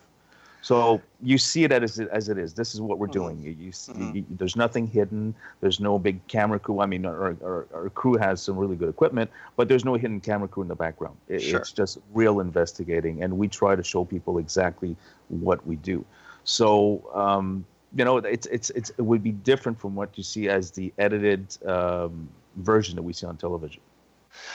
So 0.62 1.02
you 1.24 1.38
see 1.38 1.64
it 1.64 1.72
as 1.72 1.98
it, 2.00 2.08
as 2.12 2.30
it 2.30 2.38
is. 2.38 2.54
This 2.54 2.74
is 2.76 2.82
what 2.82 3.00
we're 3.00 3.08
Mhm. 3.08 3.12
doing. 3.14 3.40
You, 3.42 3.52
you, 3.52 3.72
see, 3.72 3.94
Mhm. 3.94 4.16
you, 4.16 4.26
there's 4.30 4.56
nothing 4.56 4.86
hidden. 4.88 5.34
There's 5.60 5.80
no 5.80 5.98
big 5.98 6.26
camera 6.28 6.60
crew. 6.60 6.80
I 6.82 6.86
mean, 6.86 7.06
our, 7.06 7.36
our, 7.44 7.68
our 7.74 7.90
crew 7.90 8.16
has 8.18 8.42
some 8.42 8.58
really 8.58 8.76
good 8.76 8.90
equipment, 8.90 9.30
but 9.56 9.68
there's 9.68 9.84
no 9.86 9.96
hidden 9.96 10.20
camera 10.20 10.48
crew 10.48 10.62
in 10.64 10.70
the 10.70 10.76
background. 10.76 11.18
It, 11.28 11.42
Sure. 11.42 11.60
It's 11.60 11.72
just 11.72 11.98
real 12.14 12.40
investigating, 12.40 13.24
and 13.24 13.38
we 13.38 13.48
try 13.48 13.76
to 13.76 13.84
show 13.84 14.06
people 14.06 14.38
exactly 14.38 14.96
what 15.30 15.66
we 15.66 15.78
do. 15.78 16.06
So, 16.44 17.04
um, 17.14 17.66
you 17.96 18.06
know, 18.06 18.18
it's, 18.18 18.48
it's 18.48 18.70
it's 18.72 18.90
it 18.92 19.02
would 19.02 19.24
be 19.24 19.32
different 19.32 19.80
from 19.80 19.96
what 19.96 20.18
you 20.18 20.24
see 20.24 20.48
as 20.48 20.72
the 20.72 20.94
edited 20.98 21.58
um, 21.66 22.30
version 22.58 22.96
that 22.96 23.02
we 23.04 23.14
see 23.14 23.26
on 23.26 23.36
television. 23.38 23.82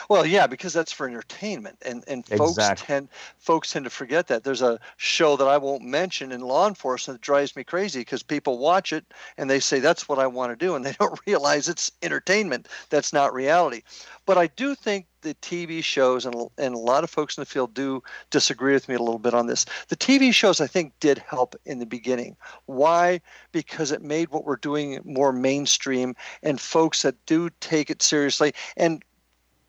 Well, 0.09 0.25
yeah, 0.25 0.47
because 0.47 0.73
that's 0.73 0.91
for 0.91 1.07
entertainment, 1.07 1.77
and 1.85 2.03
and 2.07 2.25
folks 2.25 2.57
tend 2.75 3.09
folks 3.37 3.71
tend 3.71 3.85
to 3.85 3.89
forget 3.89 4.27
that. 4.27 4.43
There's 4.43 4.61
a 4.61 4.79
show 4.97 5.35
that 5.37 5.47
I 5.47 5.57
won't 5.57 5.83
mention 5.83 6.31
in 6.31 6.41
law 6.41 6.67
enforcement 6.67 7.19
that 7.19 7.25
drives 7.25 7.55
me 7.55 7.63
crazy 7.63 8.01
because 8.01 8.23
people 8.23 8.57
watch 8.57 8.93
it 8.93 9.05
and 9.37 9.49
they 9.49 9.59
say 9.59 9.79
that's 9.79 10.09
what 10.09 10.19
I 10.19 10.27
want 10.27 10.51
to 10.51 10.65
do, 10.65 10.75
and 10.75 10.85
they 10.85 10.93
don't 10.99 11.19
realize 11.25 11.67
it's 11.67 11.91
entertainment. 12.01 12.67
That's 12.89 13.13
not 13.13 13.33
reality. 13.33 13.81
But 14.25 14.37
I 14.37 14.47
do 14.47 14.75
think 14.75 15.07
the 15.21 15.35
TV 15.35 15.83
shows 15.83 16.25
and 16.25 16.35
and 16.57 16.75
a 16.75 16.79
lot 16.79 17.03
of 17.03 17.09
folks 17.09 17.37
in 17.37 17.41
the 17.41 17.45
field 17.45 17.73
do 17.73 18.01
disagree 18.29 18.73
with 18.73 18.87
me 18.87 18.95
a 18.95 18.99
little 18.99 19.19
bit 19.19 19.33
on 19.33 19.47
this. 19.47 19.65
The 19.89 19.95
TV 19.97 20.33
shows 20.33 20.61
I 20.61 20.67
think 20.67 20.93
did 20.99 21.17
help 21.17 21.55
in 21.65 21.79
the 21.79 21.85
beginning. 21.85 22.35
Why? 22.65 23.21
Because 23.51 23.91
it 23.91 24.01
made 24.01 24.29
what 24.29 24.45
we're 24.45 24.57
doing 24.57 24.99
more 25.03 25.33
mainstream, 25.33 26.15
and 26.43 26.59
folks 26.59 27.01
that 27.01 27.25
do 27.25 27.49
take 27.59 27.89
it 27.89 28.01
seriously 28.01 28.53
and 28.75 29.03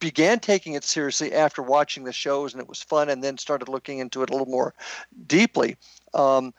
began 0.01 0.39
taking 0.39 0.75
it 0.75 0.85
seriously 0.85 1.33
after 1.33 1.63
watching 1.63 2.05
the 2.05 2.13
shows 2.13 2.53
and 2.53 2.63
it 2.63 2.69
was 2.69 2.83
fun 2.83 3.09
and 3.09 3.23
then 3.23 3.39
started 3.39 3.69
looking 3.69 3.99
into 3.99 4.23
it 4.23 4.31
a 4.31 4.33
little 4.33 4.47
more 4.47 4.75
deeply. 5.27 5.77
Um, 6.15 6.55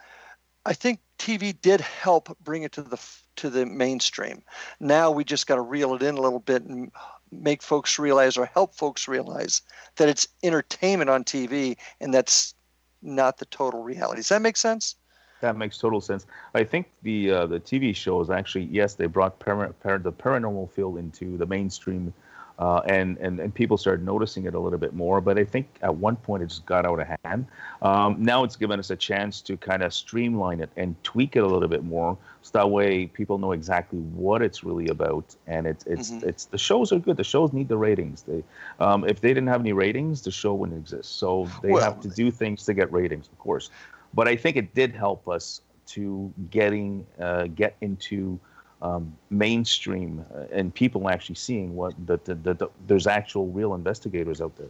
i 0.66 0.74
think 0.74 1.00
tv 1.18 1.56
did 1.62 1.80
help 1.80 2.38
bring 2.44 2.64
it 2.64 2.74
to 2.74 2.82
the 2.82 3.00
to 3.36 3.50
the 3.50 3.66
mainstream. 3.66 4.44
Now 4.82 5.10
we 5.12 5.24
just 5.24 5.48
got 5.48 5.56
to 5.56 5.62
reel 5.62 5.96
it 5.96 6.04
in 6.04 6.18
a 6.18 6.22
little 6.22 6.42
bit 6.42 6.64
and 6.64 6.92
make 7.32 7.62
folks 7.62 7.98
realize 7.98 8.36
or 8.36 8.46
help 8.46 8.76
folks 8.76 9.08
realize 9.08 9.62
that 9.96 10.10
it's 10.10 10.28
entertainment 10.44 11.10
on 11.10 11.24
tv 11.24 11.78
and 12.02 12.14
that's 12.14 12.54
not 13.02 13.38
the 13.38 13.46
total 13.46 13.82
reality. 13.82 14.20
Does 14.20 14.30
that 14.30 14.42
make 14.42 14.58
sense? 14.58 14.96
That 15.42 15.56
makes 15.56 15.78
total 15.78 16.02
sense. 16.02 16.26
I 16.54 16.66
think 16.66 16.92
the 17.02 17.32
uh, 17.32 17.46
the 17.46 17.62
TV 17.62 17.96
shows 17.96 18.30
actually, 18.30 18.66
yes, 18.66 18.96
they 18.96 19.06
brought 19.06 19.40
para- 19.40 19.74
the 19.82 20.12
paranormal 20.12 20.70
field 20.70 20.98
into 20.98 21.38
the 21.38 21.46
mainstream, 21.46 22.14
uh, 22.60 22.82
and, 22.88 23.18
and 23.20 23.40
and 23.40 23.54
people 23.54 23.78
started 23.78 24.06
noticing 24.06 24.46
it 24.46 24.54
a 24.54 24.60
little 24.60 24.78
bit 24.78 24.94
more. 24.94 25.22
But 25.22 25.40
I 25.40 25.46
think 25.46 25.68
at 25.82 25.96
one 25.96 26.18
point 26.18 26.44
it 26.44 26.48
just 26.48 26.66
got 26.66 26.86
out 26.86 27.00
of 27.00 27.08
hand. 27.24 27.48
Um, 27.82 28.18
now 28.20 28.44
it's 28.44 28.56
given 28.58 28.80
us 28.80 28.90
a 28.90 28.96
chance 28.96 29.42
to 29.44 29.58
kind 29.58 29.82
of 29.82 29.94
streamline 29.94 30.60
it 30.60 30.70
and 30.76 31.02
tweak 31.04 31.36
it 31.38 31.44
a 31.44 31.48
little 31.48 31.70
bit 31.70 31.84
more, 31.86 32.18
so 32.42 32.52
that 32.60 32.70
way 32.70 33.08
people 33.08 33.38
know 33.38 33.54
exactly 33.54 34.00
what 34.00 34.42
it's 34.42 34.64
really 34.64 34.90
about. 34.90 35.34
And 35.48 35.66
it's 35.66 35.86
it's 35.88 36.12
Mhm. 36.12 36.24
it's 36.24 36.46
the 36.46 36.58
shows 36.58 36.92
are 36.92 37.00
good. 37.00 37.18
The 37.18 37.24
shows 37.24 37.54
need 37.54 37.70
the 37.70 37.78
ratings. 37.78 38.24
They 38.24 38.44
um, 38.80 39.06
if 39.06 39.22
they 39.22 39.30
didn't 39.30 39.48
have 39.48 39.62
any 39.62 39.74
ratings, 39.74 40.22
the 40.22 40.32
show 40.32 40.54
wouldn't 40.54 40.78
exist. 40.78 41.18
So 41.18 41.48
they 41.64 41.72
Well- 41.72 41.84
have 41.84 42.02
to 42.02 42.10
do 42.10 42.30
things 42.30 42.66
to 42.66 42.74
get 42.74 42.92
ratings, 42.92 43.28
of 43.32 43.40
course 43.40 43.70
but 44.12 44.28
I 44.28 44.36
think 44.36 44.58
it 44.58 44.74
did 44.74 44.96
help 44.96 45.28
us 45.30 45.62
to 45.86 46.34
getting 46.50 47.06
uh, 47.20 47.46
get 47.56 47.76
into 47.82 48.40
um, 48.82 49.16
mainstream 49.30 50.26
uh, 50.34 50.46
and 50.52 50.74
people 50.74 51.10
actually 51.10 51.36
seeing 51.36 51.76
what 51.76 51.94
that 52.08 52.26
the, 52.26 52.36
the, 52.36 52.54
the, 52.54 52.68
there's 52.88 53.08
actual 53.08 53.48
real 53.48 53.74
investigators 53.74 54.42
out 54.42 54.56
there. 54.56 54.70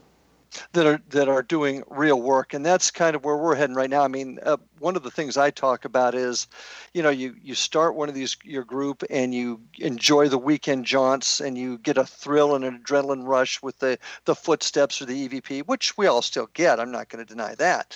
that 0.73 0.87
are 0.87 0.99
that 1.09 1.29
are 1.29 1.43
doing 1.43 1.83
real 1.89 2.19
work 2.19 2.55
and 2.55 2.65
that's 2.65 2.89
kind 2.89 3.15
of 3.15 3.23
where 3.23 3.37
we're 3.37 3.53
heading 3.53 3.75
right 3.75 3.89
now 3.89 4.01
i 4.01 4.07
mean 4.07 4.39
uh, 4.43 4.57
one 4.79 4.95
of 4.95 5.03
the 5.03 5.11
things 5.11 5.37
i 5.37 5.51
talk 5.51 5.85
about 5.85 6.15
is 6.15 6.47
you 6.95 7.03
know 7.03 7.11
you 7.11 7.35
you 7.43 7.53
start 7.53 7.93
one 7.93 8.09
of 8.09 8.15
these 8.15 8.35
your 8.43 8.63
group 8.63 9.03
and 9.11 9.35
you 9.35 9.61
enjoy 9.77 10.27
the 10.27 10.39
weekend 10.39 10.85
jaunts 10.85 11.39
and 11.39 11.55
you 11.55 11.77
get 11.77 11.97
a 11.97 12.05
thrill 12.05 12.55
and 12.55 12.65
an 12.65 12.79
adrenaline 12.83 13.27
rush 13.27 13.61
with 13.61 13.77
the 13.77 13.95
the 14.25 14.33
footsteps 14.33 14.99
or 14.99 15.05
the 15.05 15.29
evp 15.29 15.61
which 15.67 15.95
we 15.99 16.07
all 16.07 16.23
still 16.23 16.49
get 16.55 16.79
i'm 16.79 16.91
not 16.91 17.09
going 17.09 17.23
to 17.23 17.31
deny 17.31 17.53
that 17.53 17.95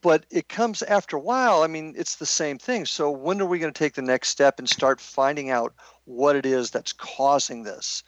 but 0.00 0.26
it 0.30 0.48
comes 0.48 0.82
after 0.82 1.16
a 1.16 1.20
while. 1.20 1.62
I 1.62 1.66
mean 1.66 1.94
it's 1.96 2.16
the 2.16 2.26
same 2.26 2.58
thing. 2.58 2.86
So 2.86 3.10
when 3.10 3.40
are 3.40 3.46
we 3.46 3.58
going 3.58 3.72
to 3.72 3.78
take 3.78 3.94
the 3.94 4.02
next 4.02 4.28
step 4.28 4.58
and 4.58 4.68
start 4.68 5.00
finding 5.00 5.50
out 5.50 5.74
what 6.04 6.36
it 6.36 6.46
is 6.46 6.70
that's 6.70 6.92
causing 6.92 7.62
this? 7.62 8.02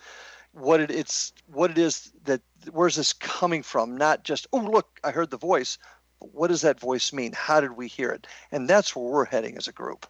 What 0.53 0.81
it, 0.81 0.91
it's 0.91 1.33
what 1.47 1.71
it 1.71 1.79
is 1.79 2.13
that 2.25 2.41
where's 2.71 2.97
this 2.97 3.13
coming 3.13 3.63
from? 3.63 3.97
Not 3.97 4.25
just 4.25 4.47
oh 4.53 4.59
look 4.59 5.01
i 5.05 5.11
heard 5.11 5.31
the 5.31 5.37
voice. 5.37 5.79
But 6.21 6.35
what 6.35 6.49
does 6.49 6.63
that 6.63 6.79
voice 6.79 7.13
mean? 7.13 7.33
How 7.33 7.61
did 7.61 7.77
we 7.77 7.89
hear 7.89 8.11
it? 8.11 8.27
And 8.53 8.69
that's 8.69 8.95
where 8.95 9.05
we're 9.05 9.25
heading 9.25 9.57
as 9.57 9.67
a 9.67 9.73
group. 9.73 10.07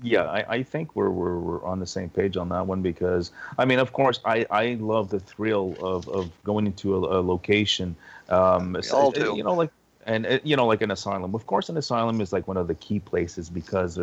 Yeah, 0.00 0.24
I, 0.24 0.44
I 0.48 0.62
think 0.62 0.94
we're, 0.94 1.10
we're 1.10 1.40
we're 1.40 1.64
on 1.64 1.80
the 1.80 1.86
same 1.86 2.08
page 2.08 2.36
on 2.36 2.50
that 2.50 2.66
one 2.66 2.82
because 2.82 3.32
I 3.58 3.64
mean, 3.64 3.80
of 3.80 3.92
course, 3.92 4.20
I, 4.24 4.46
I 4.48 4.76
love 4.80 5.10
the 5.10 5.18
thrill 5.18 5.74
of, 5.80 6.08
of 6.08 6.30
going 6.44 6.66
into 6.66 6.94
a, 6.94 7.18
a 7.18 7.20
location. 7.20 7.96
Um, 8.28 8.74
We 8.74 8.90
all 8.90 9.10
do. 9.10 9.34
You 9.36 9.42
know, 9.42 9.54
like 9.54 9.72
and 10.08 10.26
uh, 10.26 10.38
you 10.42 10.56
know, 10.56 10.66
like 10.66 10.80
an 10.80 10.90
asylum. 10.90 11.34
Of 11.34 11.46
course, 11.46 11.68
an 11.68 11.76
asylum 11.76 12.20
is 12.20 12.32
like 12.32 12.48
one 12.48 12.56
of 12.56 12.66
the 12.66 12.74
key 12.74 12.98
places 12.98 13.50
because 13.50 13.96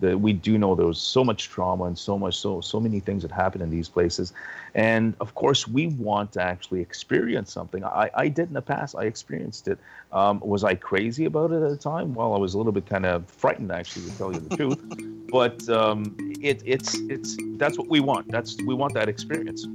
the, 0.00 0.16
we 0.16 0.32
do 0.32 0.56
know 0.56 0.76
there 0.76 0.86
was 0.86 1.00
so 1.00 1.24
much 1.24 1.50
trauma 1.50 1.84
and 1.84 1.98
so 1.98 2.16
much 2.16 2.38
so 2.38 2.60
so 2.60 2.78
many 2.78 3.00
things 3.00 3.22
that 3.22 3.32
happen 3.32 3.60
in 3.60 3.68
these 3.68 3.88
places, 3.88 4.32
and 4.74 5.14
of 5.20 5.34
course, 5.34 5.66
we 5.66 5.88
want 5.88 6.32
to 6.32 6.42
actually 6.42 6.80
experience 6.80 7.52
something. 7.52 7.84
I, 7.84 8.08
I 8.14 8.28
did 8.28 8.48
in 8.48 8.54
the 8.54 8.62
past. 8.62 8.94
I 8.96 9.04
experienced 9.04 9.66
it. 9.66 9.78
Um, 10.12 10.40
was 10.40 10.62
I 10.62 10.76
crazy 10.76 11.24
about 11.24 11.50
it 11.50 11.60
at 11.62 11.70
the 11.70 11.76
time? 11.76 12.14
Well, 12.14 12.34
I 12.34 12.38
was 12.38 12.54
a 12.54 12.58
little 12.58 12.72
bit 12.72 12.86
kind 12.86 13.04
of 13.04 13.28
frightened, 13.28 13.72
actually, 13.72 14.06
to 14.10 14.16
tell 14.16 14.32
you 14.32 14.40
the 14.40 14.56
truth. 14.56 14.80
But 15.30 15.68
um, 15.68 16.16
it, 16.40 16.62
it's 16.64 16.94
it's 17.00 17.36
that's 17.58 17.76
what 17.76 17.88
we 17.88 18.00
want. 18.00 18.30
That's 18.30 18.56
we 18.62 18.72
want 18.72 18.94
that 18.94 19.10
experience. 19.10 19.66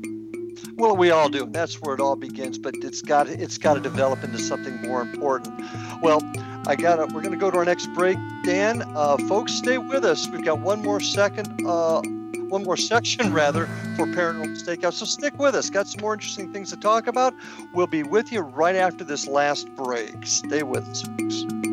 Well 0.83 0.97
we 0.97 1.11
all 1.11 1.29
do. 1.29 1.47
That's 1.49 1.81
where 1.81 1.95
it 1.95 2.01
all 2.01 2.17
begins 2.17 2.57
but 2.57 2.75
it's 2.81 3.01
got 3.01 3.29
it's 3.29 3.57
got 3.57 3.75
to 3.75 3.79
develop 3.79 4.21
into 4.23 4.37
something 4.37 4.81
more 4.81 5.01
important. 5.01 5.61
Well 6.01 6.21
i 6.67 6.75
got 6.75 6.97
to 6.97 7.05
we're 7.13 7.21
going 7.21 7.31
to 7.31 7.37
go 7.37 7.49
to 7.49 7.57
our 7.57 7.65
next 7.65 7.87
break. 7.93 8.17
Dan 8.43 8.83
uh, 8.93 9.17
folks 9.29 9.53
stay 9.53 9.77
with 9.77 10.03
us. 10.03 10.27
We've 10.27 10.43
got 10.43 10.59
one 10.59 10.81
more 10.81 10.99
second 10.99 11.65
uh, 11.65 12.01
one 12.49 12.63
more 12.63 12.75
section 12.75 13.31
rather 13.31 13.65
for 13.95 14.05
paranormal 14.07 14.61
stakeout 14.61 14.93
so 14.93 15.05
stick 15.05 15.39
with 15.39 15.55
us. 15.55 15.69
Got 15.69 15.87
some 15.87 16.01
more 16.01 16.13
interesting 16.13 16.51
things 16.51 16.69
to 16.71 16.77
talk 16.77 17.07
about. 17.07 17.33
We'll 17.73 17.87
be 17.87 18.03
with 18.03 18.33
you 18.33 18.41
right 18.41 18.75
after 18.75 19.05
this 19.05 19.25
last 19.25 19.73
break. 19.75 20.27
Stay 20.27 20.63
with 20.63 20.87
us 20.89 21.01
folks 21.01 21.72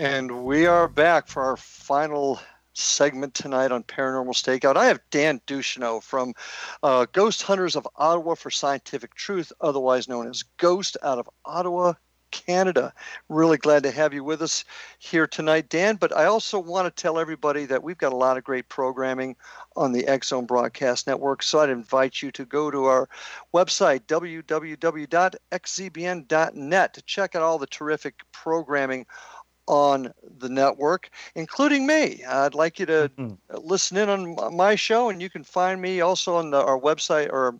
And 0.00 0.44
we 0.44 0.64
are 0.64 0.88
back 0.88 1.28
for 1.28 1.42
our 1.42 1.58
final 1.58 2.40
segment 2.72 3.34
tonight 3.34 3.70
on 3.70 3.82
Paranormal 3.82 4.32
Stakeout. 4.32 4.78
I 4.78 4.86
have 4.86 5.02
Dan 5.10 5.42
Ducheneaux 5.46 6.02
from 6.02 6.32
uh, 6.82 7.04
Ghost 7.12 7.42
Hunters 7.42 7.76
of 7.76 7.86
Ottawa 7.96 8.34
for 8.34 8.50
Scientific 8.50 9.14
Truth, 9.14 9.52
otherwise 9.60 10.08
known 10.08 10.26
as 10.26 10.42
Ghost, 10.56 10.96
out 11.02 11.18
of 11.18 11.28
Ottawa, 11.44 11.92
Canada. 12.30 12.94
Really 13.28 13.58
glad 13.58 13.82
to 13.82 13.90
have 13.90 14.14
you 14.14 14.24
with 14.24 14.40
us 14.40 14.64
here 14.98 15.26
tonight, 15.26 15.68
Dan. 15.68 15.96
But 15.96 16.16
I 16.16 16.24
also 16.24 16.58
want 16.58 16.86
to 16.86 17.02
tell 17.02 17.18
everybody 17.18 17.66
that 17.66 17.82
we've 17.82 17.98
got 17.98 18.14
a 18.14 18.16
lot 18.16 18.38
of 18.38 18.44
great 18.44 18.70
programming 18.70 19.36
on 19.76 19.92
the 19.92 20.20
Zone 20.24 20.46
Broadcast 20.46 21.06
Network. 21.06 21.42
So 21.42 21.60
I'd 21.60 21.68
invite 21.68 22.22
you 22.22 22.30
to 22.32 22.46
go 22.46 22.70
to 22.70 22.84
our 22.86 23.06
website, 23.54 24.06
www.xzbn.net, 24.06 24.54
to 26.94 27.02
check 27.02 27.34
out 27.34 27.42
all 27.42 27.58
the 27.58 27.66
terrific 27.66 28.14
programming 28.32 29.06
on 29.70 30.12
the 30.38 30.48
network, 30.48 31.10
including 31.36 31.86
me. 31.86 32.24
I'd 32.24 32.56
like 32.56 32.80
you 32.80 32.86
to 32.86 33.08
mm-hmm. 33.16 33.34
listen 33.62 33.98
in 33.98 34.08
on 34.08 34.56
my 34.56 34.74
show, 34.74 35.10
and 35.10 35.22
you 35.22 35.30
can 35.30 35.44
find 35.44 35.80
me 35.80 36.00
also 36.00 36.34
on 36.34 36.50
the, 36.50 36.60
our 36.60 36.76
website 36.76 37.32
or 37.32 37.54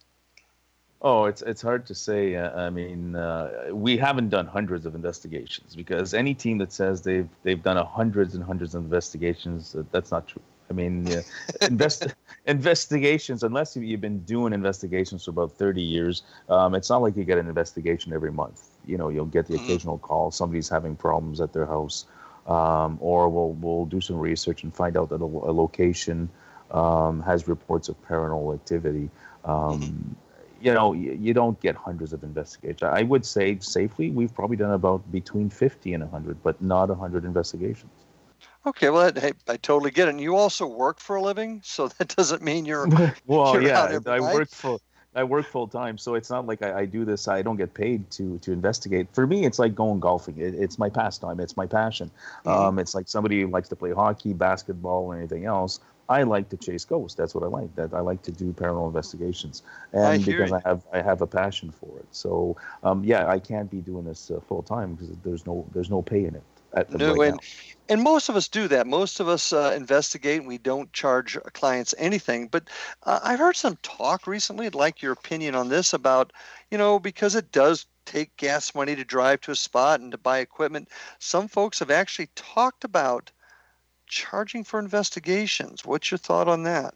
Oh, 1.05 1.25
it's 1.25 1.41
it's 1.41 1.61
hard 1.61 1.85
to 1.87 1.95
say. 1.95 2.37
Uh, 2.37 2.51
I 2.57 2.69
mean, 2.69 3.15
uh, 3.15 3.69
we 3.73 3.97
haven't 3.97 4.29
done 4.29 4.47
hundreds 4.47 4.85
of 4.85 4.95
investigations 4.95 5.75
because 5.75 6.13
any 6.13 6.33
team 6.33 6.59
that 6.59 6.71
says 6.71 7.01
they've 7.01 7.27
they've 7.43 7.61
done 7.61 7.75
hundreds 7.85 8.35
and 8.35 8.43
hundreds 8.43 8.73
of 8.73 8.85
investigations, 8.85 9.75
that's 9.91 10.11
not 10.11 10.27
true. 10.27 10.41
I 10.69 10.73
mean, 10.73 11.11
uh, 11.11 11.21
invest, 11.61 12.15
investigations, 12.47 13.43
unless 13.43 13.75
you've 13.75 13.99
been 13.99 14.19
doing 14.19 14.53
investigations 14.53 15.25
for 15.25 15.31
about 15.31 15.51
30 15.51 15.81
years, 15.81 16.23
um, 16.47 16.73
it's 16.73 16.89
not 16.89 17.01
like 17.01 17.17
you 17.17 17.25
get 17.25 17.37
an 17.37 17.47
investigation 17.47 18.13
every 18.13 18.31
month. 18.31 18.69
You 18.85 18.97
know, 18.97 19.09
you'll 19.09 19.25
get 19.25 19.47
the 19.47 19.55
mm-hmm. 19.55 19.65
occasional 19.65 19.97
call, 19.97 20.31
somebody's 20.31 20.69
having 20.69 20.95
problems 20.95 21.41
at 21.41 21.51
their 21.51 21.65
house, 21.65 22.05
um, 22.47 22.97
or 23.01 23.27
we'll, 23.29 23.51
we'll 23.53 23.85
do 23.85 23.99
some 23.99 24.17
research 24.17 24.63
and 24.63 24.73
find 24.73 24.97
out 24.97 25.09
that 25.09 25.21
a, 25.21 25.25
a 25.25 25.53
location 25.53 26.29
um, 26.71 27.21
has 27.21 27.47
reports 27.47 27.89
of 27.89 28.01
paranormal 28.07 28.55
activity. 28.55 29.09
You 30.63 30.73
know, 30.73 30.93
you, 30.93 31.17
you 31.19 31.33
don't 31.33 31.59
get 31.59 31.75
hundreds 31.75 32.13
of 32.13 32.23
investigations. 32.23 32.83
I 32.83 33.03
would 33.03 33.25
say 33.25 33.57
safely, 33.59 34.09
we've 34.09 34.33
probably 34.33 34.55
done 34.55 34.71
about 34.71 35.11
between 35.11 35.49
50 35.49 35.93
and 35.93 36.03
100, 36.03 36.41
but 36.41 36.61
not 36.61 36.89
100 36.89 37.25
investigations. 37.25 37.91
Okay, 38.65 38.89
well, 38.89 39.11
hey, 39.13 39.33
I 39.49 39.57
totally 39.57 39.91
get 39.91 40.07
it. 40.07 40.11
And 40.11 40.21
you 40.21 40.37
also 40.37 40.65
work 40.65 40.99
for 41.01 41.17
a 41.17 41.21
living, 41.21 41.61
so 41.65 41.87
that 41.97 42.15
doesn't 42.15 42.41
mean 42.41 42.65
you're 42.65 42.87
well. 43.27 43.53
You're 43.53 43.63
yeah, 43.63 43.99
I 44.05 44.19
work 44.19 44.49
for 44.49 44.79
I 45.15 45.23
work 45.23 45.45
full 45.45 45.67
time, 45.67 45.97
so 45.97 46.15
it's 46.15 46.29
not 46.29 46.47
like 46.47 46.63
I, 46.63 46.79
I, 46.79 46.85
do 46.85 47.05
this. 47.05 47.27
I 47.27 47.43
don't 47.43 47.55
get 47.55 47.73
paid 47.73 48.09
to 48.11 48.39
to 48.39 48.51
investigate. 48.51 49.07
For 49.13 49.27
me, 49.27 49.45
it's 49.45 49.59
like 49.59 49.75
going 49.75 49.99
golfing. 49.99 50.37
It, 50.39 50.55
it's 50.55 50.79
my 50.79 50.89
pastime. 50.89 51.39
It's 51.39 51.55
my 51.55 51.67
passion. 51.67 52.09
Mm-hmm. 52.45 52.49
Um, 52.49 52.79
it's 52.79 52.95
like 52.95 53.07
somebody 53.07 53.41
who 53.41 53.47
likes 53.47 53.69
to 53.69 53.75
play 53.75 53.91
hockey, 53.91 54.33
basketball, 54.33 55.03
or 55.03 55.15
anything 55.15 55.45
else. 55.45 55.79
I 56.13 56.23
like 56.23 56.49
to 56.49 56.57
chase 56.57 56.85
ghosts. 56.85 57.17
That's 57.17 57.33
what 57.33 57.43
I 57.43 57.47
like. 57.47 57.73
That 57.75 57.93
I 57.93 58.01
like 58.01 58.21
to 58.23 58.31
do 58.31 58.53
paranormal 58.53 58.87
investigations, 58.87 59.63
and 59.91 60.05
I 60.05 60.17
because. 60.17 60.51
I 60.51 60.61
have 60.63 60.85
I 60.93 61.01
have 61.01 61.21
a 61.21 61.27
passion 61.27 61.71
for 61.71 61.99
it. 61.99 62.07
So 62.11 62.55
um, 62.83 63.03
yeah, 63.03 63.27
I 63.27 63.39
can't 63.39 63.69
be 63.69 63.81
doing 63.81 64.05
this 64.05 64.29
uh, 64.29 64.39
full 64.47 64.61
time 64.61 64.93
because 64.93 65.09
there's 65.23 65.47
no 65.47 65.65
there's 65.73 65.89
no 65.89 66.03
pay 66.03 66.25
in 66.25 66.35
it. 66.35 66.43
no, 66.89 67.15
right 67.15 67.29
and, 67.29 67.39
and 67.89 68.03
most 68.03 68.29
of 68.29 68.35
us 68.35 68.47
do 68.47 68.67
that. 68.67 68.85
Most 68.85 69.19
of 69.19 69.27
us 69.27 69.53
uh, 69.53 69.73
investigate. 69.75 70.39
And 70.39 70.47
we 70.47 70.59
don't 70.59 70.93
charge 70.93 71.35
clients 71.53 71.95
anything. 71.97 72.47
But 72.47 72.69
uh, 73.03 73.19
I've 73.23 73.39
heard 73.39 73.55
some 73.55 73.77
talk 73.81 74.27
recently. 74.27 74.67
I'd 74.67 74.75
like 74.75 75.01
your 75.01 75.13
opinion 75.13 75.55
on 75.55 75.69
this 75.69 75.93
about 75.93 76.31
you 76.69 76.77
know 76.77 76.99
because 76.99 77.33
it 77.33 77.51
does 77.51 77.87
take 78.05 78.37
gas 78.37 78.75
money 78.75 78.95
to 78.95 79.03
drive 79.03 79.41
to 79.41 79.51
a 79.51 79.55
spot 79.55 79.99
and 79.99 80.11
to 80.11 80.17
buy 80.17 80.39
equipment. 80.39 80.89
Some 81.17 81.47
folks 81.47 81.79
have 81.79 81.89
actually 81.89 82.29
talked 82.35 82.83
about 82.83 83.31
charging 84.13 84.63
for 84.63 84.79
investigations. 84.79 85.85
What's 85.85 86.11
your 86.11 86.17
thought 86.17 86.47
on 86.47 86.63
that? 86.63 86.93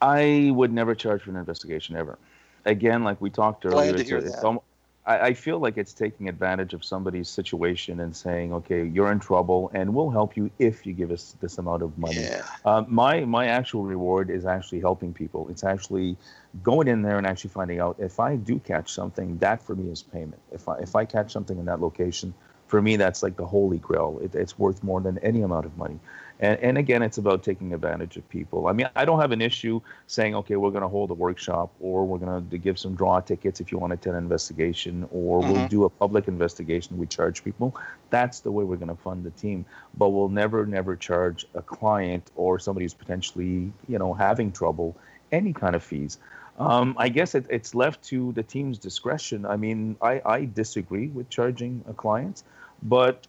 I 0.00 0.50
would 0.52 0.72
never 0.72 0.94
charge 0.94 1.22
for 1.22 1.30
an 1.30 1.36
investigation 1.36 1.96
ever. 1.96 2.18
Again, 2.64 3.04
like 3.04 3.20
we 3.20 3.30
talked 3.30 3.64
earlier, 3.64 3.92
to 3.92 4.04
hear 4.04 4.20
that. 4.20 4.60
I, 5.08 5.18
I 5.28 5.34
feel 5.34 5.58
like 5.58 5.78
it's 5.78 5.94
taking 5.94 6.28
advantage 6.28 6.74
of 6.74 6.84
somebody's 6.84 7.28
situation 7.28 8.00
and 8.00 8.14
saying, 8.14 8.52
"Okay, 8.52 8.84
you're 8.84 9.10
in 9.10 9.20
trouble, 9.20 9.70
and 9.72 9.94
we'll 9.94 10.10
help 10.10 10.36
you 10.36 10.50
if 10.58 10.86
you 10.86 10.92
give 10.92 11.10
us 11.10 11.34
this 11.40 11.58
amount 11.58 11.82
of 11.82 11.96
money." 11.96 12.22
Yeah. 12.22 12.44
Uh, 12.64 12.84
my 12.86 13.24
my 13.24 13.46
actual 13.46 13.84
reward 13.84 14.30
is 14.30 14.44
actually 14.44 14.80
helping 14.80 15.14
people. 15.14 15.48
It's 15.48 15.64
actually 15.64 16.16
going 16.62 16.88
in 16.88 17.02
there 17.02 17.16
and 17.16 17.26
actually 17.26 17.50
finding 17.50 17.80
out 17.80 17.96
if 17.98 18.20
I 18.20 18.36
do 18.36 18.58
catch 18.58 18.92
something, 18.92 19.38
that 19.38 19.62
for 19.62 19.74
me 19.74 19.90
is 19.90 20.02
payment. 20.02 20.40
If 20.52 20.68
I 20.68 20.78
if 20.78 20.94
I 20.94 21.04
catch 21.04 21.32
something 21.32 21.58
in 21.58 21.64
that 21.64 21.80
location, 21.80 22.34
for 22.68 22.80
me, 22.80 22.96
that's 22.96 23.22
like 23.22 23.36
the 23.36 23.46
holy 23.46 23.78
grail. 23.78 24.20
It, 24.22 24.34
it's 24.34 24.58
worth 24.58 24.84
more 24.84 25.00
than 25.00 25.18
any 25.18 25.42
amount 25.42 25.66
of 25.66 25.76
money. 25.76 25.98
And, 26.40 26.60
and 26.60 26.78
again, 26.78 27.02
it's 27.02 27.18
about 27.18 27.42
taking 27.42 27.74
advantage 27.74 28.16
of 28.16 28.28
people. 28.28 28.68
I 28.68 28.72
mean, 28.72 28.88
I 28.94 29.04
don't 29.04 29.20
have 29.20 29.32
an 29.32 29.40
issue 29.40 29.80
saying, 30.06 30.36
okay, 30.36 30.54
we're 30.54 30.70
going 30.70 30.82
to 30.82 30.88
hold 30.88 31.10
a 31.10 31.14
workshop 31.14 31.72
or 31.80 32.06
we're 32.06 32.18
going 32.18 32.48
to 32.48 32.58
give 32.58 32.78
some 32.78 32.94
draw 32.94 33.20
tickets 33.20 33.60
if 33.60 33.72
you 33.72 33.78
want 33.78 33.90
to 33.90 33.94
attend 33.94 34.16
an 34.16 34.22
investigation 34.22 35.08
or 35.10 35.40
mm-hmm. 35.40 35.52
we'll 35.52 35.68
do 35.68 35.84
a 35.84 35.90
public 35.90 36.28
investigation. 36.28 36.96
We 36.96 37.06
charge 37.06 37.42
people. 37.42 37.74
That's 38.10 38.40
the 38.40 38.52
way 38.52 38.62
we're 38.64 38.76
going 38.76 38.94
to 38.94 39.02
fund 39.02 39.24
the 39.24 39.30
team. 39.30 39.64
But 39.96 40.10
we'll 40.10 40.28
never, 40.28 40.64
never 40.64 40.94
charge 40.94 41.44
a 41.54 41.62
client 41.62 42.30
or 42.36 42.60
somebody 42.60 42.84
who's 42.84 42.94
potentially, 42.94 43.72
you 43.88 43.98
know, 43.98 44.14
having 44.14 44.52
trouble 44.52 44.96
any 45.32 45.52
kind 45.52 45.74
of 45.74 45.82
fees. 45.82 46.18
Um, 46.58 46.94
I 46.98 47.08
guess 47.08 47.34
it, 47.34 47.46
it's 47.48 47.74
left 47.74 48.02
to 48.04 48.32
the 48.32 48.42
team's 48.42 48.78
discretion. 48.78 49.46
I 49.46 49.56
mean, 49.56 49.96
I, 50.02 50.20
I 50.24 50.44
disagree 50.44 51.06
with 51.08 51.30
charging 51.30 51.84
a 51.88 51.94
client, 51.94 52.42
but 52.82 53.26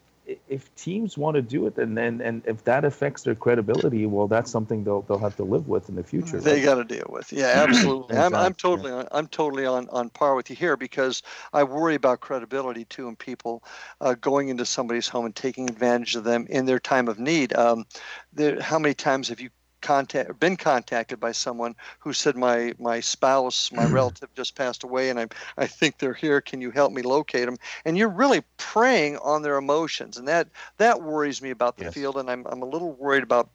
if 0.48 0.74
teams 0.76 1.18
want 1.18 1.36
to 1.36 1.42
do 1.42 1.66
it 1.68 1.78
and 1.78 1.98
then 1.98 2.22
and 2.22 2.42
if 2.46 2.64
that 2.64 2.86
affects 2.86 3.24
their 3.24 3.36
credibility 3.36 4.06
well 4.06 4.28
that's 4.28 4.52
something 4.52 4.84
they'll 4.84 5.02
they'll 5.04 5.18
have 5.18 5.36
to 5.36 5.44
live 5.44 5.68
with 5.68 5.90
in 5.90 5.96
the 5.96 6.04
future 6.04 6.40
they 6.40 6.56
right? 6.56 6.64
got 6.64 6.76
to 6.76 6.84
deal 6.84 7.08
with 7.10 7.32
yeah 7.32 7.48
absolutely 7.68 8.16
exactly. 8.16 8.38
I'm, 8.38 8.46
I'm 8.46 8.54
totally 8.54 8.92
on, 8.92 9.08
i'm 9.12 9.28
totally 9.28 9.66
on 9.66 9.90
on 9.90 10.10
par 10.10 10.36
with 10.36 10.50
you 10.50 10.56
here 10.56 10.78
because 10.78 11.24
i 11.54 11.64
worry 11.64 11.96
about 11.96 12.20
credibility 12.20 12.86
too 12.86 13.08
and 13.08 13.18
people 13.18 13.64
uh, 14.02 14.16
going 14.16 14.50
into 14.50 14.66
somebody's 14.66 15.08
home 15.08 15.26
and 15.26 15.36
taking 15.36 15.70
advantage 15.70 16.16
of 16.16 16.24
them 16.24 16.46
in 16.50 16.66
their 16.66 16.80
time 16.80 17.08
of 17.08 17.20
need 17.20 17.54
um, 17.56 17.86
there, 18.34 18.62
how 18.62 18.78
many 18.78 18.94
times 18.94 19.30
have 19.30 19.40
you 19.40 19.50
contact 19.82 20.40
been 20.40 20.58
contacted 20.58 21.20
by 21.20 21.32
someone 21.32 21.76
who 22.00 22.14
said 22.14 22.36
my 22.36 22.74
my 22.80 23.00
spouse 23.00 23.72
my 23.72 23.86
relative 23.92 24.34
just 24.36 24.56
passed 24.56 24.84
away 24.84 25.10
and 25.10 25.20
I 25.20 25.28
I 25.58 25.68
think 25.68 25.98
they're 25.98 26.14
here 26.14 26.42
can 26.42 26.62
you 26.62 26.72
help 26.72 26.92
me 26.92 27.02
locate 27.02 27.46
them 27.46 27.58
and 27.86 27.98
you're 27.98 28.10
really 28.10 28.44
preying 28.58 29.18
on 29.18 29.42
their 29.42 29.58
emotions 29.58 30.18
and 30.18 30.28
that 30.28 30.48
that 30.78 31.02
worries 31.02 31.42
me 31.42 31.50
about 31.50 31.78
the 31.78 31.86
yes. 31.86 31.94
field 31.94 32.18
and 32.18 32.30
I'm 32.30 32.46
I'm 32.48 32.62
a 32.62 32.66
little 32.66 32.94
worried 32.94 33.24
about 33.24 33.50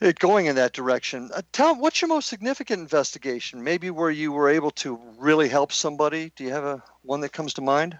it 0.00 0.18
going 0.18 0.46
in 0.46 0.56
that 0.56 0.72
direction. 0.72 1.30
Uh, 1.34 1.42
tell 1.52 1.74
what's 1.76 2.00
your 2.00 2.08
most 2.08 2.28
significant 2.28 2.80
investigation? 2.80 3.62
Maybe 3.62 3.90
where 3.90 4.10
you 4.10 4.32
were 4.32 4.48
able 4.48 4.70
to 4.72 4.98
really 5.18 5.48
help 5.48 5.72
somebody. 5.72 6.32
Do 6.36 6.44
you 6.44 6.50
have 6.50 6.64
a 6.64 6.82
one 7.02 7.20
that 7.20 7.30
comes 7.32 7.54
to 7.54 7.62
mind? 7.62 7.98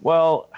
Well, 0.00 0.50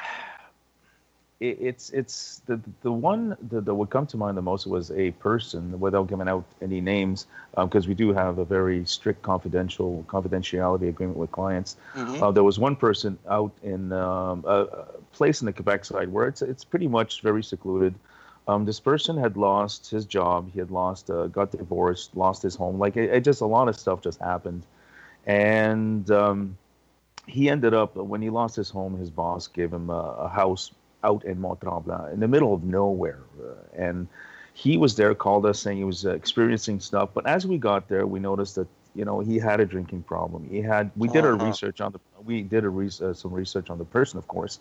it, 1.43 1.59
it's 1.61 1.91
it's 1.91 2.41
the 2.47 2.61
the 2.83 2.93
one 2.93 3.37
that, 3.51 3.65
that 3.65 3.75
would 3.75 3.91
come 3.91 4.07
to 4.07 4.17
mind 4.17 4.37
the 4.37 4.43
most 4.43 4.67
was 4.67 4.93
a 4.93 5.11
person 5.13 5.79
without 5.81 6.07
giving 6.07 6.29
out 6.29 6.45
any 6.63 6.81
names 6.81 7.27
because 7.57 7.85
um, 7.85 7.89
we 7.89 7.95
do 7.95 8.13
have 8.13 8.39
a 8.39 8.45
very 8.45 8.85
strict 8.87 9.23
confidential 9.23 10.05
confidentiality 10.09 10.89
agreement 10.89 11.19
with 11.19 11.33
clients. 11.33 11.77
Mm-hmm. 11.95 12.23
Uh, 12.23 12.31
there 12.31 12.45
was 12.45 12.59
one 12.59 12.77
person 12.77 13.19
out 13.29 13.53
in 13.63 13.93
um, 13.93 14.45
a, 14.47 14.63
a, 14.63 14.87
place 15.13 15.43
in 15.43 15.47
the 15.47 15.53
Quebec 15.53 15.85
side 15.85 16.09
where 16.09 16.29
it's 16.29 16.43
it's 16.43 16.65
pretty 16.65 16.89
much 16.89 17.21
very 17.23 17.43
secluded. 17.43 17.95
Um, 18.49 18.65
this 18.65 18.81
person 18.81 19.17
had 19.17 19.37
lost 19.37 19.91
his 19.91 20.05
job, 20.05 20.51
he 20.53 20.59
had 20.59 20.73
lost, 20.73 21.11
uh, 21.11 21.29
got 21.29 21.53
divorced, 21.53 22.17
lost 22.17 22.43
his 22.43 22.57
home. 22.57 22.79
Like 22.79 22.97
it, 22.97 23.11
it, 23.11 23.25
just 23.25 23.41
a 23.41 23.47
lot 23.47 23.69
of 23.69 23.79
stuff 23.79 24.01
just 24.01 24.19
happened, 24.21 24.65
and 25.27 26.09
um, 26.11 26.59
he 27.27 27.49
ended 27.49 27.75
up 27.75 27.97
when 27.97 28.23
he 28.23 28.31
lost 28.31 28.57
his 28.57 28.71
home, 28.71 28.99
his 28.99 29.11
boss 29.11 29.47
gave 29.49 29.73
him 29.73 29.91
a, 29.91 30.03
a 30.27 30.29
house 30.29 30.73
out 31.05 31.25
in 31.25 31.41
Mont 31.41 31.61
Tremblant 31.61 32.13
in 32.13 32.21
the 32.21 32.29
middle 32.29 32.55
of 32.55 32.65
nowhere. 32.65 33.21
Uh, 33.41 33.55
and 33.77 34.09
he 34.55 34.77
was 34.77 34.97
there, 34.97 35.15
called 35.15 35.47
us 35.47 35.61
saying 35.61 35.79
he 35.79 35.85
was 35.85 36.05
uh, 36.05 36.11
experiencing 36.11 36.81
stuff. 36.81 37.11
But 37.15 37.27
as 37.27 37.47
we 37.47 37.59
got 37.59 37.89
there, 37.89 38.07
we 38.07 38.21
noticed 38.21 38.57
that 38.57 38.69
you 38.95 39.05
know 39.05 39.21
he 39.21 39.39
had 39.39 39.61
a 39.61 39.67
drinking 39.67 40.03
problem. 40.03 40.49
He 40.49 40.61
had. 40.61 40.91
We 40.97 41.09
did 41.09 41.25
uh-huh. 41.25 41.29
our 41.29 41.47
research 41.47 41.81
on 41.81 41.93
the. 41.93 42.01
We 42.25 42.43
did 42.43 42.65
a 42.65 42.69
re- 42.69 42.91
uh, 43.01 43.15
some 43.15 43.33
research 43.33 43.71
on 43.71 43.79
the 43.79 43.85
person, 43.85 44.19
of 44.19 44.29
course, 44.29 44.61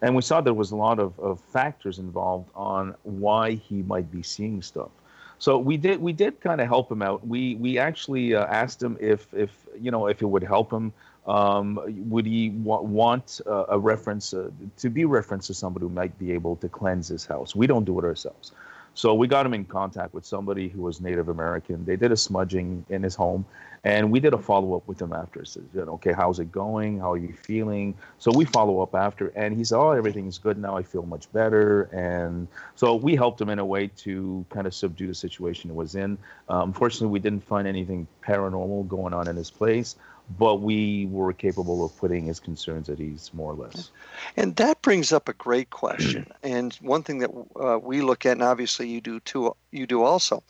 and 0.00 0.14
we 0.14 0.22
saw 0.22 0.40
there 0.40 0.54
was 0.54 0.70
a 0.70 0.76
lot 0.76 0.98
of, 0.98 1.18
of 1.18 1.40
factors 1.40 1.98
involved 1.98 2.50
on 2.54 2.94
why 3.02 3.52
he 3.52 3.82
might 3.82 4.10
be 4.10 4.22
seeing 4.22 4.62
stuff. 4.62 4.90
So 5.38 5.58
we 5.58 5.76
did 5.76 6.00
we 6.00 6.12
did 6.12 6.40
kind 6.40 6.60
of 6.60 6.68
help 6.68 6.90
him 6.90 7.02
out. 7.02 7.26
We 7.26 7.56
we 7.56 7.76
actually 7.76 8.34
uh, 8.34 8.46
asked 8.46 8.80
him 8.80 8.96
if 9.00 9.26
if 9.34 9.50
you 9.80 9.90
know 9.90 10.06
if 10.06 10.22
it 10.22 10.26
would 10.26 10.44
help 10.44 10.72
him 10.72 10.92
um, 11.26 11.80
would 12.08 12.26
he 12.26 12.50
wa- 12.50 12.80
want 12.80 13.40
uh, 13.46 13.64
a 13.68 13.78
reference 13.78 14.34
uh, 14.34 14.50
to 14.78 14.90
be 14.90 15.04
referenced 15.04 15.46
to 15.48 15.54
somebody 15.54 15.84
who 15.84 15.90
might 15.90 16.18
be 16.18 16.32
able 16.32 16.56
to 16.56 16.68
cleanse 16.68 17.08
his 17.08 17.24
house? 17.24 17.54
We 17.54 17.66
don't 17.66 17.84
do 17.84 17.98
it 17.98 18.04
ourselves. 18.04 18.52
So 18.94 19.14
we 19.14 19.26
got 19.26 19.46
him 19.46 19.54
in 19.54 19.64
contact 19.64 20.12
with 20.12 20.26
somebody 20.26 20.68
who 20.68 20.82
was 20.82 21.00
Native 21.00 21.28
American. 21.28 21.84
They 21.84 21.96
did 21.96 22.12
a 22.12 22.16
smudging 22.16 22.84
in 22.90 23.02
his 23.02 23.14
home, 23.14 23.46
and 23.84 24.10
we 24.12 24.20
did 24.20 24.34
a 24.34 24.38
follow 24.38 24.76
up 24.76 24.86
with 24.86 25.00
him 25.00 25.14
after. 25.14 25.44
You 25.74 25.86
know, 25.86 25.92
okay, 25.94 26.12
how's 26.12 26.38
it 26.40 26.52
going? 26.52 26.98
How 26.98 27.12
are 27.12 27.16
you 27.16 27.32
feeling? 27.32 27.94
So 28.18 28.30
we 28.34 28.44
follow 28.44 28.80
up 28.82 28.94
after, 28.94 29.28
and 29.28 29.56
he 29.56 29.64
said, 29.64 29.78
oh, 29.78 29.92
everything's 29.92 30.36
good 30.36 30.58
now. 30.58 30.76
I 30.76 30.82
feel 30.82 31.06
much 31.06 31.32
better. 31.32 31.84
And 31.84 32.48
so 32.76 32.94
we 32.94 33.16
helped 33.16 33.40
him 33.40 33.48
in 33.48 33.58
a 33.58 33.64
way 33.64 33.86
to 33.98 34.44
kind 34.50 34.66
of 34.66 34.74
subdue 34.74 35.06
the 35.06 35.14
situation 35.14 35.70
he 35.70 35.76
was 35.76 35.94
in. 35.94 36.18
Um, 36.50 36.68
unfortunately, 36.70 37.08
we 37.08 37.18
didn't 37.18 37.44
find 37.44 37.66
anything 37.66 38.06
paranormal 38.22 38.88
going 38.88 39.14
on 39.14 39.26
in 39.26 39.36
his 39.36 39.50
place 39.50 39.96
but 40.38 40.56
we 40.56 41.06
were 41.10 41.32
capable 41.32 41.84
of 41.84 41.96
putting 41.96 42.26
his 42.26 42.40
concerns 42.40 42.88
at 42.88 43.00
ease 43.00 43.30
more 43.32 43.52
or 43.52 43.54
less. 43.54 43.90
And 44.36 44.56
that 44.56 44.82
brings 44.82 45.12
up 45.12 45.28
a 45.28 45.34
great 45.34 45.70
question. 45.70 46.30
and 46.42 46.74
one 46.74 47.02
thing 47.02 47.18
that 47.18 47.30
uh, 47.56 47.78
we 47.78 48.00
look 48.00 48.24
at, 48.26 48.32
and 48.32 48.42
obviously 48.42 48.88
you 48.88 49.00
do 49.00 49.20
too, 49.20 49.54
you 49.70 49.86
do 49.86 50.02
also. 50.02 50.42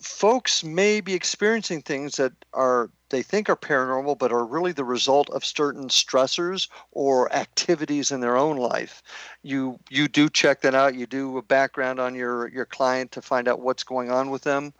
Folks 0.00 0.64
may 0.64 1.00
be 1.00 1.14
experiencing 1.14 1.82
things 1.82 2.16
that 2.16 2.32
are 2.54 2.90
they 3.10 3.22
think 3.22 3.50
are 3.50 3.56
paranormal, 3.56 4.18
but 4.18 4.32
are 4.32 4.46
really 4.46 4.72
the 4.72 4.84
result 4.84 5.28
of 5.30 5.44
certain 5.44 5.88
stressors 5.88 6.68
or 6.92 7.30
activities 7.34 8.10
in 8.12 8.20
their 8.20 8.36
own 8.36 8.56
life. 8.56 9.02
You 9.42 9.78
you 9.90 10.08
do 10.08 10.30
check 10.30 10.62
that 10.62 10.74
out. 10.74 10.94
You 10.94 11.06
do 11.06 11.36
a 11.36 11.42
background 11.42 12.00
on 12.00 12.14
your 12.14 12.48
your 12.48 12.64
client 12.64 13.12
to 13.12 13.20
find 13.20 13.46
out 13.46 13.60
what's 13.60 13.84
going 13.84 14.10
on 14.10 14.30
with 14.30 14.42
them 14.42 14.72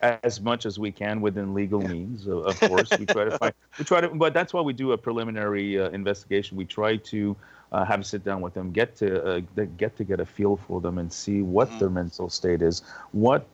as 0.00 0.40
much 0.40 0.66
as 0.66 0.78
we 0.78 0.92
can 0.92 1.20
within 1.20 1.54
legal 1.54 1.80
means. 1.80 2.28
Of, 2.28 2.58
course, 2.60 2.90
we 2.98 3.06
try 3.06 3.24
to 3.24 3.38
find. 3.38 3.54
We 3.78 3.84
try 3.84 4.00
to, 4.00 4.08
but 4.08 4.32
that's 4.32 4.54
why 4.54 4.62
we 4.62 4.72
do 4.72 4.92
a 4.92 4.98
preliminary 4.98 5.78
uh, 5.78 5.90
investigation. 5.90 6.56
We 6.56 6.64
try 6.64 6.96
to 6.96 7.36
uh, 7.72 7.84
have 7.84 8.00
a 8.00 8.04
sit 8.04 8.24
down 8.24 8.40
with 8.40 8.54
them, 8.54 8.72
get 8.72 8.96
to 8.96 9.22
uh, 9.24 9.40
get 9.76 9.96
to 9.96 10.04
get 10.04 10.20
a 10.20 10.26
feel 10.26 10.56
for 10.56 10.80
them, 10.80 10.98
and 10.98 11.12
see 11.12 11.42
what 11.42 11.68
mm-hmm. 11.68 11.78
their 11.78 11.90
mental 11.90 12.30
state 12.30 12.62
is, 12.62 12.82
what 13.12 13.46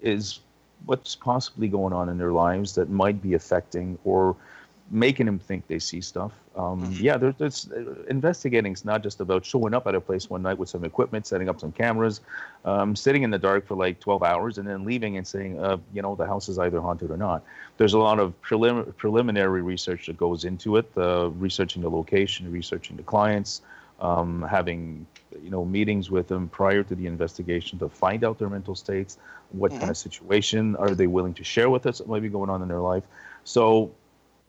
is 0.00 0.40
what's 0.86 1.14
possibly 1.14 1.68
going 1.68 1.92
on 1.92 2.08
in 2.08 2.18
their 2.18 2.32
lives 2.32 2.74
that 2.74 2.90
might 2.90 3.22
be 3.22 3.34
affecting 3.34 3.98
or 4.04 4.36
making 4.90 5.26
them 5.26 5.38
think 5.38 5.66
they 5.66 5.78
see 5.78 6.00
stuff. 6.00 6.32
Um, 6.60 6.82
mm-hmm. 6.82 7.02
yeah, 7.02 7.16
there, 7.16 7.32
there's 7.32 7.70
uh, 7.70 7.94
investigating 8.08 8.72
is 8.72 8.84
not 8.84 9.02
just 9.02 9.20
about 9.20 9.44
showing 9.44 9.72
up 9.72 9.86
at 9.86 9.94
a 9.94 10.00
place 10.00 10.28
one 10.28 10.42
night 10.42 10.58
with 10.58 10.68
some 10.68 10.84
equipment, 10.84 11.26
setting 11.26 11.48
up 11.48 11.60
some 11.60 11.72
cameras, 11.72 12.20
um, 12.64 12.94
sitting 12.94 13.22
in 13.22 13.30
the 13.30 13.38
dark 13.38 13.66
for 13.66 13.76
like 13.76 13.98
12 14.00 14.22
hours, 14.22 14.58
and 14.58 14.68
then 14.68 14.84
leaving 14.84 15.16
and 15.16 15.26
saying, 15.26 15.58
uh, 15.58 15.78
you 15.94 16.02
know, 16.02 16.14
the 16.14 16.26
house 16.26 16.48
is 16.48 16.58
either 16.58 16.80
haunted 16.80 17.10
or 17.10 17.16
not. 17.16 17.42
There's 17.78 17.94
a 17.94 17.98
lot 17.98 18.18
of 18.18 18.40
prelim- 18.42 18.94
preliminary 18.96 19.62
research 19.62 20.06
that 20.06 20.18
goes 20.18 20.44
into 20.44 20.76
it, 20.76 20.90
uh, 20.96 21.30
researching 21.30 21.82
the 21.82 21.90
location, 21.90 22.50
researching 22.52 22.96
the 22.96 23.04
clients, 23.04 23.62
um, 24.00 24.46
having 24.50 25.06
you 25.42 25.50
know 25.50 25.64
meetings 25.64 26.10
with 26.10 26.28
them 26.28 26.48
prior 26.48 26.82
to 26.82 26.94
the 26.94 27.06
investigation 27.06 27.78
to 27.78 27.88
find 27.88 28.24
out 28.24 28.38
their 28.38 28.48
mental 28.48 28.74
states, 28.74 29.18
what 29.50 29.70
mm-hmm. 29.70 29.80
kind 29.80 29.90
of 29.90 29.96
situation 29.96 30.76
are 30.76 30.94
they 30.94 31.06
willing 31.06 31.34
to 31.34 31.44
share 31.44 31.70
with 31.70 31.86
us 31.86 31.98
that 31.98 32.08
might 32.08 32.22
be 32.22 32.28
going 32.28 32.50
on 32.50 32.60
in 32.62 32.68
their 32.68 32.80
life. 32.80 33.04
So 33.44 33.92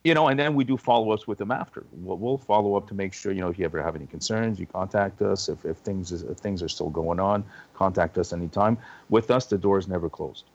you 0.04 0.14
know, 0.16 0.28
and 0.28 0.39
then 0.39 0.56
we 0.56 0.64
do 0.64 0.78
follow 0.78 1.12
ups 1.12 1.28
with 1.28 1.38
them 1.38 1.52
after. 1.52 1.84
We'll, 1.91 2.18
we'll, 2.18 2.38
follow 2.38 2.76
up 2.76 2.88
to 2.88 2.95
make 2.95 3.14
sure, 3.14 3.32
you 3.32 3.41
know, 3.41 3.49
if 3.49 3.60
you 3.60 3.66
ever 3.66 3.82
have 3.82 3.95
any 3.95 4.08
concerns, 4.08 4.60
you 4.60 4.66
contact 4.66 5.22
us. 5.22 5.47
If, 5.47 5.64
if 5.64 5.78
things 5.78 6.12
is, 6.12 6.24
if 6.24 6.38
things 6.38 6.64
are 6.64 6.70
still 6.70 6.89
going 6.89 7.20
on, 7.20 7.43
contact 7.76 8.18
us 8.18 8.34
anytime. 8.34 8.78
With 9.10 9.30
us, 9.30 9.45
the 9.45 9.58
door 9.58 9.78
is 9.78 9.88
never 9.88 10.10
closed. 10.10 10.45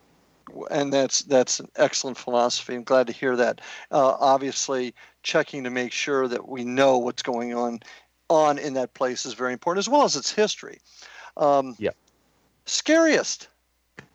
And 0.71 0.91
that's 0.91 1.21
that's 1.21 1.59
an 1.59 1.69
excellent 1.75 2.17
philosophy. 2.17 2.75
I'm 2.75 2.83
glad 2.83 3.07
to 3.07 3.13
hear 3.13 3.35
that. 3.35 3.61
Uh, 3.91 4.15
obviously, 4.19 4.93
checking 5.23 5.63
to 5.63 5.69
make 5.69 5.91
sure 5.91 6.27
that 6.27 6.47
we 6.47 6.63
know 6.63 6.97
what's 6.97 7.23
going 7.23 7.53
on 7.53 7.79
on 8.29 8.57
in 8.57 8.73
that 8.73 8.93
place 8.93 9.25
is 9.25 9.33
very 9.33 9.53
important, 9.53 9.79
as 9.79 9.89
well 9.89 10.03
as 10.03 10.15
its 10.15 10.31
history. 10.31 10.79
Um, 11.37 11.75
yeah. 11.79 11.91
Scariest. 12.65 13.47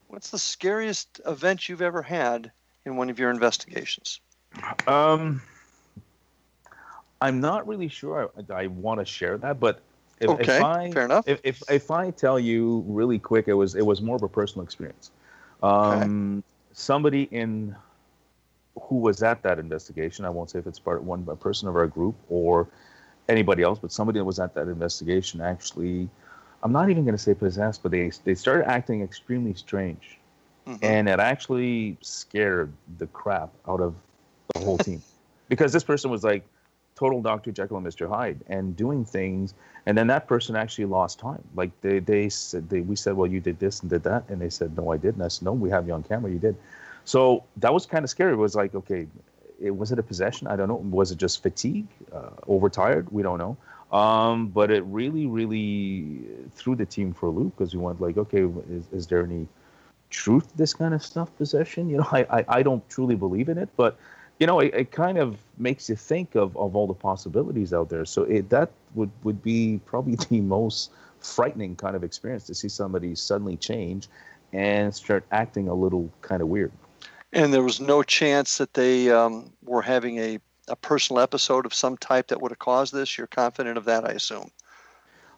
What's 0.08 0.30
the 0.30 0.38
scariest 0.38 1.20
event 1.26 1.68
you've 1.68 1.80
ever 1.80 2.02
had 2.02 2.52
in 2.84 2.96
one 2.96 3.08
of 3.08 3.18
your 3.18 3.30
investigations? 3.30 4.20
Um, 4.86 5.40
I'm 7.20 7.40
not 7.40 7.66
really 7.66 7.88
sure 7.88 8.30
I, 8.50 8.52
I 8.52 8.66
want 8.66 9.00
to 9.00 9.06
share 9.06 9.38
that, 9.38 9.60
but 9.60 9.80
if, 10.20 10.28
okay, 10.28 10.56
if 10.56 10.62
I, 10.62 10.90
fair 10.90 11.04
enough. 11.04 11.26
If, 11.26 11.40
if, 11.44 11.62
if 11.70 11.90
I 11.90 12.10
tell 12.10 12.38
you 12.38 12.84
really 12.86 13.18
quick, 13.18 13.48
it 13.48 13.54
was 13.54 13.74
it 13.74 13.86
was 13.86 14.00
more 14.00 14.16
of 14.16 14.22
a 14.22 14.28
personal 14.28 14.64
experience. 14.64 15.10
Um, 15.62 16.38
okay. 16.38 16.46
Somebody 16.74 17.24
in 17.30 17.76
who 18.80 18.96
was 18.96 19.22
at 19.22 19.42
that 19.42 19.58
investigation, 19.58 20.24
I 20.24 20.30
won't 20.30 20.50
say 20.50 20.58
if 20.58 20.66
it's 20.66 20.78
part 20.78 21.02
one 21.02 21.26
a 21.28 21.36
person 21.36 21.68
of 21.68 21.76
our 21.76 21.86
group 21.86 22.14
or 22.28 22.68
anybody 23.28 23.62
else, 23.62 23.78
but 23.78 23.92
somebody 23.92 24.18
that 24.18 24.24
was 24.24 24.38
at 24.38 24.54
that 24.54 24.68
investigation 24.68 25.40
actually, 25.40 26.08
I'm 26.62 26.72
not 26.72 26.90
even 26.90 27.04
going 27.04 27.16
to 27.16 27.22
say 27.22 27.34
possessed, 27.34 27.82
but 27.82 27.92
they 27.92 28.10
they 28.24 28.34
started 28.34 28.68
acting 28.68 29.02
extremely 29.02 29.54
strange, 29.54 30.18
mm-hmm. 30.66 30.82
and 30.82 31.08
it 31.08 31.20
actually 31.20 31.98
scared 32.00 32.72
the 32.98 33.06
crap 33.08 33.50
out 33.68 33.80
of 33.80 33.94
the 34.54 34.60
whole 34.60 34.78
team 34.78 35.02
because 35.48 35.72
this 35.72 35.84
person 35.84 36.10
was 36.10 36.24
like 36.24 36.44
total 36.94 37.22
Dr. 37.22 37.52
Jekyll 37.52 37.78
and 37.78 37.86
Mr. 37.86 38.08
Hyde 38.08 38.40
and 38.48 38.76
doing 38.76 39.04
things. 39.04 39.54
And 39.86 39.96
then 39.96 40.06
that 40.08 40.28
person 40.28 40.56
actually 40.56 40.84
lost 40.84 41.18
time. 41.18 41.42
Like 41.54 41.70
they, 41.80 41.98
they 41.98 42.28
said, 42.28 42.68
they, 42.68 42.80
we 42.80 42.96
said, 42.96 43.14
well, 43.14 43.26
you 43.26 43.40
did 43.40 43.58
this 43.58 43.80
and 43.80 43.90
did 43.90 44.02
that. 44.04 44.24
And 44.28 44.40
they 44.40 44.50
said, 44.50 44.76
no, 44.76 44.92
I 44.92 44.98
didn't. 44.98 45.22
I 45.22 45.28
said, 45.28 45.46
no, 45.46 45.52
we 45.52 45.70
have 45.70 45.86
you 45.86 45.94
on 45.94 46.02
camera. 46.02 46.30
You 46.30 46.38
did. 46.38 46.56
So 47.04 47.44
that 47.56 47.72
was 47.72 47.86
kind 47.86 48.04
of 48.04 48.10
scary. 48.10 48.32
It 48.32 48.36
was 48.36 48.54
like, 48.54 48.74
okay, 48.74 49.06
it, 49.60 49.70
was 49.70 49.90
it 49.90 49.98
a 49.98 50.02
possession? 50.02 50.46
I 50.46 50.56
don't 50.56 50.68
know. 50.68 50.76
Was 50.76 51.10
it 51.10 51.18
just 51.18 51.42
fatigue, 51.42 51.88
uh, 52.12 52.30
overtired? 52.46 53.10
We 53.10 53.22
don't 53.22 53.38
know. 53.38 53.56
Um, 53.96 54.48
but 54.48 54.70
it 54.70 54.82
really, 54.84 55.26
really 55.26 56.20
threw 56.54 56.76
the 56.76 56.86
team 56.86 57.12
for 57.12 57.26
a 57.26 57.30
loop 57.30 57.56
because 57.56 57.74
we 57.74 57.82
went 57.82 58.00
like, 58.00 58.16
okay, 58.16 58.44
is, 58.70 58.84
is 58.92 59.06
there 59.06 59.24
any 59.24 59.46
truth 60.08 60.50
to 60.50 60.56
this 60.56 60.72
kind 60.72 60.94
of 60.94 61.02
stuff, 61.02 61.36
possession? 61.36 61.90
You 61.90 61.98
know, 61.98 62.08
I, 62.12 62.26
I, 62.30 62.44
I 62.48 62.62
don't 62.62 62.88
truly 62.88 63.16
believe 63.16 63.48
in 63.48 63.58
it, 63.58 63.68
but 63.76 63.98
you 64.38 64.46
know, 64.46 64.60
it, 64.60 64.74
it, 64.74 64.90
kind 64.90 65.18
of 65.18 65.38
makes 65.58 65.88
you 65.88 65.96
think 65.96 66.34
of, 66.34 66.56
of 66.56 66.74
all 66.74 66.86
the 66.86 66.94
possibilities 66.94 67.72
out 67.72 67.88
there. 67.88 68.04
So 68.04 68.22
it, 68.24 68.48
that 68.50 68.70
would, 68.94 69.10
would 69.22 69.42
be 69.42 69.80
probably 69.86 70.14
the 70.30 70.40
most 70.40 70.90
frightening 71.20 71.76
kind 71.76 71.94
of 71.94 72.02
experience 72.02 72.44
to 72.46 72.54
see 72.54 72.68
somebody 72.68 73.14
suddenly 73.14 73.56
change 73.56 74.08
and 74.52 74.94
start 74.94 75.24
acting 75.30 75.68
a 75.68 75.74
little 75.74 76.10
kind 76.20 76.42
of 76.42 76.48
weird. 76.48 76.72
And 77.32 77.54
there 77.54 77.62
was 77.62 77.80
no 77.80 78.02
chance 78.02 78.58
that 78.58 78.74
they 78.74 79.10
um, 79.10 79.50
were 79.64 79.80
having 79.80 80.18
a, 80.18 80.38
a 80.68 80.76
personal 80.76 81.22
episode 81.22 81.64
of 81.64 81.72
some 81.72 81.96
type 81.96 82.28
that 82.28 82.42
would 82.42 82.50
have 82.50 82.58
caused 82.58 82.92
this. 82.92 83.16
You're 83.16 83.26
confident 83.26 83.78
of 83.78 83.84
that, 83.86 84.04
I 84.04 84.12
assume. 84.12 84.50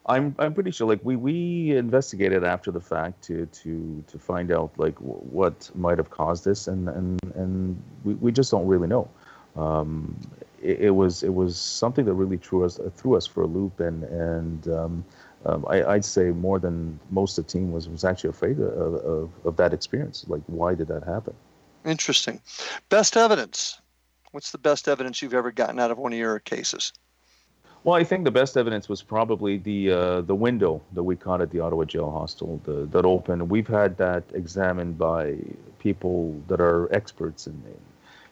I'm 0.07 0.34
I'm 0.38 0.52
pretty 0.52 0.70
sure. 0.70 0.86
Like 0.86 1.00
we 1.02 1.16
we 1.16 1.76
investigated 1.76 2.44
after 2.44 2.70
the 2.70 2.80
fact 2.80 3.22
to 3.24 3.46
to 3.46 4.05
to 4.07 4.18
find 4.18 4.52
out 4.52 4.72
like 4.76 4.96
w- 4.96 5.16
what 5.18 5.70
might 5.74 5.98
have 5.98 6.11
caused 6.11 6.44
this, 6.44 6.68
and 6.68 6.88
and 6.88 7.18
and 7.34 7.82
we, 8.05 8.14
we 8.14 8.32
just 8.32 8.50
don't 8.50 8.66
really 8.66 8.88
know. 8.88 9.09
Um, 9.57 10.16
it, 10.61 10.80
it, 10.80 10.90
was 10.90 11.22
it 11.22 11.32
was 11.32 11.57
something 11.57 12.05
that 12.05 12.14
really 12.14 12.36
threw 12.36 12.64
us 12.64 12.78
threw 12.96 13.16
us 13.16 13.26
for 13.26 13.42
a 13.42 13.46
loop, 13.46 13.80
and 13.80 14.05
and 14.05 14.68
um, 14.68 15.05
um, 15.46 15.64
I, 15.68 15.82
would 15.94 16.05
say 16.05 16.30
more 16.30 16.59
than 16.59 16.98
most 17.11 17.38
of 17.38 17.46
the 17.46 17.52
team 17.52 17.72
was 17.72 17.88
was 17.88 18.05
actually 18.05 18.30
afraid 18.30 18.59
of, 18.61 18.94
of, 18.94 19.30
of 19.44 19.57
that 19.57 19.72
experience. 19.72 20.24
Like, 20.28 20.42
why 20.46 20.74
did 20.74 20.88
that 20.88 21.05
happen? 21.05 21.34
Interesting. 21.84 22.40
Best 22.88 23.16
evidence. 23.16 23.80
What's 24.32 24.52
the 24.52 24.59
best 24.59 24.88
evidence 24.88 25.22
you've 25.22 25.34
ever 25.34 25.52
gotten 25.52 25.78
out 25.78 25.90
of 25.90 25.98
one 25.98 26.12
of 26.12 26.18
your 26.18 26.40
cases? 26.40 26.92
Well, 27.85 27.95
I 27.95 28.03
think 28.03 28.24
the 28.24 28.30
best 28.30 28.57
evidence 28.57 28.89
was 28.89 29.03
probably 29.03 29.59
the 29.59 29.91
uh, 29.91 30.20
the 30.22 30.35
window 30.35 30.80
that 30.95 31.03
we 31.03 31.16
caught 31.16 31.43
at 31.43 31.51
the 31.51 31.61
Ottawa 31.61 31.85
Jail 31.85 32.11
Hostel 32.11 32.59
the, 32.64 32.87
that 32.87 33.05
opened. 33.05 33.51
We've 33.51 33.68
had 33.68 33.99
that 33.99 34.24
examined 34.32 34.97
by 34.97 35.37
people 35.78 36.35
that 36.49 36.62
are 36.62 36.93
experts 36.95 37.47
in 37.47 37.62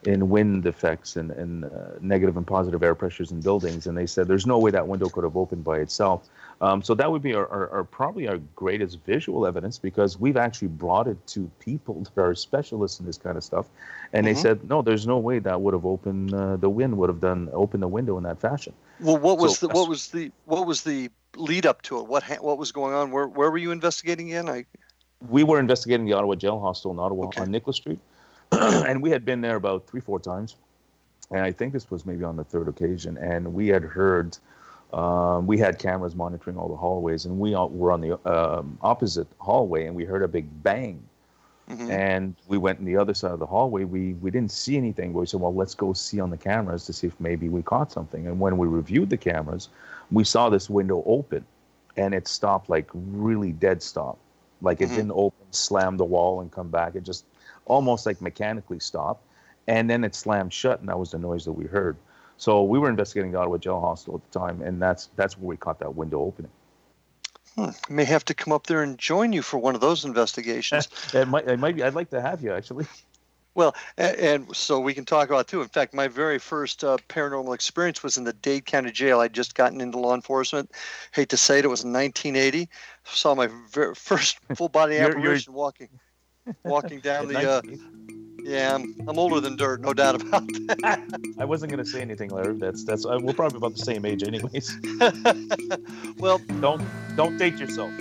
in 0.05 0.31
wind 0.31 0.67
effects 0.67 1.17
and, 1.17 1.31
and 1.33 1.67
uh, 1.67 1.69
negative 2.01 2.37
and 2.37 2.47
positive 2.47 2.83
air 2.83 2.95
pressures 2.95 3.31
in 3.31 3.41
buildings, 3.41 3.87
and 3.87 3.97
they 3.97 4.07
said 4.07 4.27
there's 4.27 4.47
no 4.47 4.59
way 4.59 4.71
that 4.71 4.89
window 4.89 5.09
could 5.09 5.23
have 5.23 5.37
opened 5.37 5.63
by 5.63 5.79
itself. 5.79 6.29
Um, 6.61 6.83
so 6.83 6.95
that 6.95 7.11
would 7.11 7.23
be 7.23 7.35
our, 7.35 7.47
our, 7.49 7.69
our, 7.71 7.85
probably 7.85 8.29
our 8.29 8.39
greatest 8.57 9.05
visual 9.05 9.47
evidence 9.47 9.79
because 9.79 10.19
we've 10.19 10.37
actually 10.37 10.69
brought 10.69 11.07
it 11.09 11.25
to 11.29 11.51
people 11.61 12.07
that 12.15 12.21
are 12.21 12.35
specialists 12.35 13.01
in 13.01 13.07
this 13.07 13.19
kind 13.19 13.37
of 13.37 13.45
stuff, 13.45 13.67
and 14.15 14.27
mm-hmm. 14.27 14.35
they 14.35 14.41
said 14.41 14.69
no, 14.69 14.81
there's 14.81 15.07
no 15.07 15.19
way 15.19 15.39
that 15.41 15.61
would 15.61 15.75
have 15.75 15.85
opened 15.85 16.33
uh, 16.33 16.57
the 16.57 16.71
wind 16.71 16.97
would 16.97 17.11
have 17.11 17.21
done 17.21 17.51
opened 17.53 17.83
the 17.83 17.89
window 17.89 18.17
in 18.17 18.25
that 18.25 18.41
fashion. 18.41 18.73
Well, 19.01 19.19
what 19.19 19.39
was 19.39 19.59
so, 19.59 19.67
the 19.67 19.75
what 19.75 19.89
was 19.89 20.09
the 20.09 20.31
what 20.45 20.67
was 20.67 20.83
the 20.83 21.11
lead 21.37 21.67
up 21.67 21.83
to 21.83 21.99
it? 21.99 22.07
What 22.07 22.23
ha- 22.23 22.41
what 22.41 22.59
was 22.59 22.73
going 22.73 22.95
on? 22.95 23.11
Where 23.11 23.27
where 23.27 23.51
were 23.51 23.59
you 23.59 23.71
investigating 23.71 24.29
in? 24.29 24.49
I 24.49 24.65
we 25.29 25.45
were 25.45 25.59
investigating 25.59 26.07
the 26.07 26.13
Ottawa 26.13 26.35
Jail 26.35 26.59
Hostel 26.59 26.91
in 26.93 26.99
Ottawa 26.99 27.27
okay. 27.27 27.43
on 27.43 27.51
Nicholas 27.51 27.77
Street, 27.77 27.99
and 28.53 29.03
we 29.03 29.11
had 29.11 29.25
been 29.25 29.41
there 29.41 29.57
about 29.57 29.87
three 29.87 30.01
four 30.01 30.19
times, 30.21 30.57
and 31.31 31.41
I 31.41 31.53
think 31.53 31.73
this 31.73 31.91
was 31.91 32.07
maybe 32.07 32.25
on 32.25 32.37
the 32.37 32.45
third 32.45 32.69
occasion, 32.69 33.17
and 33.19 33.55
we 33.55 33.69
had 33.69 33.83
heard 33.83 34.37
um, 34.93 35.47
we 35.47 35.59
had 35.59 35.79
cameras 35.79 36.15
monitoring 36.15 36.57
all 36.57 36.69
the 36.69 36.77
hallways, 36.77 37.25
and 37.25 37.39
we 37.39 37.55
all 37.55 37.69
were 37.71 37.93
on 37.93 38.01
the 38.01 38.29
um, 38.29 38.79
opposite 38.83 39.27
hallway, 39.39 39.87
and 39.87 39.97
we 39.97 40.05
heard 40.05 40.23
a 40.23 40.29
big 40.29 40.47
bang. 40.63 41.03
Mm-hmm. 41.71 41.91
And 41.91 42.37
we 42.49 42.59
went 42.59 42.81
in 42.81 42.85
the 42.85 42.97
other 42.97 43.15
side 43.15 43.31
of 43.31 43.39
the 43.39 43.47
hallway. 43.47 43.85
We 43.85 44.15
we 44.15 44.31
didn't 44.31 44.51
see 44.51 44.77
anything. 44.77 45.13
But 45.13 45.21
we 45.21 45.27
said, 45.27 45.41
"Well, 45.41 45.55
let's 45.55 45.75
go 45.75 45.93
see 45.93 46.21
on 46.21 46.31
the 46.31 46.37
cameras 46.37 46.85
to 46.87 46.93
see 46.93 47.07
if 47.07 47.19
maybe 47.21 47.49
we 47.49 47.63
caught 47.63 47.93
something." 47.93 48.27
And 48.27 48.41
when 48.41 48.59
we 48.59 48.67
reviewed 48.67 49.11
the 49.11 49.17
cameras, 49.17 49.69
we 50.11 50.25
saw 50.25 50.51
this 50.51 50.69
window 50.69 51.03
open, 51.07 51.45
and 51.97 52.15
it 52.15 52.27
stopped 52.27 52.69
like 52.69 52.89
really 52.93 53.53
dead 53.53 53.83
stop, 53.83 54.19
like 54.61 54.81
it 54.81 54.87
mm-hmm. 54.87 54.97
didn't 54.97 55.13
open, 55.13 55.47
slam 55.53 55.97
the 55.97 56.05
wall, 56.05 56.41
and 56.41 56.51
come 56.51 56.69
back. 56.69 56.95
It 56.97 57.05
just 57.05 57.25
almost 57.67 58.07
like 58.07 58.21
mechanically 58.21 58.81
stopped, 58.81 59.25
and 59.69 59.89
then 59.89 60.03
it 60.03 60.15
slammed 60.15 60.53
shut, 60.53 60.81
and 60.81 60.89
that 60.89 60.99
was 60.99 61.13
the 61.13 61.19
noise 61.19 61.45
that 61.45 61.53
we 61.53 61.67
heard. 61.67 61.97
So 62.39 62.65
we 62.65 62.81
were 62.81 62.89
investigating 62.89 63.31
the 63.31 63.39
Ottawa 63.39 63.59
Jail 63.59 63.81
Hostel 63.81 64.17
at 64.17 64.33
the 64.33 64.39
time, 64.39 64.63
and 64.63 64.83
that's 64.83 65.11
that's 65.15 65.39
where 65.39 65.47
we 65.47 65.57
caught 65.57 65.79
that 65.79 65.95
window 65.95 66.21
opening. 66.21 66.51
Hmm. 67.57 67.71
May 67.91 68.05
have 68.05 68.25
to 68.27 68.35
come 68.35 68.53
up 68.53 68.67
there 68.67 68.83
and 68.83 68.99
join 68.99 69.33
you 69.33 69.43
for 69.43 69.59
one 69.59 69.75
of 69.75 69.81
those 69.81 70.05
investigations. 70.05 70.89
it 71.15 71.29
might, 71.29 71.47
it 71.47 71.59
might 71.59 71.77
be. 71.77 71.83
I'd 71.83 71.95
like 71.95 72.11
to 72.11 72.21
have 72.21 72.43
you 72.43 72.53
actually. 72.53 72.87
Well, 73.55 73.75
and, 73.99 74.17
and, 74.17 74.57
so 74.57 74.81
we 74.81 74.95
can 74.95 75.05
talk 75.05 75.29
about 75.29 75.49
too. 75.49 75.61
In 75.61 75.69
fact, 75.69 75.93
my 75.93 76.09
very 76.09 76.39
first 76.39 76.83
uh, 76.83 76.97
paranormal 77.09 77.55
experience 77.55 78.03
was 78.03 78.17
in 78.17 78.25
the 78.25 78.33
Dade 78.33 78.65
County 78.65 78.91
Jail. 78.91 79.21
I'd 79.21 79.35
just 79.35 79.55
gotten 79.55 79.81
into 79.83 79.99
law 79.99 80.15
enforcement. 80.15 80.71
Hate 81.13 81.29
to 81.29 81.37
say 81.37 81.59
it, 81.59 81.67
it 81.67 81.69
was 81.69 81.85
in 81.85 81.93
1980. 81.93 82.69
Saw 83.05 83.35
my 83.35 83.49
very 83.71 83.95
first 83.95 84.39
full 84.55 84.71
body 84.71 84.99
apparition 84.99 85.53
you're... 85.53 85.59
walking, 85.59 85.89
walking 86.65 87.01
down 87.01 87.29
the 87.29 87.51
uh, 87.51 87.63
yeah, 88.43 88.75
I'm, 88.75 88.95
I'm 89.07 89.19
older 89.19 89.41
than 89.41 89.57
dirt, 89.57 89.81
no 89.81 89.93
doubt 89.93 90.23
about 90.23 90.47
that. 90.47 91.35
I 91.39 91.45
wasn't 91.45 91.73
going 91.73 91.85
to 91.85 91.91
say 91.91 92.01
anything, 92.01 92.31
Larry. 92.31 92.59
That's 92.59 92.85
that's 92.85 93.07
uh, 93.07 93.19
we're 93.23 93.33
probably 93.33 93.59
about 93.59 93.77
the 93.77 93.85
same 93.85 94.05
age, 94.05 94.23
anyways. 94.23 94.79
well, 96.19 96.39
don't 96.61 96.83
don't 97.17 97.37
date 97.39 97.59
yourself. 97.59 97.93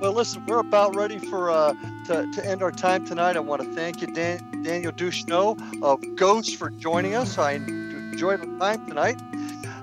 Well, 0.00 0.12
listen, 0.12 0.44
we're 0.46 0.58
about 0.58 0.94
ready 0.94 1.18
for 1.18 1.50
uh, 1.50 1.72
to, 2.06 2.30
to 2.30 2.46
end 2.46 2.62
our 2.62 2.70
time 2.70 3.06
tonight. 3.06 3.36
I 3.36 3.40
want 3.40 3.62
to 3.62 3.74
thank 3.74 4.02
you, 4.02 4.08
Dan, 4.08 4.62
Daniel 4.62 4.92
Ducheneaux 4.92 5.82
of 5.82 6.00
Ghosts, 6.16 6.52
for 6.52 6.68
joining 6.70 7.14
us. 7.14 7.38
I 7.38 7.52
enjoyed 7.52 8.42
the 8.42 8.58
time 8.58 8.86
tonight. 8.86 9.20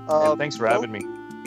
Uh, 0.07 0.35
thanks 0.35 0.55
for 0.55 0.67
having 0.67 0.91
me. 0.91 1.01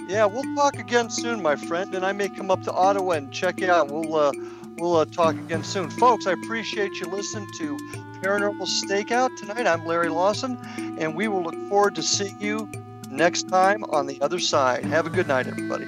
Yeah, 0.09 0.26
we'll 0.26 0.55
talk 0.55 0.78
again 0.78 1.11
soon, 1.11 1.42
my 1.42 1.57
friend, 1.57 1.94
and 1.94 2.05
I 2.05 2.12
may 2.12 2.28
come 2.28 2.51
up 2.51 2.62
to 2.62 2.72
Ottawa 2.72 3.12
and 3.12 3.32
check 3.32 3.61
you 3.61 3.70
out. 3.70 3.88
We'll 3.88 4.14
uh, 4.14 4.32
We'll 4.78 4.96
uh, 4.96 5.06
talk 5.06 5.34
again 5.36 5.64
soon. 5.64 5.88
Folks, 5.88 6.26
I 6.26 6.32
appreciate 6.32 7.00
you 7.00 7.06
listening 7.06 7.48
to 7.56 7.78
Paranormal 8.20 8.68
Stakeout 8.84 9.34
tonight. 9.38 9.66
I'm 9.66 9.86
Larry 9.86 10.10
Lawson, 10.10 10.58
and 10.98 11.16
we 11.16 11.28
will 11.28 11.42
look 11.42 11.56
forward 11.70 11.94
to 11.94 12.02
seeing 12.02 12.38
you 12.38 12.70
next 13.08 13.44
time 13.44 13.84
on 13.84 14.06
the 14.06 14.20
other 14.20 14.38
side. 14.38 14.84
Have 14.84 15.06
a 15.06 15.10
good 15.10 15.28
night, 15.28 15.46
everybody. 15.46 15.86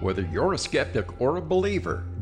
Whether 0.00 0.22
you're 0.22 0.52
a 0.52 0.58
skeptic 0.58 1.20
or 1.20 1.38
a 1.38 1.42
believer, 1.42 2.04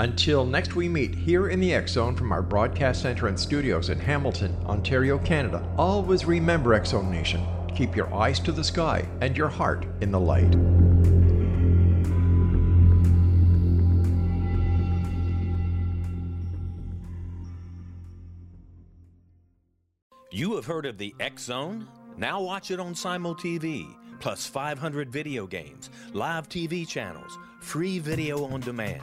Until 0.00 0.46
next 0.46 0.76
we 0.76 0.88
meet 0.88 1.12
here 1.12 1.48
in 1.48 1.58
the 1.58 1.74
X 1.74 1.92
Zone 1.92 2.14
from 2.14 2.30
our 2.30 2.40
broadcast 2.40 3.02
center 3.02 3.26
and 3.26 3.38
studios 3.38 3.88
in 3.88 3.98
Hamilton, 3.98 4.56
Ontario, 4.64 5.18
Canada, 5.18 5.68
always 5.76 6.24
remember 6.24 6.72
X 6.72 6.90
Zone 6.90 7.10
Nation. 7.10 7.44
Keep 7.74 7.96
your 7.96 8.12
eyes 8.14 8.38
to 8.40 8.52
the 8.52 8.62
sky 8.62 9.04
and 9.20 9.36
your 9.36 9.48
heart 9.48 9.86
in 10.00 10.12
the 10.12 10.20
light. 10.20 10.54
You 20.30 20.54
have 20.54 20.66
heard 20.66 20.86
of 20.86 20.96
the 20.96 21.12
X 21.18 21.42
Zone? 21.42 21.88
Now 22.16 22.40
watch 22.40 22.70
it 22.70 22.78
on 22.78 22.94
Simul 22.94 23.34
TV, 23.34 23.96
plus 24.20 24.46
500 24.46 25.10
video 25.10 25.48
games, 25.48 25.90
live 26.12 26.48
TV 26.48 26.86
channels, 26.86 27.36
free 27.60 27.98
video 27.98 28.44
on 28.44 28.60
demand, 28.60 29.02